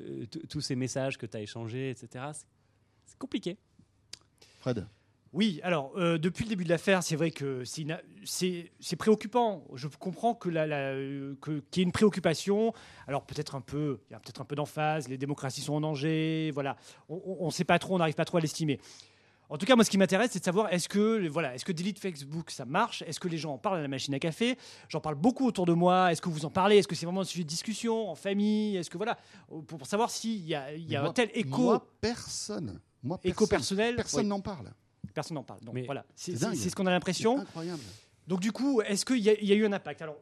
euh, 0.00 0.24
tous 0.48 0.62
ces 0.62 0.76
messages 0.76 1.18
que 1.18 1.26
tu 1.26 1.36
as 1.36 1.40
échangés, 1.42 1.90
etc. 1.90 2.24
c'est- 2.32 2.46
compliqué. 3.18 3.58
Fred? 4.60 4.86
Oui, 5.34 5.60
alors 5.62 5.92
euh, 5.98 6.16
depuis 6.16 6.44
le 6.44 6.48
début 6.50 6.64
de 6.64 6.70
l'affaire, 6.70 7.02
c'est 7.02 7.16
vrai 7.16 7.30
que 7.30 7.64
c'est 7.64 8.96
préoccupant. 8.96 9.64
Je 9.74 9.88
comprends 9.88 10.34
que 10.34 10.48
la, 10.48 10.66
la- 10.66 10.92
euh, 10.92 11.34
que- 11.42 11.60
qu'il 11.70 11.80
y 11.80 11.82
ait 11.82 11.84
une 11.86 11.92
préoccupation. 11.92 12.72
Alors 13.06 13.24
peut-être 13.26 13.54
un 13.54 13.60
peu, 13.60 14.00
il 14.08 14.12
y 14.12 14.16
a 14.16 14.20
peut-être 14.20 14.40
un 14.40 14.44
peu 14.46 14.54
d'emphase. 14.56 15.08
Les 15.08 15.18
démocraties 15.18 15.60
sont 15.60 15.74
en 15.74 15.80
danger. 15.82 16.50
Voilà, 16.54 16.76
on 17.10 17.44
ne 17.46 17.50
sait 17.50 17.64
pas 17.64 17.78
trop, 17.78 17.94
on 17.94 17.98
n'arrive 17.98 18.14
pas 18.14 18.24
trop 18.24 18.38
à 18.38 18.40
l'estimer. 18.40 18.80
En 19.48 19.58
tout 19.58 19.66
cas, 19.66 19.76
moi, 19.76 19.84
ce 19.84 19.90
qui 19.90 19.98
m'intéresse, 19.98 20.30
c'est 20.32 20.40
de 20.40 20.44
savoir 20.44 20.72
est-ce 20.72 20.88
que 20.88 21.28
voilà, 21.28 21.54
est-ce 21.54 21.64
que 21.64 21.70
Delete 21.72 21.98
Facebook 22.00 22.50
ça 22.50 22.64
marche? 22.64 23.02
Est-ce 23.06 23.20
que 23.20 23.28
les 23.28 23.38
gens 23.38 23.52
en 23.54 23.58
parlent 23.58 23.78
à 23.78 23.82
la 23.82 23.88
machine 23.88 24.12
à 24.14 24.18
café? 24.18 24.58
J'en 24.88 25.00
parle 25.00 25.14
beaucoup 25.14 25.46
autour 25.46 25.66
de 25.66 25.72
moi. 25.72 26.10
Est-ce 26.10 26.20
que 26.20 26.28
vous 26.28 26.44
en 26.44 26.50
parlez? 26.50 26.78
Est-ce 26.78 26.88
que 26.88 26.94
c'est 26.96 27.06
vraiment 27.06 27.20
un 27.20 27.24
sujet 27.24 27.44
de 27.44 27.48
discussion 27.48 28.10
en 28.10 28.14
famille? 28.16 28.76
Est-ce 28.76 28.90
que 28.90 28.96
voilà, 28.96 29.16
pour, 29.46 29.64
pour 29.64 29.86
savoir 29.86 30.10
s'il 30.10 30.44
y 30.44 30.54
a, 30.54 30.72
il 30.74 30.90
y 30.90 30.96
a 30.96 31.00
Moi- 31.00 31.10
un 31.10 31.12
tel 31.12 31.30
écho, 31.34 31.62
Moi, 31.62 31.86
personne. 32.00 32.80
Moi, 33.02 33.18
écho 33.22 33.46
personne. 33.46 33.76
personnel. 33.76 33.96
Personne 33.96 34.20
oui, 34.22 34.26
n'en 34.26 34.40
parle. 34.40 34.72
personne 35.14 35.36
n'en 35.36 35.44
parle. 35.44 35.60
Donc 35.60 35.74
Mais 35.74 35.84
voilà, 35.84 36.04
c'est 36.16 36.34
ce 36.36 36.74
qu'on 36.74 36.86
a 36.86 36.90
l'impression. 36.90 37.38
Incroyable. 37.38 37.82
Donc 38.26 38.40
du 38.40 38.50
coup, 38.50 38.80
est-ce 38.82 39.04
qu'il 39.04 39.18
y, 39.18 39.28
a- 39.30 39.38
il 39.40 39.46
y 39.46 39.52
a 39.52 39.54
eu 39.54 39.64
un 39.64 39.72
impact? 39.72 40.02
Alors, 40.02 40.16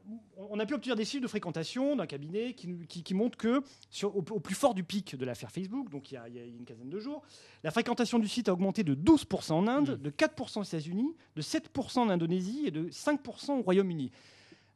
on 0.51 0.59
a 0.61 0.67
pu 0.67 0.75
obtenir 0.75 0.95
des 0.95 1.05
chiffres 1.07 1.23
de 1.23 1.29
fréquentation 1.29 1.97
d'un 1.97 2.07
cabinet 2.07 2.53
qui, 2.53 2.69
qui- 2.87 3.03
qui 3.03 3.15
montrent 3.15 3.39
que 3.39 3.63
sur, 3.89 4.15
au, 4.15 4.19
au 4.31 4.41
plus 4.41 4.55
fort 4.55 4.75
du 4.75 4.85
pic 4.85 5.17
de 5.17 5.25
l'affaire 5.25 5.51
Facebook, 5.51 5.89
donc 5.91 6.11
il 6.11 6.15
y, 6.15 6.17
a, 6.19 6.29
il 6.29 6.35
y 6.37 6.39
a 6.39 6.45
une 6.45 6.65
quinzaine 6.67 6.91
de 6.91 6.99
jours, 7.01 7.23
la 7.63 7.71
fréquentation 7.71 8.19
du 8.19 8.29
site 8.29 8.49
a 8.49 8.53
augmenté 8.53 8.85
de 8.85 8.95
12% 8.95 9.53
en 9.53 9.67
Inde, 9.67 9.99
de 10.03 10.11
4% 10.11 10.59
aux 10.61 10.63
États-Unis, 10.65 11.15
de 11.35 11.41
7% 11.43 11.99
en 12.01 12.11
Indonésie 12.11 12.65
et 12.67 12.71
de 12.71 12.89
5% 12.91 13.59
au 13.59 13.63
Royaume-Uni. 13.63 14.11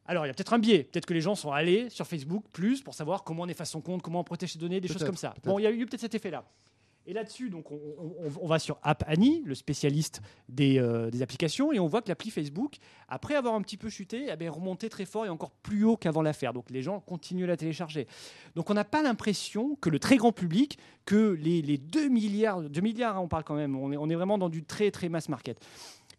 Alors, 0.05 0.25
il 0.25 0.29
y 0.29 0.31
a 0.31 0.33
peut-être 0.33 0.53
un 0.53 0.59
biais. 0.59 0.85
Peut-être 0.85 1.05
que 1.05 1.13
les 1.13 1.21
gens 1.21 1.35
sont 1.35 1.51
allés 1.51 1.87
sur 1.91 2.07
Facebook 2.07 2.43
plus 2.51 2.81
pour 2.81 2.95
savoir 2.95 3.23
comment 3.23 3.43
on 3.43 3.47
efface 3.47 3.69
son 3.69 3.81
compte, 3.81 4.01
comment 4.01 4.21
on 4.21 4.23
protège 4.23 4.53
ses 4.53 4.57
données, 4.59 4.81
des 4.81 4.87
choses 4.87 5.03
comme 5.05 5.17
ça. 5.17 5.35
Bon, 5.51 5.59
il 5.59 5.63
y 5.63 5.67
a 5.67 5.71
eu 5.71 5.85
peut-être 5.85 6.01
cet 6.01 6.15
effet-là. 6.15 6.43
Et 7.09 7.13
là-dessus, 7.13 7.51
on, 8.39 8.45
va 8.45 8.59
sur 8.59 8.77
App 8.83 9.03
Annie, 9.07 9.41
le 9.43 9.55
spécialiste 9.55 10.21
des, 10.47 10.77
euh, 10.77 11.09
des 11.09 11.23
applications, 11.23 11.73
et 11.73 11.79
on 11.79 11.87
voit 11.87 12.03
que 12.03 12.07
l'appli 12.07 12.29
Facebook, 12.29 12.75
après 13.07 13.33
avoir 13.33 13.55
un 13.55 13.63
petit 13.63 13.77
peu 13.77 13.89
chuté, 13.89 14.27
eh 14.31 14.35
bien, 14.35 14.45
est 14.45 14.51
remonté 14.51 14.89
très 14.89 15.05
fort 15.05 15.25
et 15.25 15.29
encore 15.29 15.49
plus 15.49 15.83
haut 15.83 15.97
qu'avant 15.97 16.21
l'affaire. 16.21 16.53
Donc 16.53 16.69
les 16.69 16.83
gens 16.83 16.99
continuent 16.99 17.45
à 17.45 17.47
la 17.47 17.57
télécharger. 17.57 18.05
Donc 18.53 18.69
on 18.69 18.75
n'a 18.75 18.83
pas 18.83 19.01
l'impression 19.01 19.75
que 19.81 19.89
le 19.89 19.97
très 19.97 20.17
grand 20.17 20.31
public, 20.31 20.77
que 21.05 21.31
les, 21.31 21.63
les 21.63 21.79
2 21.79 22.09
milliards, 22.09 22.61
2 22.61 22.79
milliards, 22.79 23.17
hein, 23.17 23.21
on 23.21 23.27
parle 23.27 23.43
quand 23.43 23.55
même, 23.55 23.75
on 23.75 23.91
est, 23.91 23.97
on 23.97 24.07
est 24.07 24.15
vraiment 24.15 24.37
dans 24.37 24.49
du 24.49 24.63
très 24.63 24.91
très 24.91 25.09
mass 25.09 25.29
market. 25.29 25.59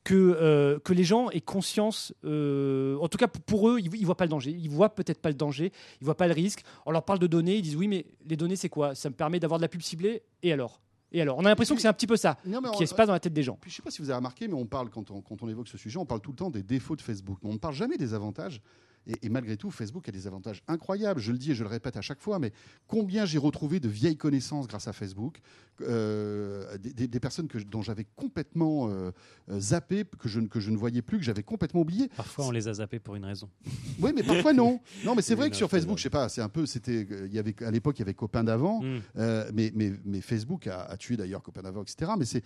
Que, 0.02 0.14
euh, 0.14 0.78
que 0.78 0.94
les 0.94 1.04
gens 1.04 1.28
aient 1.28 1.42
conscience, 1.42 2.14
euh, 2.24 2.96
en 3.00 3.08
tout 3.08 3.18
cas 3.18 3.28
pour- 3.28 3.68
eux, 3.68 3.78
ils 3.80 3.90
ne 4.00 4.06
voient 4.06 4.16
pas 4.16 4.24
le 4.24 4.30
danger. 4.30 4.50
Ils 4.50 4.70
voient 4.70 4.94
peut-être 4.94 5.20
pas 5.20 5.28
le 5.28 5.34
danger, 5.34 5.72
ils 6.00 6.04
voient 6.04 6.16
pas 6.16 6.26
le 6.26 6.32
risque. 6.32 6.62
On 6.86 6.90
leur 6.90 7.04
parle 7.04 7.18
de 7.18 7.26
données, 7.26 7.56
ils 7.56 7.62
disent 7.62 7.76
oui, 7.76 7.86
mais 7.86 8.06
les 8.26 8.36
données 8.36 8.56
c'est 8.56 8.70
quoi? 8.70 8.94
Ça 8.94 9.10
me 9.10 9.14
permet 9.14 9.38
d'avoir 9.38 9.58
de 9.58 9.62
la 9.62 9.68
pub 9.68 9.82
ciblée, 9.82 10.22
et 10.42 10.52
alors? 10.54 10.80
Et 11.12 11.20
alors? 11.20 11.36
On 11.38 11.44
a 11.44 11.48
l'impression 11.50 11.74
que 11.74 11.82
c'est 11.82 11.88
un 11.88 11.92
petit 11.92 12.06
peu 12.06 12.16
ça 12.16 12.38
Non, 12.46 12.60
mais 12.62 12.70
qui 12.70 12.82
on- 12.82 12.86
se 12.86 12.94
passe 12.94 13.08
dans 13.08 13.12
la 13.12 13.20
tête 13.20 13.32
des 13.34 13.42
gens. 13.42 13.58
Puis, 13.60 13.70
je 13.70 13.74
ne 13.74 13.76
sais 13.76 13.82
pas 13.82 13.90
si 13.90 14.00
vous 14.00 14.08
avez 14.08 14.16
remarqué, 14.16 14.48
mais 14.48 14.54
on 14.54 14.64
parle, 14.64 14.88
quand 14.88 15.10
on, 15.10 15.20
quand 15.20 15.42
on 15.42 15.48
évoque 15.50 15.68
ce 15.68 15.76
sujet, 15.76 15.98
on 15.98 16.06
parle 16.06 16.20
tout 16.22 16.30
le 16.30 16.36
temps 16.36 16.50
des 16.50 16.62
défauts 16.62 16.96
de 16.96 17.02
Facebook. 17.02 17.38
On 17.42 17.52
ne 17.52 17.58
parle 17.58 17.74
jamais 17.74 17.98
des 17.98 18.14
avantages. 18.14 18.62
Et, 19.06 19.14
et 19.26 19.28
malgré 19.28 19.56
tout, 19.56 19.70
Facebook 19.70 20.08
a 20.08 20.12
des 20.12 20.26
avantages 20.26 20.62
incroyables. 20.68 21.20
Je 21.20 21.32
le 21.32 21.38
dis 21.38 21.52
et 21.52 21.54
je 21.54 21.62
le 21.64 21.68
répète 21.70 21.96
à 21.96 22.00
chaque 22.02 22.20
fois, 22.20 22.38
mais 22.38 22.52
combien 22.86 23.24
j'ai 23.24 23.38
retrouvé 23.38 23.80
de 23.80 23.88
vieilles 23.88 24.16
connaissances 24.16 24.68
grâce 24.68 24.88
à 24.88 24.92
Facebook, 24.92 25.40
euh, 25.80 26.76
des, 26.78 26.92
des- 26.92 27.08
des 27.08 27.20
personnes 27.20 27.48
que, 27.48 27.58
dont 27.58 27.82
j'avais 27.82 28.04
complètement 28.16 28.88
euh, 28.90 29.10
euh, 29.50 29.60
zappé, 29.60 30.04
que 30.18 30.28
je, 30.28 30.40
ne- 30.40 30.46
que 30.48 30.60
je 30.60 30.70
ne 30.70 30.76
voyais 30.76 31.02
plus, 31.02 31.18
que 31.18 31.24
j'avais 31.24 31.42
complètement 31.42 31.80
oublié. 31.80 32.08
Parfois, 32.16 32.46
on 32.46 32.50
les 32.50 32.68
a 32.68 32.74
zappés 32.74 32.98
pour 32.98 33.16
une 33.16 33.24
raison. 33.24 33.48
Oui, 34.00 34.12
mais 34.14 34.22
parfois 34.22 34.52
non. 34.52 34.80
Non, 35.04 35.14
mais 35.14 35.22
c'est 35.22 35.34
vrai 35.36 35.46
non, 35.46 35.50
que 35.50 35.56
sur. 35.56 35.70
Facebook, 35.70 35.98
je 35.98 36.04
sais 36.04 36.10
pas, 36.10 36.28
c'est 36.28 36.40
un 36.42 36.48
peu, 36.48 36.66
c'était, 36.66 37.06
il 37.26 37.32
y 37.32 37.38
avait 37.38 37.54
à 37.64 37.70
l'époque, 37.70 37.96
il 37.98 38.00
y 38.00 38.02
avait 38.02 38.14
copains 38.14 38.44
d'avant. 38.44 38.82
Mm. 38.82 39.00
Euh, 39.18 39.50
mais, 39.54 39.72
mais, 39.74 39.92
mais 40.04 40.20
Facebook 40.20 40.66
a, 40.66 40.82
a 40.82 40.96
tué 40.96 41.16
d'ailleurs 41.16 41.42
Copain 41.42 41.62
d'avant, 41.62 41.82
etc. 41.82 42.12
Mais 42.18 42.24
c'est 42.26 42.42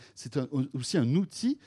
aussi 0.73 0.99
un 0.99 1.15
outil, 1.15 1.59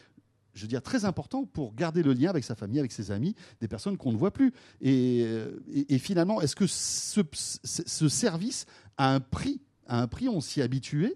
je 0.58 0.62
veux 0.64 0.68
dire, 0.68 0.82
très 0.82 1.06
important 1.06 1.46
pour 1.46 1.74
garder 1.76 2.04
le 2.04 2.14
lien 2.14 2.30
avec 2.30 2.44
sa 2.44 2.56
famille, 2.56 2.80
avec 2.80 2.92
ses 2.92 3.12
amis, 3.12 3.36
des 3.62 3.68
personnes 3.68 3.96
qu'on 3.98 4.12
ne 4.12 4.18
voit 4.18 4.32
plus. 4.32 4.52
Et, 4.82 5.22
euh, 5.26 5.60
et, 5.72 5.96
et 5.96 6.00
finalement, 6.00 6.42
est-ce 6.42 6.56
que 6.56 6.68
ce, 6.68 7.22
ce- 7.34 7.84
ce 7.86 8.10
service 8.10 8.66
a 8.98 9.14
un 9.14 9.20
prix 9.20 9.62
À 9.88 10.02
un 10.02 10.08
prix, 10.08 10.28
on 10.28 10.42
s'y 10.42 10.62
habitué? 10.62 11.16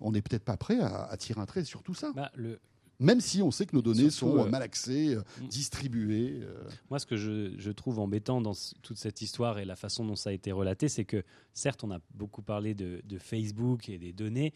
On 0.00 0.12
n'est 0.12 0.22
peut-être 0.22 0.44
pas 0.44 0.56
prêt 0.56 0.78
à, 0.80 1.04
à 1.04 1.16
tirer 1.16 1.40
un 1.40 1.46
trait 1.46 1.64
sur 1.64 1.82
tout 1.82 1.94
ça. 1.94 2.12
Bah, 2.14 2.30
le, 2.34 2.58
Même 2.98 3.20
si 3.20 3.40
on 3.42 3.50
sait 3.50 3.66
que 3.66 3.74
nos 3.74 3.82
données 3.82 4.10
Surtout, 4.10 4.36
sont 4.36 4.42
euh, 4.42 4.46
euh, 4.46 4.50
mal 4.50 4.62
accès, 4.62 5.14
euh, 5.14 5.22
mm. 5.40 5.46
distribuées. 5.48 6.40
euh. 6.42 6.62
Moi, 6.90 6.98
ce 6.98 7.06
que 7.06 7.16
je, 7.16 7.54
je 7.58 7.70
trouve 7.70 7.98
embêtant 7.98 8.40
dans 8.40 8.52
toute 8.82 8.98
cette 8.98 9.22
histoire 9.22 9.58
et 9.58 9.64
la 9.64 9.76
façon 9.76 10.04
dont 10.04 10.16
ça 10.16 10.30
a 10.30 10.32
été 10.32 10.52
relaté, 10.52 10.88
c'est 10.88 11.04
que 11.04 11.22
certes, 11.52 11.82
on 11.84 11.90
a 11.90 11.98
beaucoup 12.14 12.42
parlé 12.42 12.74
de, 12.74 13.00
de 13.04 13.18
Facebook 13.18 13.88
et 13.88 13.98
des 13.98 14.12
données, 14.12 14.52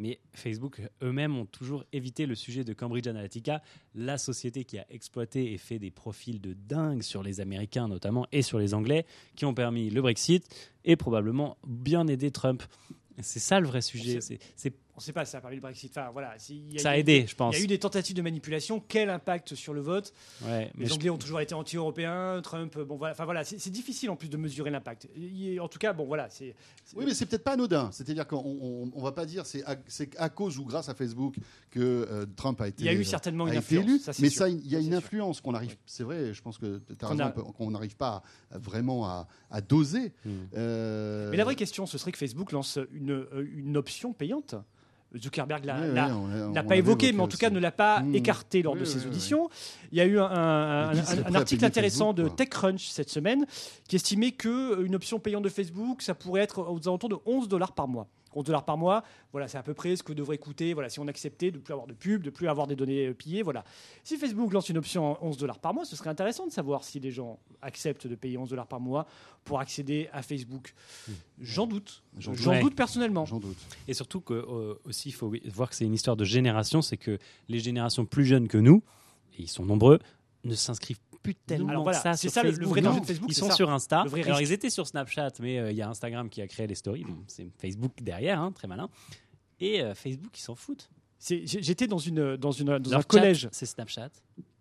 mais 0.00 0.18
Facebook 0.32 0.80
eux-mêmes 1.02 1.36
ont 1.36 1.46
toujours 1.46 1.84
évité 1.92 2.26
le 2.26 2.34
sujet 2.34 2.64
de 2.64 2.72
Cambridge 2.72 3.06
Analytica, 3.06 3.62
la 3.94 4.18
société 4.18 4.64
qui 4.64 4.78
a 4.78 4.86
exploité 4.90 5.52
et 5.52 5.58
fait 5.58 5.78
des 5.78 5.90
profils 5.90 6.40
de 6.40 6.54
dingue 6.54 7.02
sur 7.02 7.22
les 7.22 7.40
Américains 7.40 7.86
notamment 7.86 8.26
et 8.32 8.42
sur 8.42 8.58
les 8.58 8.74
Anglais, 8.74 9.04
qui 9.36 9.44
ont 9.44 9.54
permis 9.54 9.90
le 9.90 10.00
Brexit 10.02 10.44
et 10.84 10.96
probablement 10.96 11.56
bien 11.66 12.06
aidé 12.08 12.30
Trump. 12.30 12.62
C'est 13.22 13.38
ça 13.40 13.60
le 13.60 13.66
vrai 13.66 13.82
sujet. 13.82 14.20
c'est- 14.56 14.74
On 14.94 14.98
ne 14.98 15.02
sait 15.02 15.12
pas 15.12 15.24
si 15.24 15.30
ça 15.32 15.38
a 15.38 15.40
permis 15.40 15.56
le 15.56 15.62
Brexit. 15.62 15.90
Enfin, 15.96 16.10
voilà, 16.12 16.34
il 16.50 16.78
ça 16.80 16.90
a 16.90 16.96
eu- 16.96 17.00
aidé, 17.00 17.24
je 17.26 17.32
Il 17.32 17.36
pense. 17.36 17.56
y 17.56 17.60
a 17.60 17.64
eu 17.64 17.66
des 17.66 17.78
tentatives 17.78 18.14
de 18.16 18.22
manipulation. 18.22 18.82
Quel 18.86 19.08
impact 19.08 19.54
sur 19.54 19.72
le 19.72 19.80
vote? 19.80 20.12
Ouais, 20.42 20.70
mais 20.74 20.84
Les 20.84 20.86
je- 20.90 20.94
Anglais 20.94 21.10
ont 21.10 21.16
toujours 21.18 21.40
été 21.40 21.54
anti-européens. 21.54 22.40
Trump, 22.42 22.76
bon 22.78 22.96
voilà. 22.96 23.12
Enfin 23.14 23.24
voilà, 23.24 23.44
c'est 23.44 23.70
difficile 23.70 24.10
en 24.10 24.16
plus 24.16 24.28
de 24.28 24.36
mesurer 24.36 24.70
l'impact. 24.70 25.08
Il- 25.16 25.58
En 25.60 25.68
tout 25.68 25.78
cas, 25.78 25.92
bon 25.92 26.04
voilà, 26.06 26.28
c'est. 26.28 26.54
Oui, 26.96 27.04
mais 27.06 27.14
c'est 27.14 27.26
peut-être 27.26 27.44
pas 27.44 27.52
anodin. 27.52 27.90
C'est-à-dire 27.92 28.26
qu'on 28.26 28.36
on, 28.44 28.90
on 28.94 29.02
va 29.02 29.12
pas 29.12 29.24
dire 29.26 29.46
c'est 29.46 29.64
à, 29.64 29.76
c'est 29.86 30.14
à 30.18 30.28
cause 30.28 30.58
ou 30.58 30.64
grâce 30.64 30.88
à 30.88 30.94
Facebook 30.94 31.36
que 31.70 31.80
euh, 31.80 32.26
Trump 32.36 32.60
a 32.60 32.68
été. 32.68 32.82
Il 32.82 32.86
y 32.86 32.88
a 32.88 32.92
eu 32.92 33.04
certainement 33.04 33.46
une 33.48 33.56
influence. 33.56 33.84
élu, 33.84 33.98
ça, 34.00 34.12
c'est 34.12 34.22
mais 34.22 34.28
sûr. 34.28 34.38
ça, 34.40 34.48
il 34.48 34.66
y 34.68 34.76
a 34.76 34.80
une 34.80 34.94
influence 34.94 35.40
qu'on 35.40 35.54
arrive. 35.54 35.76
C'est 35.86 36.02
vrai, 36.04 36.34
je 36.34 36.42
pense 36.42 36.58
que 36.58 36.78
tu 36.86 36.92
as 36.92 36.96
Qu'on 36.96 37.08
raison, 37.08 37.24
a- 37.24 37.28
on 37.28 37.32
peut- 37.32 37.42
qu'on 37.42 37.70
n'arrive 37.70 37.96
pas 37.96 38.22
à- 38.50 38.58
vraiment 38.58 39.06
à, 39.06 39.28
à 39.50 39.60
doser. 39.60 40.12
Hmm. 40.24 40.30
Euh, 40.56 41.30
Mais 41.30 41.36
la 41.36 41.44
vraie 41.44 41.54
question, 41.56 41.86
ce 41.86 41.96
serait 41.98 42.12
que 42.12 42.18
Facebook 42.18 42.52
lance 42.52 42.78
une, 42.92 43.12
euh, 43.12 43.48
une 43.54 43.76
option 43.76 44.12
payante. 44.12 44.54
Zuckerberg 45.18 45.64
l'a- 45.64 45.86
l'a- 46.52 46.62
pas 46.62 46.76
évoqué, 46.76 47.12
mais 47.12 47.20
en 47.20 47.26
tout 47.26 47.32
aussi. 47.32 47.40
cas 47.40 47.50
ne 47.50 47.58
l'a 47.58 47.72
pas 47.72 48.00
Mmh. 48.00 48.14
écarté 48.14 48.62
lors 48.62 48.74
Oui, 48.74 48.80
de 48.80 48.84
ses 48.84 49.06
auditions. 49.06 49.48
Il 49.90 49.98
y 49.98 50.00
a 50.00 50.04
eu 50.06 50.18
un, 50.20 50.92
article 51.34 51.64
intéressant 51.64 52.14
Facebook, 52.14 52.30
de. 52.30 52.36
TechCrunch 52.36 52.88
cette 52.88 53.10
semaine 53.10 53.44
qui 53.88 53.96
estimait 53.96 54.30
qu'une 54.32 54.94
option 54.94 55.18
payante 55.18 55.42
de 55.42 55.48
Facebook, 55.48 56.02
ça 56.02 56.14
pourrait 56.14 56.42
être 56.42 56.60
aux 56.70 56.80
alentours 56.88 57.08
de 57.08 57.16
11 57.26 57.48
dollars 57.48 57.72
par 57.72 57.88
mois. 57.88 58.06
11 58.34 58.44
dollars 58.44 58.64
par 58.64 58.76
mois, 58.76 59.02
voilà, 59.32 59.48
c'est 59.48 59.58
à 59.58 59.62
peu 59.62 59.74
près 59.74 59.96
ce 59.96 60.02
que 60.02 60.12
devrait 60.12 60.38
coûter, 60.38 60.74
voilà, 60.74 60.88
si 60.88 61.00
on 61.00 61.08
acceptait 61.08 61.50
de 61.50 61.56
ne 61.56 61.62
plus 61.62 61.72
avoir 61.72 61.86
de 61.86 61.94
pub, 61.94 62.22
de 62.22 62.26
ne 62.26 62.30
plus 62.30 62.48
avoir 62.48 62.66
des 62.66 62.76
données 62.76 63.08
euh, 63.08 63.14
pillées, 63.14 63.42
voilà. 63.42 63.64
Si 64.04 64.16
Facebook 64.16 64.52
lance 64.52 64.68
une 64.68 64.78
option 64.78 65.14
à 65.14 65.18
11 65.22 65.36
dollars 65.36 65.58
par 65.58 65.74
mois, 65.74 65.84
ce 65.84 65.96
serait 65.96 66.10
intéressant 66.10 66.46
de 66.46 66.52
savoir 66.52 66.84
si 66.84 67.00
les 67.00 67.10
gens 67.10 67.38
acceptent 67.62 68.06
de 68.06 68.14
payer 68.14 68.38
11 68.38 68.50
dollars 68.50 68.66
par 68.66 68.80
mois 68.80 69.06
pour 69.44 69.60
accéder 69.60 70.08
à 70.12 70.22
Facebook. 70.22 70.74
J'en 71.40 71.66
doute. 71.66 72.02
J'en 72.18 72.60
doute 72.60 72.74
personnellement. 72.74 73.24
J'en 73.24 73.40
doute. 73.40 73.58
Et 73.88 73.94
surtout 73.94 74.20
que 74.20 74.34
euh, 74.34 74.74
aussi, 74.84 75.08
il 75.08 75.12
faut 75.12 75.32
voir 75.52 75.70
que 75.70 75.76
c'est 75.76 75.84
une 75.84 75.94
histoire 75.94 76.16
de 76.16 76.24
génération, 76.24 76.82
c'est 76.82 76.96
que 76.96 77.18
les 77.48 77.58
générations 77.60 78.04
plus 78.04 78.24
jeunes 78.24 78.48
que 78.48 78.58
nous, 78.58 78.82
et 79.38 79.42
ils 79.42 79.48
sont 79.48 79.64
nombreux, 79.64 79.98
ne 80.44 80.54
s'inscrivent 80.54 80.98
plus 81.34 81.44
tellement 81.46 81.68
Alors 81.70 81.82
voilà, 81.84 81.98
que 81.98 82.02
ça 82.02 82.14
c'est 82.14 82.28
ça 82.28 82.42
le- 82.42 82.50
vrai 82.50 82.80
danger 82.80 83.00
de 83.00 83.06
Facebook, 83.06 83.30
Ils 83.30 83.34
sont 83.34 83.48
ça. 83.48 83.54
sur 83.54 83.70
Insta. 83.70 84.04
Alors 84.24 84.40
ils 84.40 84.52
étaient 84.52 84.70
sur 84.70 84.86
Snapchat, 84.86 85.30
mais 85.40 85.58
euh, 85.58 85.70
il 85.70 85.76
y 85.76 85.82
a 85.82 85.88
Instagram 85.88 86.28
qui 86.28 86.42
a 86.42 86.46
créé 86.48 86.66
les 86.66 86.74
stories. 86.74 87.04
Bon, 87.04 87.16
c'est 87.26 87.46
Facebook 87.58 87.92
derrière, 88.02 88.40
hein, 88.40 88.52
très 88.52 88.68
malin. 88.68 88.88
Et 89.60 89.82
euh, 89.82 89.94
Facebook, 89.94 90.36
ils 90.38 90.42
s'en 90.42 90.54
foutent. 90.54 90.90
J'étais 91.20 91.86
dans, 91.86 91.98
une, 91.98 92.36
dans, 92.36 92.50
une, 92.50 92.78
dans 92.78 92.90
Leur 92.90 92.98
un 93.00 93.02
chat, 93.02 93.08
collège. 93.08 93.48
c'est 93.52 93.66
Snapchat. 93.66 94.08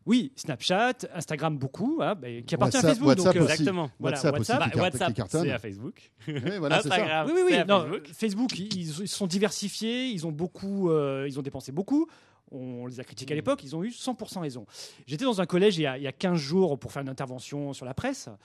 Oui, 0.06 0.32
Snapchat, 0.36 0.94
Instagram 1.14 1.58
beaucoup, 1.58 2.00
hein, 2.02 2.16
bah, 2.16 2.28
qui 2.46 2.56
appartient 2.56 2.78
à 2.78 2.80
WhatsApp- 2.82 2.90
Facebook. 2.90 3.08
WhatsApp 3.08 3.26
donc, 3.26 3.36
euh, 3.36 3.44
aussi. 3.46 3.52
Exactement. 3.54 3.92
Voilà, 4.00 4.18
WhatsApp, 4.18 4.34
WhatsApp. 4.34 4.60
aussi, 4.62 4.70
qui, 4.72 4.78
Bah, 4.78 4.84
WhatsApp, 4.84 5.28
c'est 5.30 5.52
à 5.52 5.60
Facebook. 5.60 6.12
Oui, 6.28 6.34
voilà, 6.58 6.82
c'est 6.82 6.90
ça. 6.90 6.96
Instagram, 6.96 7.28
Oui, 7.28 7.34
oui, 7.36 7.42
oui. 7.52 7.58
non, 7.68 7.82
Facebook. 7.82 8.08
Facebook, 8.14 8.60
ils, 8.60 9.02
ils 9.02 9.08
sont 9.08 9.28
diversifiés, 9.28 10.08
ils 10.08 10.26
ont 10.26 10.32
beaucoup, 10.32 10.90
euh, 10.90 11.26
ils 11.30 11.38
ont 11.40 11.44
dépensé 11.44 11.72
beaucoup. 11.72 12.08
On 12.52 12.88
les 12.88 13.00
a 13.00 13.04
critiqués 13.04 13.34
à 13.34 13.36
l'époque, 13.36 13.64
ils 13.64 13.76
ont 13.76 13.84
eu 13.84 13.90
100% 13.90 14.40
raison. 14.40 14.66
J'étais 15.06 15.26
dans 15.26 15.40
un 15.40 15.46
collège 15.46 15.78
il 15.78 15.82
y, 15.82 15.86
a, 15.86 15.98
il 15.98 16.04
y 16.04 16.08
a 16.08 16.12
15 16.12 16.36
jours 16.38 16.80
pour 16.80 16.92
faire 16.92 17.04
une 17.04 17.10
intervention 17.10 17.74
sur 17.74 17.86
la 17.86 17.94
presse. 17.94 18.28
Ah, 18.28 18.38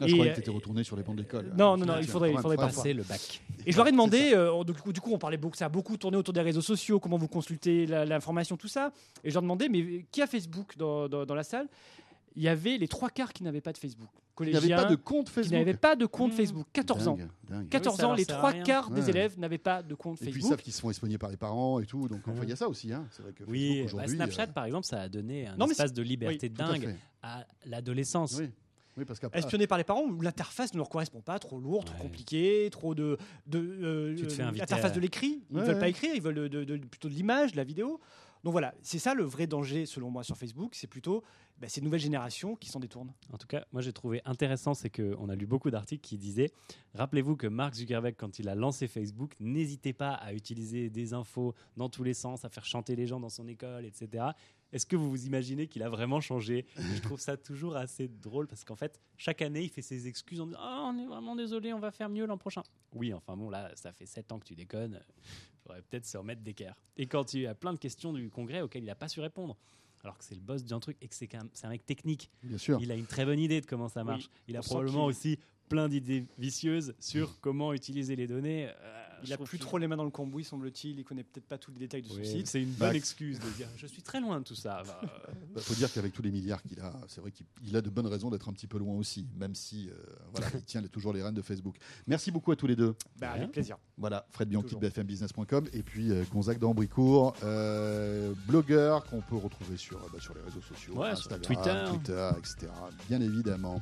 je 0.00 0.06
Et, 0.06 0.12
croyais 0.14 0.30
euh, 0.30 0.34
que 0.34 0.40
tu 0.40 0.42
étais 0.42 0.50
retourné 0.50 0.82
sur 0.82 0.96
les 0.96 1.02
bancs 1.04 1.14
d'école. 1.16 1.52
non, 1.56 1.76
non, 1.76 1.78
non, 1.78 1.84
Tiens, 1.84 1.98
il 2.00 2.06
faudrait- 2.08 2.32
il 2.32 2.38
faudrait 2.38 2.56
Passer 2.56 2.92
le 2.92 3.02
bac. 3.04 3.40
Et 3.64 3.70
je 3.72 3.76
leur 3.76 3.86
ai 3.86 3.92
demandé, 3.92 4.32
euh, 4.34 4.64
du, 4.64 4.72
coup, 4.74 4.92
du 4.92 5.00
coup, 5.00 5.12
on 5.12 5.18
parlait 5.18 5.36
beaucoup, 5.36 5.56
ça 5.56 5.66
a 5.66 5.68
beaucoup 5.68 5.96
tourné 5.96 6.16
autour 6.16 6.34
des 6.34 6.40
réseaux 6.40 6.60
sociaux, 6.60 6.98
comment 6.98 7.18
vous 7.18 7.28
consultez 7.28 7.86
l'information, 7.86 8.56
tout 8.56 8.68
ça. 8.68 8.92
Et 9.22 9.30
je 9.30 9.34
leur 9.34 9.42
demandais, 9.42 9.68
mais 9.68 10.04
qui 10.10 10.22
a 10.22 10.26
Facebook 10.26 10.76
dans, 10.76 11.08
dans- 11.08 11.24
dans 11.24 11.34
la 11.36 11.44
salle? 11.44 11.68
Il 12.34 12.42
y 12.42 12.48
avait 12.48 12.78
les 12.78 12.88
trois 12.88 13.10
quarts 13.10 13.32
qui 13.32 13.44
n'avaient 13.44 13.60
pas 13.60 13.72
de 13.72 13.78
Facebook. 13.78 14.08
Il 14.40 14.44
n'y 14.44 14.50
avait 14.56 14.60
Collégiens, 14.60 14.76
pas 14.76 14.84
de 14.90 14.96
compte 14.96 15.26
qui 15.26 15.32
Facebook. 15.34 15.58
n'avaient 15.58 15.74
pas 15.74 15.94
de 15.94 16.06
compte 16.06 16.32
Mmh. 16.32 16.36
Facebook. 16.36 16.66
14 16.72 17.08
ans. 17.08 17.16
Dingue, 17.16 17.28
dingue. 17.48 17.68
14 17.68 17.94
Oui, 17.96 18.00
ça 18.00 18.08
ans, 18.08 18.14
les 18.14 18.24
trois 18.24 18.52
quarts 18.54 18.90
des 18.90 19.10
élèves 19.10 19.38
n'avaient 19.38 19.58
pas 19.58 19.82
de 19.82 19.94
compte 19.94 20.16
Et 20.22 20.24
puis 20.24 20.28
ils 20.30 20.32
Facebook. 20.34 20.50
savent 20.52 20.62
qu'ils 20.62 20.72
se 20.72 20.80
font 20.80 20.90
espionner 20.90 21.18
par 21.18 21.28
les 21.30 21.36
parents 21.36 21.80
et 21.80 21.86
tout. 21.86 22.08
Donc 22.08 22.26
enfin, 22.26 22.40
il 22.42 22.48
y 22.48 22.52
a 22.52 22.56
ça 22.56 22.66
aussi. 22.68 22.92
Hein. 22.92 23.06
C'est 23.10 23.22
vrai 23.22 23.32
que 23.32 23.44
Oui, 23.44 23.82
Facebook, 23.82 24.00
bah. 24.02 24.08
Snapchat, 24.08 24.42
euh, 24.44 24.46
par 24.46 24.64
exemple, 24.64 24.86
ça 24.86 25.02
a 25.02 25.08
donné 25.08 25.46
un 25.46 25.56
Non, 25.56 25.66
espace 25.68 25.92
de 25.92 26.02
liberté 26.02 26.48
dingue 26.48 26.96
à 27.22 27.46
l'adolescence. 27.66 28.36
Oui. 28.38 28.48
Oui, 28.98 29.04
parce 29.06 29.18
qu'après. 29.20 29.38
Espionnés 29.38 29.66
par 29.66 29.78
les 29.78 29.84
parents, 29.84 30.04
l'interface 30.20 30.72
ne 30.74 30.78
leur 30.78 30.88
correspond 30.90 31.20
pas, 31.22 31.38
trop 31.38 31.58
lourd, 31.58 31.84
trop 31.84 31.94
Ouais. 31.96 32.02
compliqué, 32.02 32.68
trop 32.70 32.94
de. 32.94 33.16
de 33.46 33.58
euh, 33.58 34.14
Tu 34.16 34.26
te 34.26 34.32
fais 34.34 34.42
inviter 34.42 34.60
L'interface 34.60 34.90
à- 34.92 34.94
de 34.94 35.00
l'écrit, 35.00 35.42
ils 35.50 35.54
ne 35.54 35.60
Ouais, 35.60 35.66
veulent 35.66 35.74
ouais. 35.76 35.80
pas 35.80 35.88
écrire, 35.88 36.12
ils 36.14 36.20
veulent 36.20 36.34
de- 36.34 36.48
de- 36.48 36.64
de- 36.64 36.76
plutôt 36.76 37.08
de 37.08 37.14
l'image, 37.14 37.52
de 37.52 37.56
la 37.56 37.64
vidéo. 37.64 38.00
Donc 38.44 38.52
voilà, 38.52 38.74
c'est 38.82 38.98
ça 38.98 39.14
le 39.14 39.22
vrai 39.22 39.46
danger, 39.46 39.86
selon 39.86 40.10
moi, 40.10 40.24
sur 40.24 40.36
Facebook, 40.36 40.74
c'est 40.74 40.88
plutôt 40.88 41.22
bah, 41.58 41.68
ces 41.68 41.80
nouvelles 41.80 42.00
générations 42.00 42.56
qui 42.56 42.68
s'en 42.68 42.80
détournent. 42.80 43.12
En 43.32 43.38
tout 43.38 43.46
cas, 43.46 43.64
moi 43.72 43.82
j'ai 43.82 43.92
trouvé 43.92 44.20
intéressant, 44.24 44.74
c'est 44.74 44.90
qu'on 44.90 45.28
a 45.28 45.36
lu 45.36 45.46
beaucoup 45.46 45.70
d'articles 45.70 46.02
qui 46.02 46.18
disaient 46.18 46.50
Rappelez-vous 46.94 47.36
que 47.36 47.46
Mark 47.46 47.74
Zuckerberg, 47.74 48.16
quand 48.18 48.40
il 48.40 48.48
a 48.48 48.56
lancé 48.56 48.88
Facebook, 48.88 49.34
n'hésitait 49.38 49.92
pas 49.92 50.14
à 50.14 50.32
utiliser 50.32 50.90
des 50.90 51.14
infos 51.14 51.54
dans 51.76 51.88
tous 51.88 52.02
les 52.02 52.14
sens, 52.14 52.44
à 52.44 52.48
faire 52.48 52.64
chanter 52.64 52.96
les 52.96 53.06
gens 53.06 53.20
dans 53.20 53.28
son 53.28 53.46
école, 53.46 53.84
etc. 53.84 54.24
Est-ce 54.72 54.86
que 54.86 54.96
vous 54.96 55.10
vous 55.10 55.26
imaginez 55.26 55.66
qu'il 55.66 55.82
a 55.82 55.88
vraiment 55.90 56.20
changé? 56.20 56.66
Je 56.76 57.00
trouve 57.00 57.20
ça 57.20 57.36
toujours 57.36 57.76
assez 57.76 58.08
drôle 58.08 58.46
parce 58.46 58.64
qu'en 58.64 58.76
fait, 58.76 58.98
chaque 59.16 59.42
année, 59.42 59.62
il 59.64 59.68
fait 59.68 59.82
ses 59.82 60.06
excuses 60.06 60.40
en 60.40 60.46
disant 60.46 60.58
Ah, 60.60 60.90
on 60.92 60.98
est 60.98 61.06
vraiment 61.06 61.36
désolé, 61.36 61.72
on 61.72 61.78
va 61.80 61.90
faire 61.90 62.08
mieux 62.08 62.24
l'an 62.26 62.38
prochain. 62.38 62.62
Oui, 62.94 63.12
enfin 63.12 63.36
bon, 63.36 63.50
là, 63.50 63.70
ça 63.74 63.92
fait 63.92 64.06
7 64.06 64.32
ans 64.32 64.38
que 64.38 64.46
tu 64.46 64.54
déconnes. 64.54 65.00
Il 65.18 65.62
faudrait 65.62 65.82
peut-être 65.82 66.06
se 66.06 66.16
remettre 66.16 66.42
d'équerre. 66.42 66.74
Et 66.96 67.06
quand 67.06 67.34
il 67.34 67.42
y 67.42 67.46
a 67.46 67.54
plein 67.54 67.72
de 67.72 67.78
questions 67.78 68.12
du 68.12 68.30
congrès 68.30 68.62
auxquelles 68.62 68.82
il 68.82 68.86
n'a 68.86 68.94
pas 68.94 69.08
su 69.08 69.20
répondre, 69.20 69.56
alors 70.02 70.18
que 70.18 70.24
c'est 70.24 70.34
le 70.34 70.40
boss 70.40 70.64
d'un 70.64 70.80
truc 70.80 70.96
et 71.00 71.06
que 71.08 71.14
c'est 71.14 71.32
un 71.36 71.68
mec 71.68 71.86
technique, 71.86 72.30
Bien 72.42 72.58
sûr. 72.58 72.78
il 72.80 72.90
a 72.90 72.96
une 72.96 73.06
très 73.06 73.24
bonne 73.24 73.38
idée 73.38 73.60
de 73.60 73.66
comment 73.66 73.88
ça 73.88 74.02
marche. 74.02 74.28
il 74.48 74.56
a 74.56 74.60
probablement 74.62 75.04
aussi 75.04 75.38
plein 75.68 75.88
d'idées 75.88 76.24
vicieuses 76.38 76.94
sur 76.98 77.40
comment 77.40 77.72
utiliser 77.72 78.16
les 78.16 78.26
données. 78.26 78.68
Euh, 78.68 79.01
Il 79.22 79.28
je 79.28 79.32
a 79.32 79.36
trouve 79.36 79.48
plus 79.48 79.58
trop 79.58 79.78
les 79.78 79.86
mains 79.86 79.96
dans 79.96 80.04
le 80.04 80.10
cambouis, 80.10 80.44
semble-t-il. 80.44 80.98
Il 80.98 81.04
connaît 81.04 81.22
peut-être 81.24 81.46
pas 81.46 81.58
tous 81.58 81.70
les 81.72 81.78
détails 81.78 82.02
de 82.02 82.08
Oui, 82.14 82.26
site. 82.26 82.46
c'est 82.46 82.62
une 82.62 82.72
Bah, 82.72 82.88
bonne 82.88 82.96
excuse 82.96 83.38
de 83.38 83.48
dire 83.56 83.68
je 83.76 83.86
suis 83.86 84.02
très 84.02 84.20
loin 84.20 84.38
de 84.40 84.44
tout 84.44 84.54
ça. 84.54 84.82
Bah, 84.86 85.00
euh, 85.04 85.32
Il 85.56 85.62
faut 85.62 85.74
dire 85.74 85.92
qu'avec 85.92 86.12
tous 86.12 86.22
les 86.22 86.30
milliards 86.30 86.62
qu'il 86.62 86.80
a, 86.80 86.92
c'est 87.08 87.20
vrai 87.20 87.30
qu'il 87.30 87.46
il 87.64 87.76
a 87.76 87.80
de 87.80 87.90
bonnes 87.90 88.06
raisons 88.06 88.30
d'être 88.30 88.48
un 88.48 88.52
petit 88.52 88.66
peu 88.66 88.78
loin 88.78 88.94
aussi, 88.96 89.26
même 89.38 89.54
si 89.54 89.88
euh, 89.88 89.94
voilà, 90.32 90.48
il 90.54 90.62
tient 90.64 90.82
toujours 90.82 91.12
les 91.12 91.22
rênes 91.22 91.34
de 91.34 91.42
Facebook. 91.42 91.76
Merci 92.06 92.30
beaucoup 92.30 92.52
à 92.52 92.56
tous 92.56 92.66
les 92.66 92.76
deux. 92.76 92.94
Bah, 93.18 93.32
avec 93.32 93.52
plaisir. 93.52 93.76
Voilà, 93.96 94.26
Fred 94.30 94.48
Bianchi 94.48 94.74
de 94.74 94.80
BFMbusiness.com 94.80 95.68
et 95.72 95.82
puis 95.82 96.10
euh, 96.10 96.24
Gonzague 96.32 96.58
d'Ambricourt, 96.58 97.34
euh, 97.44 98.32
blogueur 98.46 99.04
qu'on 99.04 99.20
peut 99.20 99.36
retrouver 99.36 99.76
sur, 99.76 99.98
bah, 100.10 100.18
sur 100.20 100.34
les 100.34 100.40
réseaux 100.42 100.60
sociaux, 100.62 100.94
Ouais, 100.94 101.14
sur 101.16 101.28
Twitter. 101.40 101.84
Twitter, 101.88 102.30
etc. 102.38 102.66
Bien 103.08 103.20
évidemment. 103.20 103.80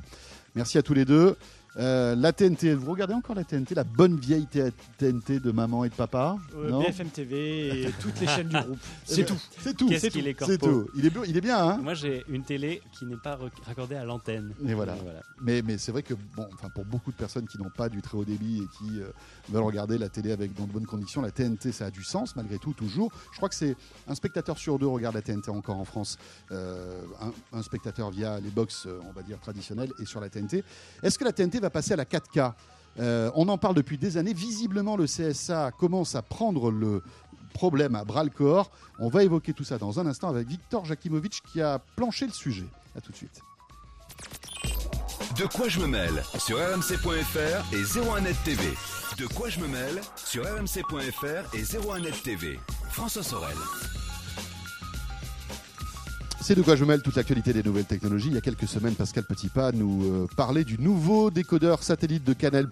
Merci 0.55 0.77
à 0.77 0.83
tous 0.83 0.93
les 0.93 1.05
deux. 1.05 1.35
Euh, 1.77 2.15
la 2.15 2.33
TNT, 2.33 2.73
vous 2.73 2.91
regardez 2.91 3.13
encore 3.13 3.33
la 3.33 3.45
TNT, 3.45 3.75
la 3.75 3.85
bonne 3.85 4.17
vieille 4.17 4.45
TNT 4.97 5.39
de 5.39 5.51
maman 5.51 5.85
et 5.85 5.89
de 5.89 5.93
papa 5.95 6.35
Euh, 6.55 6.69
Non 6.69 6.81
BFM 6.81 7.07
TV 7.09 7.83
et 7.83 7.91
toutes 8.01 8.19
les 8.19 8.27
chaînes 8.27 8.49
du 8.49 8.57
groupe. 8.59 8.79
C'est 9.05 9.25
tout. 9.25 9.35
ben, 9.35 9.39
C'est 9.61 9.77
tout. 9.77 9.87
Qu'est-ce 9.87 10.01
C'est 10.01 10.09
qu'il 10.09 10.23
tout. 10.23 10.27
est 10.43 10.45
C'est 10.45 10.57
corpo. 10.59 10.81
tout. 10.83 10.89
Il 10.95 11.05
est, 11.05 11.09
bien- 11.09 11.23
il 11.25 11.37
est 11.37 11.41
bien, 11.41 11.57
hein 11.65 11.77
Moi 11.81 11.93
j'ai 11.93 12.25
une 12.27 12.43
télé 12.43 12.81
qui 12.91 13.05
n'est 13.05 13.15
pas 13.15 13.39
raccordée 13.65 13.95
à 13.95 14.03
l'antenne. 14.03 14.53
Et 14.67 14.73
voilà. 14.73 14.95
Mais, 15.41 15.61
mais 15.61 15.77
c'est 15.77 15.93
vrai 15.93 16.03
que 16.03 16.13
bon, 16.35 16.45
enfin, 16.53 16.67
pour 16.69 16.83
beaucoup 16.83 17.11
de 17.11 17.15
personnes 17.15 17.47
qui 17.47 17.57
n'ont 17.57 17.69
pas 17.69 17.87
du 17.87 18.01
très 18.01 18.17
haut 18.17 18.25
débit 18.25 18.57
et 18.63 18.67
qui 18.77 18.99
euh, 18.99 19.05
veulent 19.49 19.63
regarder 19.63 19.97
la 19.97 20.09
télé 20.09 20.33
avec 20.33 20.53
dans 20.53 20.65
de 20.65 20.71
bonnes 20.73 20.85
conditions, 20.85 21.21
la 21.21 21.31
TNT, 21.31 21.71
ça 21.71 21.85
a 21.85 21.89
du 21.91 22.03
sens 22.03 22.35
malgré 22.35 22.57
tout, 22.57 22.73
toujours. 22.73 23.13
Je 23.31 23.37
crois 23.37 23.47
que 23.47 23.55
c'est 23.55 23.77
un 24.09 24.15
spectateur 24.15 24.57
sur 24.57 24.77
deux 24.77 24.87
regarde 24.87 25.15
la 25.15 25.21
TNT 25.21 25.49
encore 25.49 25.77
en 25.77 25.85
France. 25.85 26.17
Euh, 26.51 27.01
un, 27.53 27.57
un 27.57 27.61
spectateur 27.63 28.11
via 28.11 28.41
les 28.41 28.49
box, 28.49 28.87
euh, 28.87 28.99
on 29.09 29.13
va 29.13 29.21
dire, 29.23 29.39
traditionnelles 29.39 29.93
et 29.99 30.05
sur 30.05 30.19
la 30.19 30.27
TNT. 30.29 30.65
Est-ce 31.01 31.17
que 31.17 31.23
la 31.23 31.31
TNT 31.31 31.60
va 31.61 31.69
passer 31.69 31.93
à 31.93 31.95
la 31.97 32.05
4K 32.05 32.53
Euh, 32.99 33.31
On 33.35 33.47
en 33.47 33.57
parle 33.57 33.75
depuis 33.75 33.97
des 33.97 34.17
années. 34.17 34.33
Visiblement, 34.33 34.97
le 34.97 35.05
CSA 35.05 35.71
commence 35.71 36.15
à 36.15 36.21
prendre 36.21 36.71
le 36.71 37.01
problème 37.53 37.95
à 37.95 38.03
bras 38.03 38.23
le 38.25 38.29
corps. 38.29 38.69
On 38.99 39.07
va 39.09 39.23
évoquer 39.23 39.53
tout 39.53 39.63
ça 39.63 39.77
dans 39.77 39.99
un 39.99 40.05
instant 40.07 40.27
avec 40.29 40.47
Victor 40.47 40.83
Jakimovic 40.85 41.41
qui 41.51 41.61
a 41.61 41.79
planché 41.95 42.25
le 42.27 42.33
sujet. 42.33 42.67
À 42.97 42.99
tout 43.01 43.11
de 43.13 43.17
suite. 43.17 43.41
De 45.37 45.45
quoi 45.45 45.69
je 45.69 45.79
me 45.79 45.87
mêle 45.87 46.21
sur 46.37 46.57
rmc.fr 46.57 47.73
et 47.73 47.81
01net 47.83 48.35
TV. 48.43 48.63
De 49.17 49.27
quoi 49.27 49.49
je 49.49 49.59
me 49.59 49.67
mêle 49.67 50.01
sur 50.17 50.43
rmc.fr 50.43 51.55
et 51.55 51.63
01net 51.63 52.21
TV. 52.23 52.59
François 52.89 53.23
Sorel. 53.23 53.55
C'est 56.43 56.55
de 56.55 56.63
quoi 56.63 56.75
je 56.75 56.83
mêle 56.85 57.03
toute 57.03 57.15
l'actualité 57.15 57.53
des 57.53 57.61
nouvelles 57.61 57.85
technologies. 57.85 58.29
Il 58.29 58.33
y 58.33 58.37
a 58.37 58.41
quelques 58.41 58.67
semaines, 58.67 58.95
Pascal 58.95 59.23
Petitpas 59.25 59.73
nous 59.73 60.05
euh, 60.05 60.27
parlait 60.35 60.63
du 60.63 60.79
nouveau 60.79 61.29
décodeur 61.29 61.83
satellite 61.83 62.23
de 62.23 62.33
Canal+, 62.33 62.67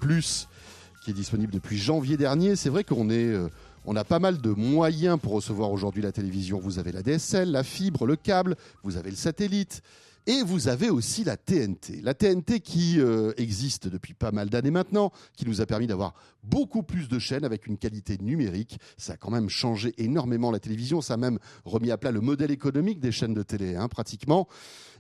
qui 1.03 1.11
est 1.11 1.13
disponible 1.13 1.53
depuis 1.53 1.77
janvier 1.77 2.17
dernier. 2.17 2.55
C'est 2.55 2.69
vrai 2.69 2.83
qu'on 2.83 3.11
est, 3.11 3.27
euh, 3.27 3.47
on 3.85 3.95
a 3.95 4.03
pas 4.03 4.17
mal 4.17 4.41
de 4.41 4.49
moyens 4.49 5.19
pour 5.21 5.33
recevoir 5.33 5.71
aujourd'hui 5.71 6.01
la 6.01 6.11
télévision. 6.11 6.59
Vous 6.59 6.79
avez 6.79 6.91
la 6.91 7.03
DSL, 7.03 7.51
la 7.51 7.63
fibre, 7.63 8.07
le 8.07 8.15
câble, 8.15 8.55
vous 8.83 8.97
avez 8.97 9.11
le 9.11 9.15
satellite. 9.15 9.83
Et 10.27 10.43
vous 10.43 10.67
avez 10.67 10.89
aussi 10.89 11.23
la 11.23 11.37
TNT. 11.37 12.01
La 12.01 12.13
TNT 12.13 12.59
qui 12.59 12.99
euh, 12.99 13.33
existe 13.37 13.87
depuis 13.87 14.13
pas 14.13 14.31
mal 14.31 14.49
d'années 14.49 14.71
maintenant, 14.71 15.11
qui 15.35 15.45
nous 15.45 15.61
a 15.61 15.65
permis 15.65 15.87
d'avoir 15.87 16.13
beaucoup 16.43 16.83
plus 16.83 17.07
de 17.07 17.19
chaînes 17.19 17.45
avec 17.45 17.67
une 17.67 17.77
qualité 17.77 18.17
numérique. 18.19 18.79
Ça 18.97 19.13
a 19.13 19.17
quand 19.17 19.31
même 19.31 19.49
changé 19.49 19.93
énormément 19.97 20.51
la 20.51 20.59
télévision. 20.59 21.01
Ça 21.01 21.15
a 21.15 21.17
même 21.17 21.39
remis 21.65 21.91
à 21.91 21.97
plat 21.97 22.11
le 22.11 22.21
modèle 22.21 22.51
économique 22.51 22.99
des 22.99 23.11
chaînes 23.11 23.33
de 23.33 23.43
télé, 23.43 23.75
hein, 23.75 23.87
pratiquement. 23.87 24.47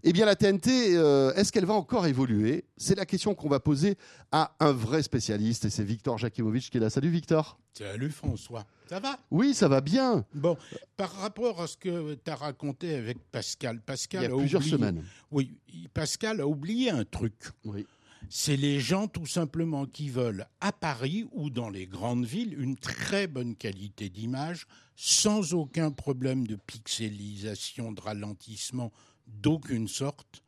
Eh 0.03 0.13
bien, 0.13 0.25
la 0.25 0.35
TNT, 0.35 0.95
euh, 0.95 1.33
est-ce 1.33 1.51
qu'elle 1.51 1.65
va 1.65 1.73
encore 1.73 2.07
évoluer? 2.07 2.65
C'est 2.77 2.95
la 2.95 3.05
question 3.05 3.35
qu'on 3.35 3.49
va 3.49 3.59
poser 3.59 3.97
à 4.31 4.55
un 4.59 4.71
vrai 4.71 5.03
spécialiste. 5.03 5.65
Et 5.65 5.69
c'est 5.69 5.83
Victor 5.83 6.17
Jakimovic 6.17 6.69
qui 6.69 6.77
est 6.77 6.81
là. 6.81 6.89
Salut 6.89 7.09
Victor. 7.09 7.59
Salut 7.73 8.09
François, 8.09 8.65
ça 8.89 8.99
va 8.99 9.19
Oui, 9.31 9.53
ça 9.53 9.67
va 9.67 9.81
bien. 9.81 10.25
Bon, 10.33 10.57
par 10.97 11.11
rapport 11.13 11.61
à 11.61 11.67
ce 11.67 11.77
que 11.77 12.15
tu 12.15 12.31
as 12.31 12.35
raconté 12.35 12.95
avec 12.95 13.19
Pascal, 13.31 13.79
Pascal 13.81 14.23
Il 14.23 14.29
y 14.29 14.31
a 14.31 14.35
a 14.35 14.37
plusieurs 14.37 14.61
oublié- 14.61 14.71
semaines. 14.77 15.03
Oui, 15.31 15.57
Pascal 15.93 16.41
a 16.41 16.47
oublié 16.47 16.89
un 16.89 17.05
truc. 17.05 17.35
Oui. 17.65 17.85
C'est 18.29 18.57
les 18.57 18.79
gens 18.81 19.07
tout 19.07 19.25
simplement 19.25 19.85
qui 19.85 20.09
veulent 20.09 20.45
à 20.59 20.71
Paris 20.73 21.25
ou 21.31 21.49
dans 21.49 21.69
les 21.69 21.87
grandes 21.87 22.25
villes 22.25 22.59
une 22.59 22.75
très 22.75 23.27
bonne 23.27 23.55
qualité 23.55 24.09
d'image 24.09 24.67
sans 24.95 25.53
aucun 25.53 25.91
problème 25.91 26.45
de 26.45 26.55
pixelisation, 26.55 27.91
de 27.93 28.01
ralentissement 28.01 28.91
d'aucune 29.27 29.87
sorte 29.87 30.41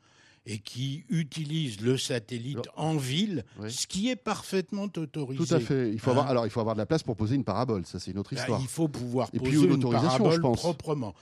et 0.46 0.58
qui 0.60 1.04
utilisent 1.10 1.82
le 1.82 1.98
satellite 1.98 2.68
en 2.76 2.98
ville, 2.98 3.46
Oui. 3.60 3.72
ce 3.72 3.86
qui 3.86 4.10
est 4.10 4.16
parfaitement 4.16 4.88
autorisé. 4.98 5.46
Tout 5.46 5.54
à 5.54 5.60
fait. 5.60 5.92
Il 5.92 6.00
faut 6.00 6.10
avoir, 6.12 6.26
Hein 6.28 6.30
alors, 6.32 6.46
il 6.48 6.50
faut 6.50 6.60
avoir 6.60 6.76
de 6.76 6.80
la 6.80 6.86
place 6.88 7.04
pour 7.04 7.16
poser 7.16 7.36
une 7.36 7.44
parabole. 7.44 7.86
Ça, 7.86 8.00
c'est 8.00 8.12
une 8.12 8.18
autre 8.18 8.34
Bah, 8.34 8.42
histoire. 8.42 8.60
il 8.62 8.68
faut 8.68 8.88
pouvoir 8.88 9.30
Et 9.34 9.40
puis, 9.40 9.54
poser 9.56 9.68
une 9.68 9.80
parabole 9.92 10.34
je 10.34 10.40
pense. 10.40 10.58
proprement. 10.60 11.14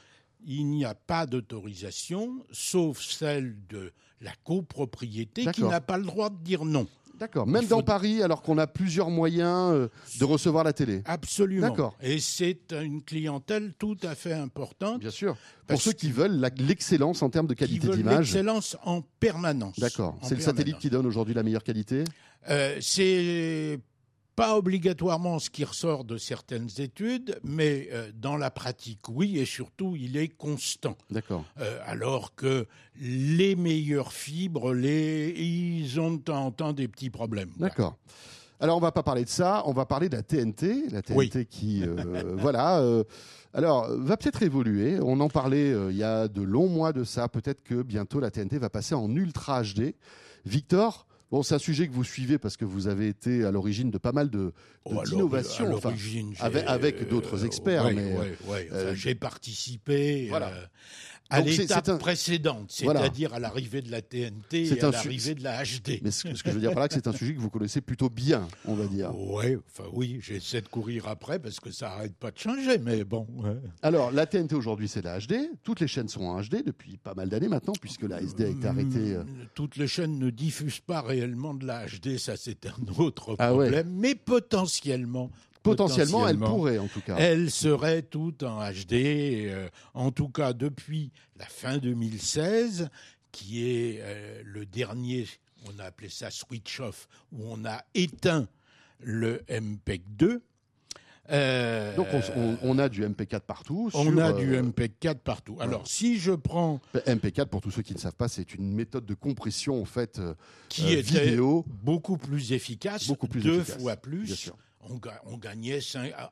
Il 0.46 0.68
n'y 0.68 0.86
a 0.86 0.96
pas 0.96 1.26
d'autorisation, 1.26 2.46
sauf 2.52 3.02
celle 3.02 3.56
de 3.68 3.92
la 4.22 4.32
copropriété 4.46 5.46
qui 5.52 5.64
n'a 5.64 5.82
pas 5.82 5.98
le 5.98 6.06
droit 6.06 6.30
de 6.30 6.38
dire 6.38 6.64
non. 6.66 6.88
D'accord. 7.20 7.46
Même 7.46 7.64
faut- 7.64 7.70
dans 7.76 7.84
Paris, 7.84 8.24
alors 8.24 8.42
qu'on 8.42 8.58
a 8.58 8.66
plusieurs 8.68 9.10
moyens 9.10 9.74
euh, 9.74 9.88
de 10.20 10.26
recevoir 10.26 10.64
la 10.64 10.74
télé. 10.74 11.02
Absolument. 11.06 11.68
D'accord. 11.68 11.98
Et 12.02 12.20
c'est 12.20 12.72
une 12.72 13.04
clientèle 13.04 13.74
tout 13.78 13.98
à 14.04 14.16
fait 14.16 14.34
importante. 14.34 15.02
Bien 15.02 15.12
sûr. 15.12 15.36
Pour 15.68 15.82
ceux 15.82 15.92
qui 15.92 16.12
veulent 16.12 16.42
l'excellence 16.58 17.22
en 17.22 17.30
termes 17.30 17.48
de 17.48 17.54
qualité 17.54 17.88
veulent 17.88 17.98
d'image. 17.98 18.18
l'excellence 18.20 18.78
en 18.84 19.02
permanence. 19.20 19.80
D'accord. 19.80 20.18
C'est 20.24 20.36
le 20.36 20.42
satellite 20.42 20.78
qui 20.80 20.90
donne 20.90 21.06
aujourd'hui 21.06 21.34
la 21.34 21.44
meilleure 21.44 21.64
qualité? 21.64 22.04
Euh, 22.50 22.78
c'est 22.80 23.80
pas 24.40 24.56
obligatoirement 24.58 25.38
ce 25.40 25.50
qui 25.50 25.66
ressort 25.66 26.06
de 26.06 26.18
certaines 26.18 26.70
études, 26.78 27.38
mais 27.44 27.90
euh, 27.92 28.10
dans 28.16 28.38
la 28.38 28.50
pratique, 28.50 29.10
oui, 29.10 29.38
et 29.38 29.44
surtout, 29.44 29.98
il 29.98 30.16
est 30.16 30.30
constant. 30.30 30.96
D'accord. 31.12 31.44
Euh, 31.60 31.78
alors 31.86 32.36
que 32.36 32.66
les 33.02 33.58
meilleures 33.58 34.14
fibres, 34.14 34.74
les... 34.74 35.32
ils 35.38 36.00
ont 36.00 36.14
de 36.14 36.22
temps 36.22 36.46
en 36.46 36.52
temps 36.52 36.72
des 36.72 36.88
petits 36.88 37.10
problèmes. 37.10 37.50
D'accord. 37.58 37.98
Alors, 38.62 38.78
on 38.78 38.80
va 38.80 38.94
pas 38.94 39.04
parler 39.04 39.26
de 39.26 39.30
ça. 39.30 39.62
On 39.66 39.74
va 39.74 39.86
parler 39.86 40.08
de 40.08 40.16
la 40.16 40.24
TNT. 40.24 40.86
La 40.90 41.02
TNT 41.02 41.16
Oui. 41.18 41.46
qui, 41.50 41.84
euh, 41.84 42.36
voilà. 42.38 42.80
euh, 42.80 43.04
alors, 43.54 43.90
va 43.90 44.16
peut-être 44.16 44.42
évoluer. 44.42 45.00
On 45.02 45.20
en 45.20 45.28
parlait 45.28 45.72
il 45.90 45.98
y 45.98 46.04
a 46.04 46.30
de 46.30 46.42
longs 46.42 46.70
mois 46.70 46.94
de 46.94 47.04
ça. 47.04 47.28
Peut-être 47.28 47.62
que 47.62 47.82
bientôt 47.82 48.22
la 48.22 48.32
TNT 48.32 48.58
va 48.58 48.70
passer 48.70 48.96
en 48.96 49.14
Ultra 49.14 49.64
HD. 49.64 49.96
Victor, 50.46 51.08
bon, 51.32 51.44
c'est 51.44 51.56
un 51.56 51.60
sujet 51.60 51.88
que 51.88 51.94
vous 51.94 52.04
suivez 52.04 52.38
parce 52.38 52.58
que 52.58 52.66
vous 52.66 52.88
avez 52.88 53.08
été 53.08 53.44
à 53.46 53.52
l'origine 53.52 53.92
de 53.92 53.98
pas 53.98 54.12
mal 54.12 54.30
de, 54.30 54.52
Oh, 54.86 55.02
d'innovations. 55.04 55.74
enfin, 55.76 55.90
avec- 56.40 56.64
avec 56.68 57.08
d'autres 57.10 57.46
experts, 57.46 57.86
ouais, 57.86 57.94
mais, 57.94 58.14
ouais, 58.18 58.38
ouais. 58.48 58.68
Enfin, 58.72 58.76
euh, 58.80 58.96
j'ai 58.96 59.16
participé 59.16 60.28
voilà. 60.30 60.52
Euh, 61.32 61.36
à 61.38 61.42
l'étape 61.42 61.90
un- 61.90 61.98
précédente, 61.98 62.74
Voilà. 62.84 63.02
c'est-à-dire 63.02 63.34
à 63.34 63.40
l'arrivée 63.40 63.82
de 63.82 63.92
la 63.92 64.02
TNT 64.02 64.68
et 64.68 64.82
à 64.84 64.92
l'arrivée 64.92 65.36
de 65.36 65.44
la 65.44 65.64
HD. 65.64 66.00
mais 66.04 66.12
ce, 66.12 66.34
ce 66.34 66.42
que 66.44 66.50
je 66.50 66.56
veux 66.56 66.62
dire 66.62 66.72
par 66.72 66.82
là, 66.82 66.88
que 66.88 66.94
c'est 66.96 67.08
un 67.08 67.12
sujet 67.14 67.36
que 67.36 67.40
vous 67.40 67.50
connaissez 67.50 67.82
plutôt 67.82 68.10
bien, 68.10 68.48
on 68.66 68.74
va 68.74 68.86
dire. 68.88 69.16
Ouais, 69.16 69.58
enfin 69.68 69.90
oui, 69.94 70.20
j'essaie 70.22 70.62
de 70.62 70.68
courir 70.68 71.08
après 71.08 71.38
parce 71.40 71.60
que 71.60 71.72
ça 71.72 71.92
arrête 71.92 72.16
pas 72.16 72.32
de 72.32 72.38
changer, 72.40 72.78
mais 72.80 73.04
bon. 73.04 73.28
ouais. 73.38 73.56
Alors, 73.82 74.12
la 74.12 74.26
TNT 74.26 74.56
aujourd'hui, 74.56 74.88
c'est 74.88 75.04
la 75.04 75.20
HD. 75.20 75.36
Toutes 75.64 75.80
les 75.80 75.88
chaînes 75.88 76.08
sont 76.10 76.24
en 76.24 76.42
HD 76.42 76.64
depuis 76.66 76.98
pas 76.98 77.14
mal 77.14 77.30
d'années 77.30 77.48
maintenant, 77.48 77.74
puisque 77.80 78.04
la 78.04 78.22
SD 78.22 78.46
a 78.46 78.48
été 78.50 78.68
arrêtée. 78.68 79.16
euh, 79.16 79.24
Mm, 79.24 79.48
Toutes 79.54 79.78
les 79.78 79.88
chaînes 79.88 80.18
ne 80.18 80.30
diffusent 80.30 80.80
pas 80.80 81.02
réellement 81.02 81.54
de 81.54 81.66
la 81.66 81.86
HD, 81.86 82.18
ça 82.18 82.38
c'est 82.38 82.66
un 82.66 82.74
autre 82.98 83.36
Ah 83.40 83.54
ouais. 83.54 83.66
problème, 83.66 83.90
mais 83.96 84.16
potentiellement. 84.16 85.30
Potentiellement, 85.70 86.28
elle 86.28 86.38
pourrait, 86.38 86.78
en 86.78 86.88
tout 86.88 87.02
cas. 87.02 87.16
Elle 87.18 87.52
serait 87.52 88.02
toute 88.02 88.44
en 88.44 88.60
HD, 88.72 88.94
euh, 88.94 89.70
en 89.94 90.12
tout 90.12 90.30
cas 90.30 90.54
depuis 90.54 91.12
la 91.38 91.46
fin 91.46 91.78
2016, 91.78 92.90
qui 93.32 93.66
est 93.66 94.00
euh, 94.02 94.42
le 94.46 94.66
dernier, 94.66 95.28
on 95.68 95.80
a 95.80 95.86
appelé 95.86 96.10
ça 96.10 96.32
switch 96.32 96.80
off, 96.80 97.08
où 97.32 97.44
on 97.46 97.66
a 97.66 97.84
éteint 97.94 98.48
le 99.00 99.42
MPEG 99.50 100.02
2. 100.18 100.42
Euh, 101.32 101.96
Donc, 101.96 102.08
on, 102.64 102.80
a 102.80 102.90
du 102.90 103.04
MP4 103.06 103.42
partout. 103.42 103.92
on 103.94 104.04
sur, 104.04 104.24
a 104.24 104.34
du 104.34 104.60
MPEG 104.62 104.94
4 105.00 105.20
partout. 105.20 105.58
Alors, 105.60 105.88
si 105.88 106.18
je 106.18 106.32
prends 106.32 106.82
MP4, 106.96 107.46
pour 107.46 107.62
tous 107.62 107.72
ceux 107.72 107.84
qui 107.84 107.94
ne 107.94 108.00
savent 108.00 108.16
pas, 108.16 108.28
c'est 108.28 108.56
une 108.56 108.74
méthode 108.74 109.06
de 109.06 109.14
compression, 109.14 109.80
en 109.80 109.86
fait, 109.86 110.20
qui 110.70 110.96
euh, 110.96 111.00
était 111.00 111.26
vidéo. 111.26 111.66
beaucoup 111.84 112.18
plus 112.18 112.52
efficace, 112.52 113.08
Beaucoup 113.08 113.28
plus 113.28 113.42
deux 113.42 113.60
efficace, 113.60 113.82
fois 113.82 113.96
plus. 113.96 114.52
On, 114.82 114.96
ga- 114.96 115.22
on 115.26 115.38
gagnait 115.38 115.80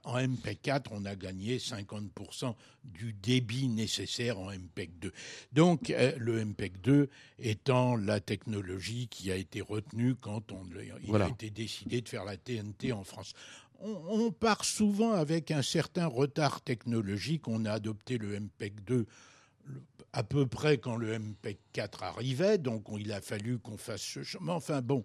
en 0.06 0.18
MP4, 0.18 0.86
on 0.92 1.04
a 1.06 1.16
gagné 1.16 1.58
50% 1.58 2.56
du 2.86 3.12
débit 3.12 3.68
nécessaire 3.68 4.40
en 4.40 4.52
MPEG 4.52 4.90
2. 5.02 5.12
Donc 5.52 5.90
euh, 5.90 6.14
le 6.18 6.46
MPEG 6.46 6.80
2 6.82 7.10
étant 7.40 7.98
la 7.98 8.22
technologie 8.22 9.10
qui 9.10 9.32
a 9.32 9.36
été 9.36 9.60
retenue 9.60 10.16
quand 10.16 10.52
on, 10.54 10.66
il 10.82 11.08
Voilà. 11.08 11.26
a 11.26 11.30
été 11.30 11.50
décidé 11.50 12.00
de 12.02 12.08
faire 12.08 12.24
la 12.24 12.38
TNT 12.38 12.94
en 12.94 13.04
France. 13.04 13.34
On, 13.80 14.32
part 14.32 14.64
souvent 14.66 15.12
avec 15.12 15.52
un 15.52 15.62
certain 15.62 16.08
retard 16.08 16.62
technologique. 16.62 17.48
On 17.48 17.66
a 17.66 17.74
adopté 17.74 18.18
le 18.18 18.40
MPEG 18.40 18.82
2 18.86 19.06
le- 19.66 19.84
à 20.14 20.24
peu 20.24 20.48
près 20.48 20.78
quand 20.78 20.96
le 20.96 21.20
MPEG 21.20 21.58
4 21.74 22.02
arrivait, 22.04 22.58
donc 22.58 22.90
on- 22.90 22.98
il 22.98 23.12
a 23.12 23.20
fallu 23.22 23.60
qu'on 23.60 23.78
fasse 23.78 24.02
ce 24.02 24.24
chemin. 24.24 24.54
Enfin 24.54 24.82
bon, 24.82 25.04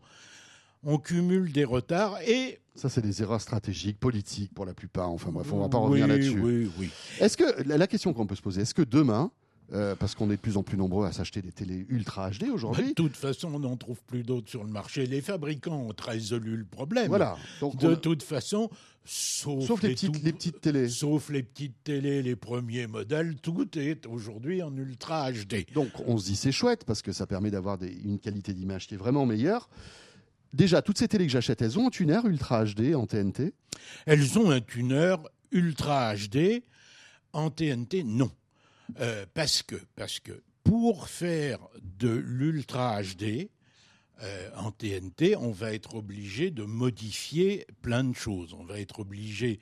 on 0.85 0.99
cumule 0.99 1.53
des 1.53 1.65
retards 1.65 2.19
et 2.27 2.59
Ça, 2.75 2.89
c'est 2.89 3.03
des 3.03 3.23
erreurs 3.23 3.41
stratégiques, 3.41 3.99
politiques 3.99 4.53
pour 4.55 4.65
la 4.67 4.75
plupart. 4.75 5.11
Enfin 5.11 5.31
bref, 5.31 5.53
on 5.53 5.59
va 5.61 5.69
pas 5.69 5.79
revenir 5.79 6.07
là-dessus. 6.07 6.41
Oui, 6.41 6.71
oui. 6.79 6.91
Est-ce 7.21 7.37
que 7.37 7.63
la, 7.69 7.87
question 7.87 8.13
qu'on 8.13 8.27
peut 8.27 8.35
se 8.37 8.43
poser, 8.43 8.63
est-ce 8.63 8.75
que 8.75 8.83
demain, 8.83 9.31
euh, 9.73 9.95
parce 9.95 10.15
qu'on 10.15 10.31
est 10.31 10.37
de 10.37 10.41
plus 10.41 10.57
en 10.57 10.63
plus 10.63 10.77
nombreux 10.77 11.07
à 11.07 11.13
s'acheter 11.13 11.41
des 11.41 11.53
télés 11.53 11.87
ultra 11.89 12.31
HD 12.31 12.41
Bah, 12.47 12.53
aujourd'hui, 12.55 12.89
de 12.89 12.93
toute 12.95 13.17
façon, 13.17 13.55
on 13.55 13.61
n'en 13.61 13.77
trouve 13.77 14.03
plus 14.07 14.23
d'autres 14.23 14.49
sur 14.51 14.65
le 14.65 14.71
marché. 14.71 15.07
Les 15.07 15.21
fabricants 15.21 15.77
ont 15.89 15.93
résolu 16.05 16.57
le 16.57 16.65
problème. 16.65 17.09
voilà. 17.09 17.37
Donc, 17.61 17.77
De 17.77 17.89
on 17.89 17.97
toute 17.97 18.23
façon, 18.23 18.69
sauf, 19.05 19.65
sauf 19.65 19.83
les 19.83 19.91
petites, 19.91 20.13
tout- 20.13 20.21
les 20.25 20.33
petites 20.33 20.61
télés. 20.61 20.89
Sauf 20.89 21.31
les 21.31 21.43
petites 21.43 21.77
télés, 21.85 22.23
les 22.23 22.37
premiers 22.37 22.87
modèles, 22.87 23.37
tout 23.37 23.67
est 23.79 24.05
aujourd'hui 24.07 24.63
en 24.63 24.77
ultra 24.77 25.31
HD. 25.33 25.67
Donc 25.75 25.89
on 26.07 26.19
se 26.19 26.27
dit 26.27 26.37
c'est 26.37 26.53
chouette 26.53 26.85
parce 26.85 27.01
que 27.03 27.13
ça 27.13 27.27
permet 27.27 27.51
d'avoir 27.51 27.79
des- 27.79 27.97
une 28.05 28.19
qualité 28.19 28.53
d'image 28.53 28.87
qui 28.89 28.95
est 28.95 28.99
vraiment 28.99 29.25
meilleure. 29.27 29.69
Déjà, 30.53 30.83
toutes 30.83 30.99
ces 30.99 31.09
télés 31.09 31.27
que 31.27 31.33
j'achète, 31.33 31.63
elles 31.63 31.79
ont 31.79 31.87
un 31.87 31.91
tuner 31.91 32.21
ultra 32.25 32.65
HD 32.65 32.95
en 32.95 33.07
TNT. 33.07 33.55
Elles 34.07 34.39
ont 34.39 34.51
un 34.51 34.61
tuner 34.61 35.17
ultra 35.51 36.15
HD. 36.15 36.63
En 37.33 37.51
TNT, 37.51 38.05
non. 38.05 38.31
Euh, 39.01 39.25
parce, 39.33 39.63
que, 39.63 39.77
parce 39.97 40.21
que 40.21 40.43
pour 40.65 41.09
faire 41.09 41.59
de 41.99 42.11
l'ultra 42.11 43.01
HD 43.03 43.49
euh, 44.23 44.51
en 44.57 44.71
TNT, 44.71 45.37
on 45.37 45.51
va 45.51 45.73
être 45.73 45.95
obligé 45.95 46.51
de 46.51 46.65
modifier 46.65 47.67
plein 47.81 48.05
de 48.05 48.15
choses. 48.15 48.53
On 48.53 48.65
va 48.65 48.79
être 48.79 49.01
obligé 49.01 49.61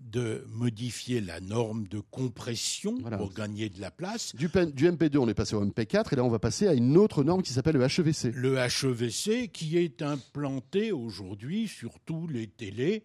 de 0.00 0.44
modifier 0.48 1.20
la 1.20 1.40
norme 1.40 1.86
de 1.86 2.00
compression 2.00 2.96
Voilà. 3.00 3.16
pour 3.18 3.32
gagner 3.32 3.68
de 3.68 3.80
la 3.80 3.90
place. 3.90 4.34
Du, 4.34 4.48
pen- 4.48 4.70
du 4.72 4.88
MP2, 4.90 5.18
on 5.18 5.28
est 5.28 5.34
passé 5.34 5.54
au 5.54 5.64
MP4 5.64 6.12
et 6.12 6.16
là 6.16 6.24
on 6.24 6.28
va 6.30 6.38
passer 6.38 6.66
à 6.66 6.72
une 6.74 6.96
autre 6.96 7.22
norme 7.22 7.42
qui 7.42 7.52
s'appelle 7.52 7.76
le 7.76 7.82
HEVC. 7.84 8.32
Le 8.34 8.56
HEVC 8.56 9.48
qui 9.52 9.76
est 9.78 10.02
implanté 10.02 10.90
aujourd'hui 10.92 11.68
sur 11.68 12.00
tous 12.00 12.26
les 12.26 12.46
télés 12.48 13.04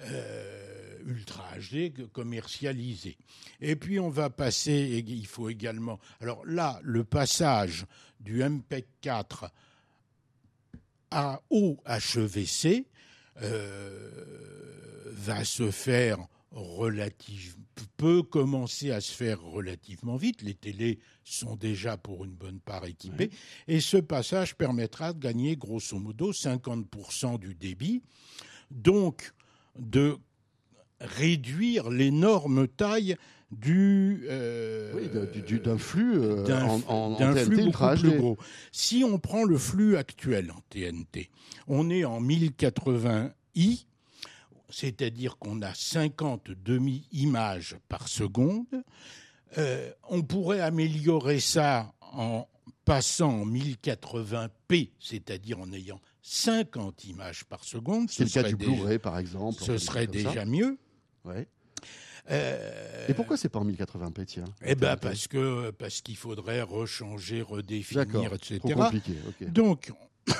euh, 0.00 0.98
Ultra 1.06 1.44
HD 1.58 1.92
commercialisés. 2.12 3.18
Et 3.60 3.76
puis 3.76 4.00
on 4.00 4.08
va 4.08 4.30
passer, 4.30 4.72
et 4.72 4.98
il 4.98 5.26
faut 5.26 5.48
également... 5.50 6.00
Alors 6.20 6.42
là, 6.46 6.80
le 6.82 7.04
passage 7.04 7.84
du 8.20 8.42
MPEG 8.42 8.86
4 9.02 9.50
à, 11.10 11.42
au 11.50 11.76
HEVC 11.86 12.86
euh, 13.40 15.12
va 15.12 15.44
se 15.44 15.70
faire 15.70 16.18
relative, 16.50 17.56
peut 17.96 18.22
commencer 18.22 18.90
à 18.90 19.00
se 19.00 19.12
faire 19.12 19.40
relativement 19.40 20.16
vite. 20.16 20.42
Les 20.42 20.54
télés 20.54 20.98
sont 21.24 21.56
déjà 21.56 21.96
pour 21.96 22.24
une 22.24 22.34
bonne 22.34 22.60
part 22.60 22.84
équipées. 22.84 23.30
Et 23.68 23.80
ce 23.80 23.96
passage 23.96 24.54
permettra 24.54 25.12
de 25.12 25.18
gagner 25.18 25.56
grosso 25.56 25.98
modo 25.98 26.32
50% 26.32 27.38
du 27.38 27.54
débit. 27.54 28.02
Donc, 28.70 29.32
de 29.78 30.16
réduire 31.00 31.90
l'énorme 31.90 32.68
taille 32.68 33.16
du, 33.52 34.24
euh, 34.30 34.92
Oui, 34.94 35.08
du- 35.32 35.42
du- 35.42 35.58
d'un 35.60 35.78
flux 35.78 36.14
euh, 36.16 36.42
d'un 36.44 36.64
en, 36.66 36.80
en- 36.88 37.16
flux 37.44 37.56
beaucoup 37.66 37.78
plus 38.00 38.10
gros. 38.18 38.38
Si 38.72 39.04
on 39.04 39.18
prend 39.18 39.44
le 39.44 39.58
flux 39.58 39.96
actuel 39.96 40.50
en 40.50 40.60
TNT, 40.70 41.30
on 41.68 41.90
est 41.90 42.04
en 42.04 42.20
1080i, 42.20 43.84
c'est-à-dire 44.70 45.36
qu'on 45.38 45.60
a 45.62 45.74
50 45.74 46.50
demi-images 46.64 47.76
par 47.88 48.08
seconde. 48.08 48.64
Euh, 49.58 49.90
on 50.08 50.22
pourrait 50.22 50.60
améliorer 50.60 51.38
ça 51.40 51.92
en 52.00 52.48
passant 52.86 53.42
en 53.42 53.46
1080p, 53.46 54.90
c'est-à-dire 54.98 55.60
en 55.60 55.70
ayant 55.72 56.00
50 56.22 57.04
images 57.04 57.44
par 57.44 57.64
seconde. 57.64 58.08
C'est 58.10 58.24
le 58.24 58.30
cas 58.30 58.42
du 58.48 58.56
Blu-ray 58.76 58.98
par 58.98 59.18
exemple. 59.18 59.62
Ce 59.62 59.76
serait 59.78 60.06
déjà 60.06 60.44
mieux. 60.46 60.78
Ouais. 61.24 61.46
Euh, 62.30 63.06
Et 63.08 63.14
pourquoi 63.14 63.36
c'est 63.36 63.48
pas 63.48 63.58
en 63.58 63.66
1080p 63.66 64.24
tiens 64.26 64.44
eh 64.64 64.74
ben 64.76 64.96
parce 64.96 65.26
que 65.26 65.70
parce 65.72 66.00
qu'il 66.02 66.16
faudrait 66.16 66.62
rechanger, 66.62 67.42
redéfinir, 67.42 68.32
etc. 68.32 68.58
trop 68.60 68.68
compliqué. 68.70 69.14
ok. 69.28 69.50
Donc, 69.50 69.92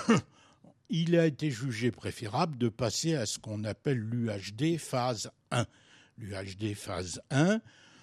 il 0.91 1.19
a 1.19 1.27
été 1.27 1.51
jugé 1.51 1.91
préférable 1.91 2.57
de 2.57 2.69
passer 2.69 3.15
à 3.15 3.27
ce 3.27 3.39
qu'on 3.39 3.65
appelle 3.65 3.99
l'UHD 3.99 4.79
phase 4.79 5.31
1. 5.51 5.67
L'UHD 6.19 6.75
phase 6.75 7.21
1, 7.31 7.61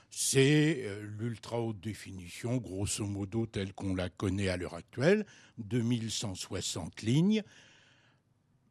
c'est 0.10 0.82
euh, 0.84 1.02
l'ultra 1.18 1.62
haute 1.62 1.80
définition, 1.80 2.58
grosso 2.58 3.06
modo 3.06 3.46
telle 3.46 3.74
qu'on 3.74 3.96
la 3.96 4.10
connaît 4.10 4.50
à 4.50 4.58
l'heure 4.58 4.74
actuelle, 4.74 5.26
2160 5.60 7.02
lignes, 7.04 7.44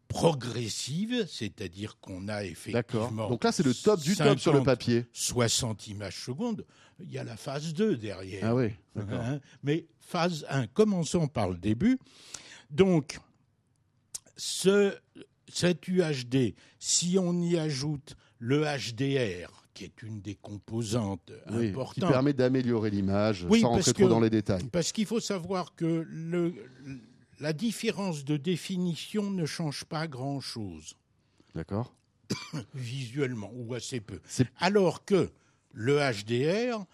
progressive, 0.09 1.26
c'est-à-dire 1.28 1.98
qu'on 2.00 2.28
a 2.28 2.44
effectivement 2.44 3.28
Donc 3.28 3.44
là 3.44 3.52
c'est 3.52 3.64
le 3.64 3.74
top 3.74 4.00
du 4.00 4.16
top 4.16 4.38
sur 4.38 4.52
le 4.52 4.59
50, 4.59 4.64
papier. 4.64 5.06
60 5.12 5.86
images 5.88 6.16
secondes. 6.24 6.64
Il 7.00 7.12
y 7.12 7.18
a 7.18 7.24
la 7.24 7.36
phase 7.36 7.74
2 7.74 7.96
derrière. 7.96 8.44
Ah 8.44 8.54
oui, 8.54 8.70
d'accord. 8.96 9.20
Hein, 9.20 9.40
Mais 9.62 9.86
phase 10.00 10.46
1, 10.48 10.66
commençons 10.68 11.28
par 11.28 11.48
le 11.48 11.56
début. 11.56 11.98
Donc, 12.70 13.20
ce, 14.36 14.94
cet 15.48 15.86
UHD, 15.86 16.54
si 16.78 17.16
on 17.18 17.40
y 17.40 17.56
ajoute 17.56 18.16
le 18.38 18.64
HDR, 18.64 19.68
qui 19.74 19.84
est 19.84 20.02
une 20.02 20.20
des 20.20 20.34
composantes 20.34 21.32
Oui, 21.50 21.66
qui 21.66 21.68
importantes, 21.68 22.11
permet 22.11 22.32
d'améliorer 22.32 22.90
l'image 22.90 23.46
Oui, 23.48 23.61
sans 23.61 23.70
rentrer 23.70 23.92
trop 23.92 24.09
dans 24.09 24.20
les 24.20 24.30
détails. 24.30 24.64
parce 24.72 24.90
qu'il 24.90 25.06
faut 25.06 25.20
savoir 25.20 25.76
que 25.76 26.04
le, 26.09 26.52
la 27.41 27.53
différence 27.53 28.24
de 28.24 28.36
définition 28.36 29.30
ne 29.30 29.47
change 29.47 29.84
pas 29.84 30.07
grand-chose 30.07 30.97
D'accord 31.55 31.95
visuellement, 32.74 33.51
ou 33.55 33.74
assez 33.74 34.01
peu. 34.01 34.20
Alors 34.59 35.05
que 35.05 35.30
le 35.72 35.99
HDR 35.99 36.84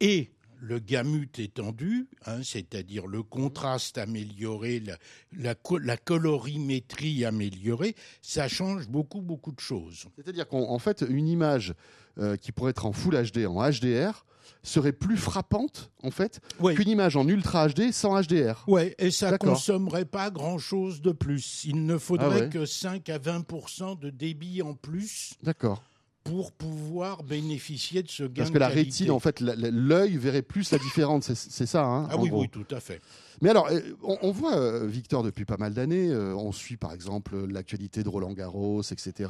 et 0.00 0.30
le 0.60 0.78
gamut 0.78 1.38
étendu, 1.38 2.08
hein, 2.26 2.42
c'est-à-dire 2.42 3.06
le 3.06 3.22
contraste 3.22 3.98
amélioré, 3.98 4.80
la, 4.80 4.96
la 5.36 5.54
co- 5.54 5.78
la 5.78 5.96
colorimétrie 5.96 7.24
améliorée, 7.24 7.94
ça 8.22 8.48
change 8.48 8.88
beaucoup, 8.88 9.20
beaucoup 9.20 9.52
de 9.52 9.60
choses. 9.60 10.06
C'est-à-dire 10.16 10.46
qu'en 10.48 10.78
fait, 10.78 11.04
une 11.08 11.28
image 11.28 11.74
euh, 12.18 12.36
qui 12.36 12.52
pourrait 12.52 12.70
être 12.70 12.86
en 12.86 12.92
Full 12.92 13.14
HD, 13.30 13.46
en 13.46 13.60
HDR, 13.70 14.24
serait 14.62 14.92
plus 14.92 15.16
frappante, 15.18 15.90
en 16.02 16.10
fait, 16.10 16.40
Oui. 16.60 16.74
qu'une 16.74 16.88
image 16.88 17.16
en 17.16 17.26
Ultra 17.28 17.68
HD 17.68 17.92
sans 17.92 18.18
HDR. 18.22 18.64
Ouais, 18.66 18.94
et 18.98 19.10
ça 19.10 19.30
D'accord. 19.30 19.50
consommerait 19.54 20.06
pas 20.06 20.30
grand-chose 20.30 21.02
de 21.02 21.12
plus. 21.12 21.64
Il 21.64 21.84
ne 21.84 21.98
faudrait 21.98 22.26
Ah 22.26 22.44
ouais. 22.44 22.48
que 22.48 22.64
5 22.64 23.08
à 23.10 23.18
20% 23.18 23.98
de 23.98 24.08
débit 24.10 24.62
en 24.62 24.74
plus 24.74 25.34
D'accord. 25.42 25.82
Pour 26.24 26.52
pouvoir 26.52 27.22
bénéficier 27.22 28.02
de 28.02 28.08
ce 28.10 28.22
gain 28.24 28.32
Parce 28.38 28.48
de 28.48 28.54
que 28.54 28.58
la 28.58 28.68
qualité. 28.68 28.84
rétine, 28.86 29.10
en 29.10 29.20
fait, 29.20 29.40
l'œil 29.40 30.16
verrait 30.16 30.40
plus 30.42 30.70
la 30.72 30.78
différence. 30.78 31.32
C'est- 31.34 31.66
ça, 31.66 31.84
hein, 31.84 32.08
Ah 32.10 32.16
oui, 32.16 32.30
gros. 32.30 32.40
oui, 32.40 32.48
tout 32.48 32.64
à 32.74 32.80
fait. 32.80 33.00
Mais 33.42 33.50
alors, 33.50 33.68
euh, 33.70 33.80
on, 34.02 34.16
on 34.22 34.30
voit, 34.30 34.56
euh, 34.56 34.86
Victor, 34.86 35.22
depuis 35.22 35.44
pas 35.44 35.56
mal 35.58 35.74
d'années, 35.74 36.08
euh, 36.08 36.34
on 36.34 36.50
suit 36.50 36.76
par 36.78 36.92
exemple 36.94 37.36
l'actualité 37.46 38.02
de 38.02 38.08
Roland 38.08 38.32
Garros, 38.32 38.80
etc. 38.82 39.28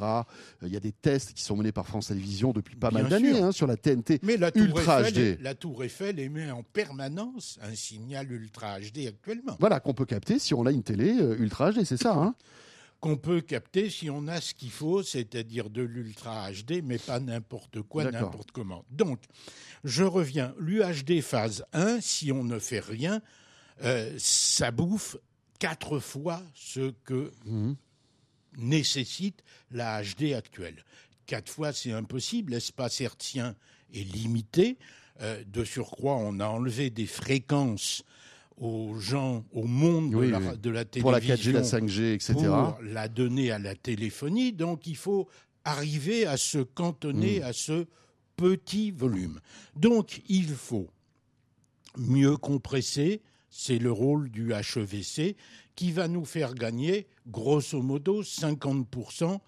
Il 0.61 0.69
y 0.69 0.77
a 0.77 0.79
des 0.79 0.93
tests 0.93 1.33
qui 1.33 1.43
sont 1.43 1.57
menés 1.57 1.71
par 1.73 1.85
France 1.85 2.07
Télévisions 2.07 2.53
depuis 2.53 2.75
pas 2.77 2.91
Bien 2.91 3.01
mal 3.01 3.09
d'années 3.11 3.39
hein, 3.41 3.51
sur 3.51 3.67
la 3.67 3.75
TNT. 3.75 4.19
Mais 4.23 4.37
la 4.37 4.51
tour, 4.51 4.61
Ultra 4.63 5.01
Eiffel, 5.01 5.35
HD. 5.37 5.41
la 5.41 5.55
tour 5.55 5.83
Eiffel 5.83 6.19
émet 6.19 6.49
en 6.51 6.63
permanence 6.63 7.59
un 7.61 7.75
signal 7.75 8.31
Ultra 8.31 8.79
HD 8.79 9.07
actuellement, 9.07 9.57
Voilà, 9.59 9.79
qu'on 9.81 9.93
peut 9.93 10.05
capter 10.05 10.39
si 10.39 10.53
on 10.53 10.65
a 10.65 10.71
une 10.71 10.83
télé 10.83 11.09
Ultra 11.39 11.71
HD, 11.71 11.83
c'est 11.83 11.97
ça 11.97 12.13
hein 12.15 12.35
qu'on 13.05 13.17
peut 13.17 13.41
capter 13.41 13.91
si 13.91 14.09
on 14.09 14.27
a 14.27 14.41
ce 14.41 14.55
qu'il 14.55 14.71
faut, 14.71 15.03
c'est-à-dire 15.03 15.69
de 15.69 15.83
l'Ultra 15.83 16.51
HD, 16.51 16.81
mais 16.83 16.97
pas 16.97 17.19
n'importe 17.19 17.83
quoi, 17.83 18.03
n'importe 18.11 18.49
comment. 18.51 18.83
Donc, 18.89 19.19
je 19.83 20.03
reviens, 20.03 20.55
l'UHD 20.57 21.21
phase 21.21 21.63
1, 21.73 22.01
si 22.01 22.31
on 22.31 22.43
ne 22.43 22.57
fait 22.57 22.79
rien, 22.79 23.21
euh, 23.83 24.11
ça 24.17 24.71
bouffe 24.71 25.17
quatre 25.59 25.99
fois 25.99 26.41
ce 26.55 26.93
que 27.03 27.31
Mhm. 27.45 27.75
nécessite 28.57 29.43
la 29.69 30.01
HD 30.01 30.33
actuelle. 30.33 30.83
Quatre 31.27 31.51
fois, 31.51 31.73
c'est 31.73 31.91
impossible. 31.91 32.53
L'espace 32.53 33.01
hertzien 33.01 33.55
est 33.93 34.01
limité. 34.03 34.79
Euh, 35.21 35.43
de 35.45 35.63
surcroît, 35.63 36.15
on 36.15 36.39
a 36.39 36.47
enlevé 36.47 36.89
des 36.89 37.05
fréquences 37.05 38.03
aux 38.57 38.97
gens, 38.99 39.43
au 39.51 39.63
monde 39.65 40.13
Oui, 40.15 40.27
de, 40.27 40.31
la, 40.31 40.39
oui. 40.39 40.57
de 40.57 40.69
la 40.69 40.85
télévision 40.85 41.01
Pour 41.01 41.11
la 41.11 41.19
4G, 41.19 41.51
la 41.51 41.61
5G, 41.63 42.13
etc. 42.13 42.33
pour 42.35 42.77
la 42.81 43.07
donner 43.07 43.51
à 43.51 43.59
la 43.59 43.75
téléphonie. 43.75 44.53
Donc, 44.53 44.87
il 44.87 44.95
faut 44.95 45.27
arriver 45.63 46.25
à 46.25 46.37
se 46.37 46.59
cantonner 46.59 47.39
Mm. 47.39 47.43
à 47.43 47.53
ce 47.53 47.85
petit 48.37 48.91
volume. 48.91 49.39
Donc, 49.75 50.21
il 50.27 50.47
faut 50.49 50.89
mieux 51.97 52.37
compresser. 52.37 53.21
C'est 53.49 53.79
le 53.79 53.91
rôle 53.91 54.29
du 54.29 54.51
HEVC 54.53 55.35
qui 55.75 55.91
va 55.91 56.07
nous 56.07 56.25
faire 56.25 56.53
gagner, 56.53 57.07
grosso 57.27 57.81
modo, 57.81 58.21
50% 58.23 59.39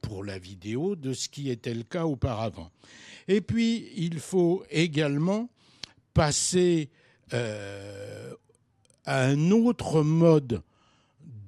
pour 0.00 0.24
la 0.24 0.38
vidéo 0.38 0.96
de 0.96 1.12
ce 1.12 1.28
qui 1.28 1.48
était 1.50 1.74
le 1.74 1.84
cas 1.84 2.04
auparavant. 2.06 2.70
Et 3.28 3.40
puis, 3.40 3.90
il 3.96 4.18
faut 4.18 4.64
également 4.70 5.48
passer 6.14 6.90
euh, 7.34 8.34
à 9.04 9.24
un 9.24 9.50
autre 9.50 10.02
mode 10.02 10.62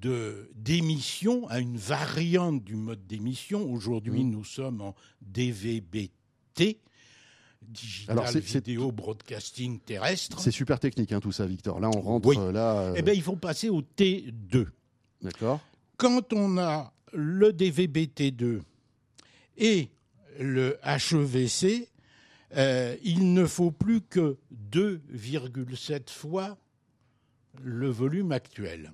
de 0.01 0.51
d'émission, 0.57 1.47
à 1.49 1.61
une 1.61 1.76
variante 1.76 2.62
du 2.64 2.74
mode 2.76 3.07
d'émission. 3.07 3.70
Aujourd'hui, 3.70 4.24
Mhm. 4.24 4.30
nous 4.30 4.45
sommes 4.45 4.80
en 4.80 4.95
DVB-T, 5.22 6.78
Digital 7.62 8.18
Alors, 8.18 8.30
Video 8.32 8.93
Broadcasting 8.93 9.78
Terrestre. 9.80 10.41
C'est 10.41 10.51
super 10.51 10.78
technique 10.80 11.12
hein, 11.12 11.20
tout 11.20 11.32
ça, 11.32 11.47
Victor. 11.47 11.80
Là, 11.80 11.89
on 11.95 12.01
rentre 12.01 12.28
Oui. 12.28 12.37
euh, 12.39 12.53
là. 12.53 12.78
euh, 12.80 12.95
Eh 12.97 13.03
bien, 13.03 13.14
il 13.14 13.22
faut 13.22 13.37
passer 13.37 13.68
au 13.68 13.82
T2. 13.82 14.66
D'accord. 15.22 15.61
Quand 15.97 16.32
on 16.32 16.59
a 16.59 16.93
le 17.12 17.53
DVB-T2 17.53 18.61
et 19.59 19.89
le 20.41 20.78
HEVC, 20.85 21.89
euh, 22.57 22.96
il 23.02 23.32
ne 23.32 23.46
faut 23.46 23.70
plus 23.70 24.00
que 24.00 24.38
2,7 24.72 26.11
fois 26.11 26.57
le 27.62 27.88
volume 27.88 28.32
actuel 28.32 28.92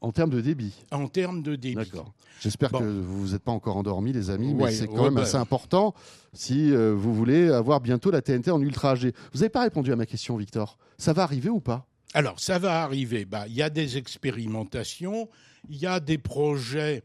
En 0.00 0.12
termes 0.12 0.30
de 0.30 0.40
débit. 0.40 0.74
en 0.90 1.08
termes 1.08 1.42
de 1.42 1.56
débit. 1.56 1.74
D'accord. 1.76 2.12
J'espère 2.40 2.70
Bon. 2.70 2.78
que 2.78 2.84
vous 2.84 3.20
vous 3.20 3.34
êtes 3.34 3.42
pas 3.42 3.52
encore 3.52 3.76
endormis, 3.76 4.12
les 4.12 4.30
amis, 4.30 4.54
mais 4.54 4.64
Ouais, 4.64 4.72
c'est 4.72 4.86
quand 4.86 4.94
ouais, 4.96 5.02
même 5.04 5.14
bah. 5.14 5.22
assez 5.22 5.36
important 5.36 5.94
si 6.32 6.72
euh, 6.72 6.94
vous 6.94 7.14
voulez 7.14 7.50
avoir 7.50 7.80
bientôt 7.80 8.10
la 8.10 8.22
TNT 8.22 8.50
en 8.50 8.60
Ultra 8.60 8.94
HD. 8.96 9.12
Vous 9.32 9.40
n'avez 9.40 9.50
pas 9.50 9.62
répondu 9.62 9.92
à 9.92 9.96
ma 9.96 10.06
question, 10.06 10.36
Victor. 10.36 10.78
Ça 10.98 11.12
va 11.12 11.22
arriver 11.22 11.50
ou 11.50 11.60
pas? 11.60 11.86
Alors, 12.14 12.40
ça 12.40 12.58
va 12.58 12.82
arriver. 12.82 13.24
Bah, 13.24 13.44
Il 13.46 13.54
y 13.54 13.62
a 13.62 13.70
des 13.70 13.96
expérimentations, 13.98 15.28
il 15.68 15.76
y 15.76 15.86
a 15.86 16.00
des 16.00 16.18
projets 16.18 17.02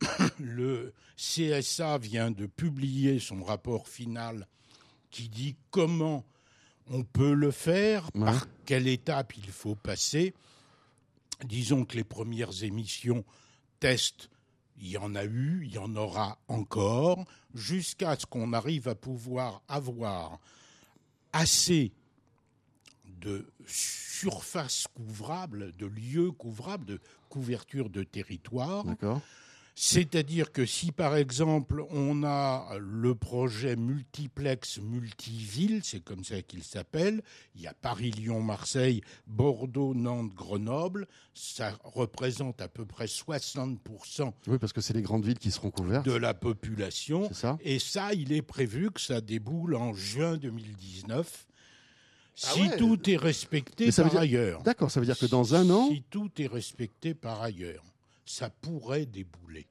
le 0.40 0.92
CSA 1.16 1.98
vient 1.98 2.30
de 2.30 2.46
publier 2.46 3.18
son 3.18 3.42
rapport 3.42 3.88
final 3.88 4.46
qui 5.10 5.28
dit 5.28 5.56
comment 5.70 6.24
on 6.88 7.02
peut 7.02 7.32
le 7.34 7.50
faire, 7.50 8.08
Ouais. 8.14 8.24
par 8.24 8.46
quelle 8.64 8.86
étape 8.88 9.36
il 9.36 9.50
faut 9.50 9.74
passer. 9.74 10.34
Disons 11.44 11.84
que 11.84 11.96
les 11.96 12.04
premières 12.04 12.62
émissions 12.62 13.24
test, 13.80 14.30
il 14.78 14.88
y 14.88 14.96
en 14.98 15.14
a 15.14 15.24
eu, 15.24 15.62
il 15.66 15.72
y 15.74 15.78
en 15.78 15.94
aura 15.96 16.38
encore, 16.48 17.24
jusqu'à 17.54 18.16
ce 18.16 18.26
qu'on 18.26 18.52
arrive 18.52 18.88
à 18.88 18.94
pouvoir 18.94 19.62
avoir 19.68 20.38
assez 21.32 21.92
de 23.20 23.46
surface 23.66 24.86
couvrable, 24.94 25.72
de 25.76 25.86
lieux 25.86 26.30
couvrables, 26.32 26.84
de 26.84 27.00
couverture 27.28 27.90
de 27.90 28.02
territoire. 28.02 28.84
C'est-à-dire 29.78 30.52
que 30.52 30.64
si 30.64 30.90
par 30.90 31.16
exemple 31.16 31.84
on 31.90 32.24
a 32.24 32.66
le 32.80 33.14
projet 33.14 33.76
multiplex 33.76 34.78
multiville, 34.78 35.80
c'est 35.84 36.02
comme 36.02 36.24
ça 36.24 36.40
qu'il 36.40 36.64
s'appelle, 36.64 37.22
il 37.54 37.60
y 37.60 37.66
a 37.66 37.74
Paris, 37.74 38.10
Lyon, 38.10 38.40
Marseille, 38.40 39.02
Bordeaux, 39.26 39.92
Nantes, 39.94 40.32
Grenoble, 40.34 41.06
ça 41.34 41.78
représente 41.84 42.62
à 42.62 42.68
peu 42.68 42.86
près 42.86 43.04
60% 43.04 44.32
Oui, 44.46 44.56
parce 44.58 44.72
que 44.72 44.80
c'est 44.80 44.94
les 44.94 45.02
grandes 45.02 45.26
villes 45.26 45.38
qui 45.38 45.50
seront 45.50 45.70
couvertes. 45.70 46.06
de 46.06 46.12
la 46.12 46.32
population. 46.32 47.28
Ça 47.34 47.58
Et 47.62 47.78
ça, 47.78 48.14
il 48.14 48.32
est 48.32 48.40
prévu 48.42 48.90
que 48.90 49.00
ça 49.00 49.20
déboule 49.20 49.74
en 49.74 49.92
juin 49.92 50.38
2019. 50.38 51.46
Ah 52.44 52.48
si 52.54 52.62
ouais. 52.62 52.76
tout 52.78 53.10
est 53.10 53.16
respecté 53.16 53.92
par 53.92 54.08
dire- 54.10 54.20
ailleurs. 54.20 54.62
D'accord, 54.62 54.90
ça 54.90 55.00
veut 55.00 55.06
dire 55.06 55.18
que 55.18 55.26
dans 55.26 55.54
un 55.54 55.68
an. 55.68 55.88
Si 55.90 56.02
tout 56.08 56.30
est 56.38 56.46
respecté 56.46 57.12
par 57.12 57.42
ailleurs, 57.42 57.84
ça 58.26 58.50
pourrait 58.50 59.06
débouler. 59.06 59.66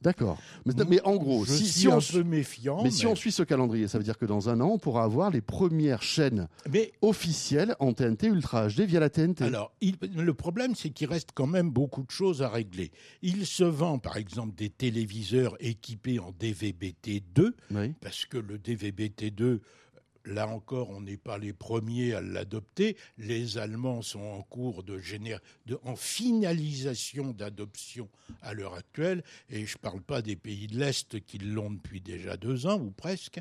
D'accord. 0.00 0.38
Mais, 0.64 0.74
mais 0.88 1.00
en 1.02 1.16
gros, 1.16 1.44
je 1.44 1.50
si, 1.50 1.64
suis 1.66 1.80
si 1.80 1.88
on, 1.88 1.96
un 1.96 2.00
su- 2.00 2.12
peu 2.12 2.22
méfiant. 2.22 2.84
mais 2.84 2.90
si 2.92 3.04
on 3.04 3.16
suit 3.16 3.32
ce 3.32 3.42
calendrier, 3.42 3.88
ça 3.88 3.98
veut 3.98 4.04
dire 4.04 4.16
que 4.16 4.26
dans 4.26 4.48
un 4.48 4.60
an, 4.60 4.68
on 4.74 4.78
pourra 4.78 5.02
avoir 5.02 5.28
les 5.30 5.40
premières 5.40 6.04
chaînes 6.04 6.46
mais 6.70 6.92
officielles 7.02 7.74
en 7.80 7.92
TNT 7.92 8.28
Ultra 8.28 8.68
HD 8.68 8.82
via 8.82 9.00
la 9.00 9.10
TNT. 9.10 9.42
alors, 9.42 9.72
il- 9.80 9.96
le 10.14 10.34
problème, 10.34 10.76
c'est 10.76 10.90
qu'il 10.90 11.08
reste 11.08 11.30
quand 11.34 11.48
même 11.48 11.70
beaucoup 11.70 12.04
de 12.04 12.12
choses 12.12 12.42
à 12.42 12.48
régler. 12.48 12.92
Il 13.22 13.44
se 13.44 13.64
vend, 13.64 13.98
par 13.98 14.16
exemple, 14.18 14.54
des 14.54 14.70
téléviseurs 14.70 15.56
équipés 15.58 16.20
en 16.20 16.30
DVB-T2, 16.30 17.54
Oui. 17.72 17.92
parce 18.00 18.24
que 18.24 18.38
le 18.38 18.56
DVB-T2, 18.56 19.58
là 20.28 20.46
encore, 20.48 20.90
on 20.90 21.00
n'est 21.00 21.16
pas 21.16 21.38
les 21.38 21.52
premiers 21.52 22.12
à 22.14 22.20
l'adopter. 22.20 22.96
Les 23.18 23.58
Allemands 23.58 24.02
sont 24.02 24.20
en 24.20 24.42
cours 24.42 24.82
de, 24.82 24.98
géné- 24.98 25.38
de 25.66 25.78
en 25.84 25.96
finalisation 25.96 27.32
d'adoption 27.32 28.08
à 28.42 28.54
l'heure 28.54 28.74
actuelle, 28.74 29.22
et 29.50 29.66
je 29.66 29.74
ne 29.76 29.80
parle 29.80 30.00
pas 30.02 30.22
des 30.22 30.36
pays 30.36 30.66
de 30.66 30.78
l'Est 30.78 31.20
qui 31.24 31.38
l'ont 31.38 31.70
depuis 31.70 32.00
déjà 32.00 32.36
deux 32.36 32.66
ans 32.66 32.78
ou 32.80 32.90
presque. 32.90 33.40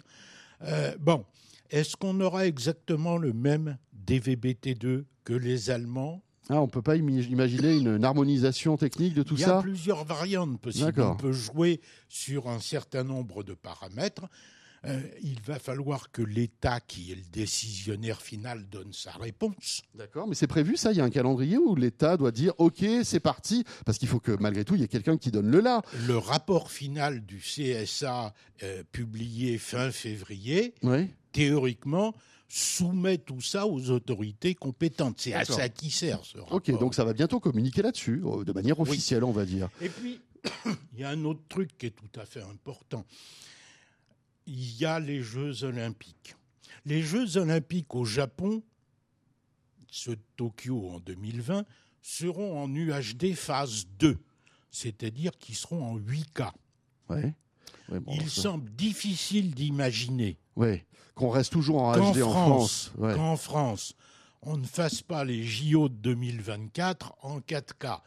Euh, 0.63 0.95
bon, 0.99 1.23
est-ce 1.69 1.95
qu'on 1.95 2.19
aura 2.21 2.47
exactement 2.47 3.17
le 3.17 3.33
même 3.33 3.77
DVB-T2 4.05 5.03
que 5.23 5.33
les 5.33 5.69
Allemands? 5.69 6.21
Ah, 6.49 6.61
on 6.61 6.67
peut 6.69 6.81
pas 6.81 6.95
imaginer 6.95 7.75
une, 7.75 7.87
une 7.97 8.05
harmonisation 8.05 8.77
technique 8.77 9.13
de 9.13 9.21
tout 9.23 9.33
Il 9.35 9.41
y 9.41 9.43
a 9.43 9.47
ça? 9.47 9.61
plusieurs 9.61 10.05
variantes 10.05 10.59
possibles. 10.61 11.01
On 11.01 11.15
peut 11.17 11.33
jouer 11.33 11.81
sur 12.07 12.47
un 12.47 12.59
certain 12.61 13.03
nombre 13.03 13.43
de 13.43 13.53
paramètres. 13.53 14.23
Euh, 14.85 15.01
il 15.21 15.41
va 15.41 15.59
falloir 15.59 16.11
que 16.11 16.21
l'État, 16.21 16.79
qui 16.79 17.11
est 17.11 17.15
le 17.15 17.23
décisionnaire 17.31 18.21
final, 18.21 18.67
donne 18.69 18.93
sa 18.93 19.11
réponse. 19.11 19.81
D'accord, 19.95 20.27
mais 20.27 20.35
c'est 20.35 20.47
prévu 20.47 20.77
ça 20.77 20.91
Il 20.91 20.97
y 20.97 21.01
a 21.01 21.03
un 21.03 21.09
calendrier 21.09 21.57
où 21.57 21.75
l'État 21.75 22.15
doit 22.17 22.31
dire 22.31 22.53
OK, 22.57 22.85
c'est 23.03 23.19
parti 23.19 23.63
Parce 23.85 23.97
qu'il 23.97 24.07
faut 24.07 24.19
que 24.19 24.31
malgré 24.39 24.63
tout, 24.65 24.75
il 24.75 24.81
y 24.81 24.83
ait 24.83 24.87
quelqu'un 24.87 25.17
qui 25.17 25.31
donne 25.31 25.49
le 25.49 25.59
là. 25.59 25.81
Le 26.05 26.17
rapport 26.17 26.71
final 26.71 27.25
du 27.25 27.39
CSA, 27.39 28.33
euh, 28.63 28.83
publié 28.91 29.57
fin 29.57 29.91
février, 29.91 30.73
Oui. 30.83 31.09
théoriquement, 31.31 32.13
soumet 32.47 33.17
tout 33.17 33.41
ça 33.41 33.67
aux 33.67 33.89
autorités 33.89 34.55
compétentes. 34.55 35.15
C'est 35.19 35.33
à 35.33 35.43
ça 35.43 35.69
qui 35.69 35.89
sert 35.91 36.23
ce 36.23 36.37
rapport. 36.37 36.53
Ok, 36.57 36.71
donc 36.79 36.95
ça 36.95 37.03
va 37.03 37.13
bientôt 37.13 37.39
communiquer 37.39 37.81
là-dessus, 37.81 38.21
euh, 38.25 38.43
de 38.43 38.53
manière 38.53 38.79
officielle, 38.79 39.23
on 39.23 39.31
va 39.31 39.45
dire. 39.45 39.69
Et 39.81 39.89
puis, 39.89 40.21
il 40.93 40.99
y 40.99 41.03
a 41.03 41.09
un 41.09 41.23
autre 41.25 41.41
truc 41.49 41.77
qui 41.77 41.87
est 41.87 41.91
tout 41.91 42.19
à 42.19 42.25
fait 42.25 42.41
important. 42.41 43.05
Il 44.47 44.77
y 44.79 44.85
a 44.85 44.99
les 44.99 45.21
Jeux 45.21 45.63
olympiques. 45.63 46.35
Les 46.85 47.01
Jeux 47.03 47.37
olympiques 47.37 47.93
au 47.95 48.05
Japon, 48.05 48.63
ceux 49.91 50.15
de 50.15 50.21
Tokyo 50.37 50.89
en 50.89 50.99
2020, 50.99 51.65
seront 52.01 52.61
en 52.63 52.73
UHD 52.73 53.35
phase 53.35 53.85
2, 53.99 54.17
c'est-à-dire 54.71 55.31
qu'ils 55.37 55.55
seront 55.55 55.83
en 55.83 55.97
8K. 55.97 56.51
Ouais. 57.09 57.33
Ouais, 57.89 57.99
bon, 57.99 58.13
Il 58.15 58.29
ça- 58.29 58.41
semble 58.43 58.69
difficile 58.75 59.53
d'imaginer 59.53 60.37
ouais. 60.55 60.85
Qu'on 61.15 61.29
reste 61.29 61.51
toujours 61.53 61.81
en 61.81 61.93
HD 62.13 62.21
en 62.21 62.31
France, 62.31 62.91
qu'en 62.97 63.35
France, 63.37 63.93
on 64.41 64.55
ne 64.57 64.65
fasse 64.65 65.01
pas 65.01 65.25
les 65.25 65.43
JO 65.43 65.89
de 65.89 65.95
2024 65.95 67.15
en 67.21 67.39
4K. 67.41 68.01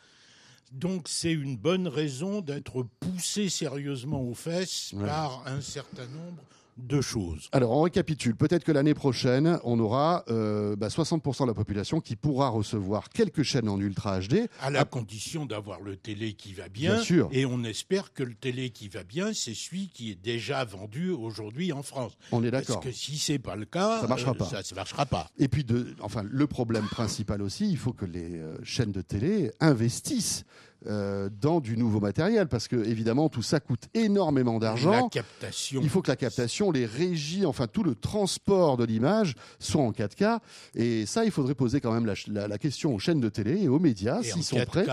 Donc 0.71 1.09
c'est 1.09 1.33
une 1.33 1.57
bonne 1.57 1.89
raison 1.89 2.41
d'être 2.41 2.87
poussé 3.01 3.49
sérieusement 3.49 4.23
aux 4.23 4.35
fesses 4.35 4.93
Ouais. 4.95 5.05
par 5.07 5.43
un 5.47 5.61
certain 5.61 6.07
nombre 6.07 6.43
de 6.77 7.01
choses. 7.01 7.49
Alors, 7.53 7.73
on 7.73 7.83
récapitule. 7.83 8.37
Peut-être 8.37 8.65
que 8.65 8.73
l'année 8.73 8.95
prochaine, 8.95 9.59
on 9.65 9.79
aura 9.79 10.25
euh, 10.29 10.77
bah, 10.77 10.89
60% 10.89 11.43
de 11.43 11.47
la 11.49 11.55
population 11.55 12.01
qui 12.01 12.17
pourra 12.17 12.49
recevoir 12.49 13.09
quelques 13.11 13.43
chaînes 13.43 13.69
en 13.69 13.79
Ultra 13.81 14.21
HD. 14.21 14.49
À 14.61 14.71
la 14.71 14.85
condition 14.85 15.47
d'avoir 15.47 15.81
le 15.81 15.97
télé 15.97 16.33
qui 16.35 16.53
va 16.55 16.69
bien. 16.69 16.95
Bien 16.95 17.03
sûr. 17.03 17.29
Et 17.33 17.47
on 17.47 17.65
espère 17.65 18.13
que 18.13 18.23
le 18.23 18.35
télé 18.35 18.71
qui 18.71 18.89
va 18.89 19.05
bien, 19.05 19.33
c'est 19.33 19.55
celui 19.55 19.89
qui 19.89 20.11
est 20.11 20.23
déjà 20.23 20.65
vendu 20.65 21.11
aujourd'hui 21.11 21.73
en 21.73 21.83
France. 21.83 22.13
On 22.33 22.43
est 22.45 22.51
Parce 22.51 22.67
d'accord. 22.67 22.83
que 22.83 22.93
si 22.93 23.19
c'est 23.19 23.39
pas 23.39 23.57
le 23.57 23.65
cas, 23.65 24.01
Ça 24.01 24.07
marchera 24.09 24.33
euh, 24.33 24.35
pas. 24.35 24.47
Ça 24.47 24.63
ne 24.71 24.77
marchera 24.77 25.07
pas. 25.07 25.29
Et 25.39 25.49
puis, 25.49 25.65
de, 25.65 25.95
enfin, 26.01 26.23
le 26.25 26.47
problème 26.47 26.87
principal 26.87 27.43
aussi, 27.43 27.71
il 27.71 27.79
faut 27.79 27.93
que 27.93 28.07
les 28.07 28.39
euh, 28.39 28.57
chaînes 28.65 28.93
de 28.93 29.03
télé 29.03 29.53
investissent 29.61 30.45
euh, 30.87 31.29
dans 31.41 31.61
du 31.61 31.77
nouveau 31.77 32.01
matériel, 32.01 32.49
parce 32.49 32.67
que 32.69 32.77
évidemment, 32.77 33.29
tout 33.29 33.43
ça 33.43 33.61
coûte 33.61 33.83
énormément 33.95 34.55
La 34.55 34.59
d'argent. 34.61 35.09
captation. 35.11 35.81
Il 35.83 35.89
faut 35.91 36.01
que 36.03 36.11
la 36.11 36.17
captation, 36.17 36.71
les 36.71 36.87
régies, 36.87 37.45
enfin 37.45 37.67
tout 37.67 37.83
le 37.83 37.95
transport 37.95 38.77
de 38.79 38.85
l'image 38.85 39.35
soit 39.59 39.83
en 39.83 39.93
4K. 39.93 40.41
Et 40.75 41.05
ça, 41.07 41.25
il 41.25 41.31
faudrait 41.31 41.55
poser 41.55 41.81
quand 41.81 41.93
même 41.93 42.07
la, 42.07 42.15
la- 42.29 42.49
la 42.49 42.59
question 42.59 42.95
aux 42.95 42.99
chaînes 42.99 43.21
de 43.21 43.29
télé 43.29 43.61
et 43.63 43.69
aux 43.69 43.79
médias 43.79 44.23
s'ils 44.23 44.43
sont 44.43 44.57
4K, 44.57 44.67
prêts. 44.67 44.87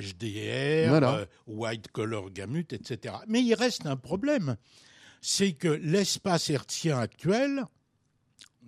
HDR, 0.00 0.88
Voilà. 0.88 1.14
euh, 1.18 1.26
white 1.46 1.88
color 1.92 2.30
gamut, 2.30 2.72
etc. 2.72 3.14
Mais 3.28 3.42
il 3.42 3.54
reste 3.54 3.86
un 3.86 3.96
problème, 3.96 4.56
c'est 5.20 5.52
que 5.52 5.68
l'espace 5.68 6.50
hertzien 6.50 6.98
actuel 6.98 7.64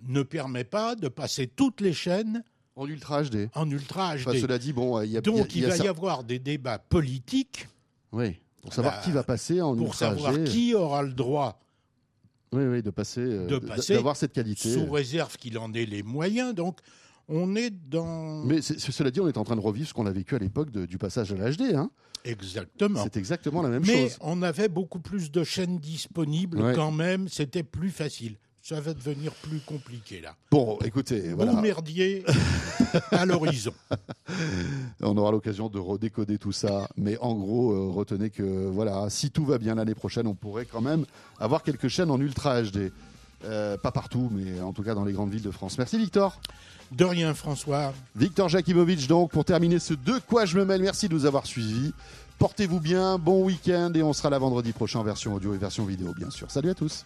ne 0.07 0.23
permet 0.23 0.63
pas 0.63 0.95
de 0.95 1.07
passer 1.09 1.47
toutes 1.47 1.81
les 1.81 1.93
chaînes 1.93 2.43
En 2.81 2.87
Ultra 2.87 3.23
HD. 3.23 3.49
en 3.53 3.69
ultra 3.69 4.15
HD. 4.17 4.21
Enfin, 4.27 4.39
cela 4.39 4.57
dit, 4.57 4.73
bon, 4.73 5.01
il 5.01 5.11
y 5.11 5.17
a, 5.17 5.21
Donc 5.21 5.53
il 5.53 5.57
y 5.57 5.59
il 5.59 5.65
a 5.65 5.69
va 5.69 5.75
ça- 5.77 5.83
y 5.83 5.87
avoir 5.87 6.23
des 6.23 6.39
débats 6.39 6.79
politiques 6.79 7.67
Oui, 8.11 8.39
pour 8.61 8.73
savoir 8.73 8.95
Bah, 8.95 9.01
qui 9.03 9.11
va 9.11 9.23
passer 9.23 9.61
en 9.61 9.75
pour 9.75 9.87
Ultra 9.87 9.97
savoir 10.09 10.33
HD. 10.33 10.43
qui 10.45 10.73
aura 10.73 11.03
le 11.03 11.13
droit, 11.13 11.59
Oui, 12.53 12.63
oui, 12.65 12.81
de 12.81 12.89
passer, 12.89 13.21
euh, 13.21 13.45
de 13.47 13.59
d'avoir 13.93 14.15
cette 14.17 14.33
qualité. 14.33 14.73
sous 14.73 14.89
réserve 14.91 15.37
qu'il 15.37 15.57
en 15.59 15.71
ait 15.73 15.85
les 15.85 16.01
moyens. 16.03 16.53
Donc 16.55 16.79
on 17.29 17.55
est 17.55 17.69
dans... 17.69 18.43
Mais 18.43 18.61
c'est- 18.61 18.79
cela 18.79 19.11
dit, 19.11 19.21
on 19.21 19.27
est 19.27 19.37
en 19.37 19.43
train 19.43 19.55
de 19.55 19.61
revivre 19.61 19.87
ce 19.87 19.93
qu'on 19.93 20.05
a 20.07 20.11
vécu 20.11 20.35
à 20.35 20.39
l'époque 20.39 20.71
du 20.71 20.97
passage 20.97 21.31
à 21.31 21.35
l'HD. 21.35 21.75
Hein. 21.75 21.91
Exactement. 22.25 23.01
C'est 23.03 23.17
exactement 23.17 23.61
la 23.61 23.69
même 23.69 23.83
Mais 23.85 24.09
chose. 24.09 24.17
on 24.21 24.41
avait 24.41 24.67
beaucoup 24.69 24.99
plus 24.99 25.31
de 25.31 25.43
chaînes 25.43 25.77
disponibles 25.79 26.61
Ouais. 26.61 26.73
quand 26.75 26.91
même, 26.91 27.27
c'était 27.29 27.63
plus 27.63 27.89
facile. 27.91 28.35
Ça 28.63 28.79
va 28.79 28.93
devenir 28.93 29.31
plus 29.33 29.59
compliqué 29.59 30.21
là. 30.21 30.35
Bon, 30.51 30.77
écoutez, 30.83 31.33
voilà, 31.33 31.53
Bon 31.53 31.61
merdier 31.61 32.23
à 33.11 33.25
l'horizon. 33.25 33.73
on 35.01 35.17
aura 35.17 35.31
l'occasion 35.31 35.67
de 35.67 35.79
redécoder 35.79 36.37
tout 36.37 36.51
ça. 36.51 36.87
Mais 36.95 37.17
en 37.19 37.33
gros, 37.33 37.71
euh, 37.71 37.89
retenez 37.89 38.29
que 38.29 38.43
voilà, 38.67 39.09
si 39.09 39.31
tout 39.31 39.45
va 39.45 39.57
bien 39.57 39.75
l'année 39.75 39.95
prochaine, 39.95 40.27
on 40.27 40.35
pourrait 40.35 40.65
quand 40.65 40.81
même 40.81 41.05
avoir 41.39 41.63
quelques 41.63 41.87
chaînes 41.87 42.11
en 42.11 42.19
Ultra 42.19 42.61
HD. 42.61 42.91
Euh, 43.43 43.77
pas 43.77 43.91
partout, 43.91 44.29
mais 44.31 44.61
en 44.61 44.71
tout 44.71 44.83
cas 44.83 44.93
dans 44.93 45.05
les 45.05 45.13
grandes 45.13 45.31
villes 45.31 45.41
de 45.41 45.49
France. 45.49 45.79
Merci 45.79 45.97
Victor. 45.97 46.39
De 46.91 47.05
rien 47.05 47.33
François. 47.33 47.93
Victor 48.15 48.49
Jakimovic, 48.49 49.07
donc, 49.07 49.31
pour 49.31 49.45
terminer 49.45 49.79
ce 49.79 49.95
De 49.95 50.19
quoi 50.27 50.45
je 50.45 50.57
me 50.57 50.65
mêle, 50.65 50.81
merci 50.81 51.07
de 51.07 51.13
nous 51.15 51.25
avoir 51.25 51.47
suivis. 51.47 51.93
Portez-vous 52.37 52.79
bien, 52.79 53.17
bon 53.17 53.43
week-end 53.43 53.91
et 53.95 54.03
on 54.03 54.13
sera 54.13 54.29
là 54.29 54.37
vendredi 54.37 54.71
prochain 54.71 54.99
en 54.99 55.03
version 55.03 55.33
audio 55.33 55.53
et 55.53 55.57
version 55.57 55.85
vidéo, 55.85 56.13
bien 56.15 56.29
sûr. 56.29 56.51
Salut 56.51 56.69
à 56.69 56.75
tous. 56.75 57.05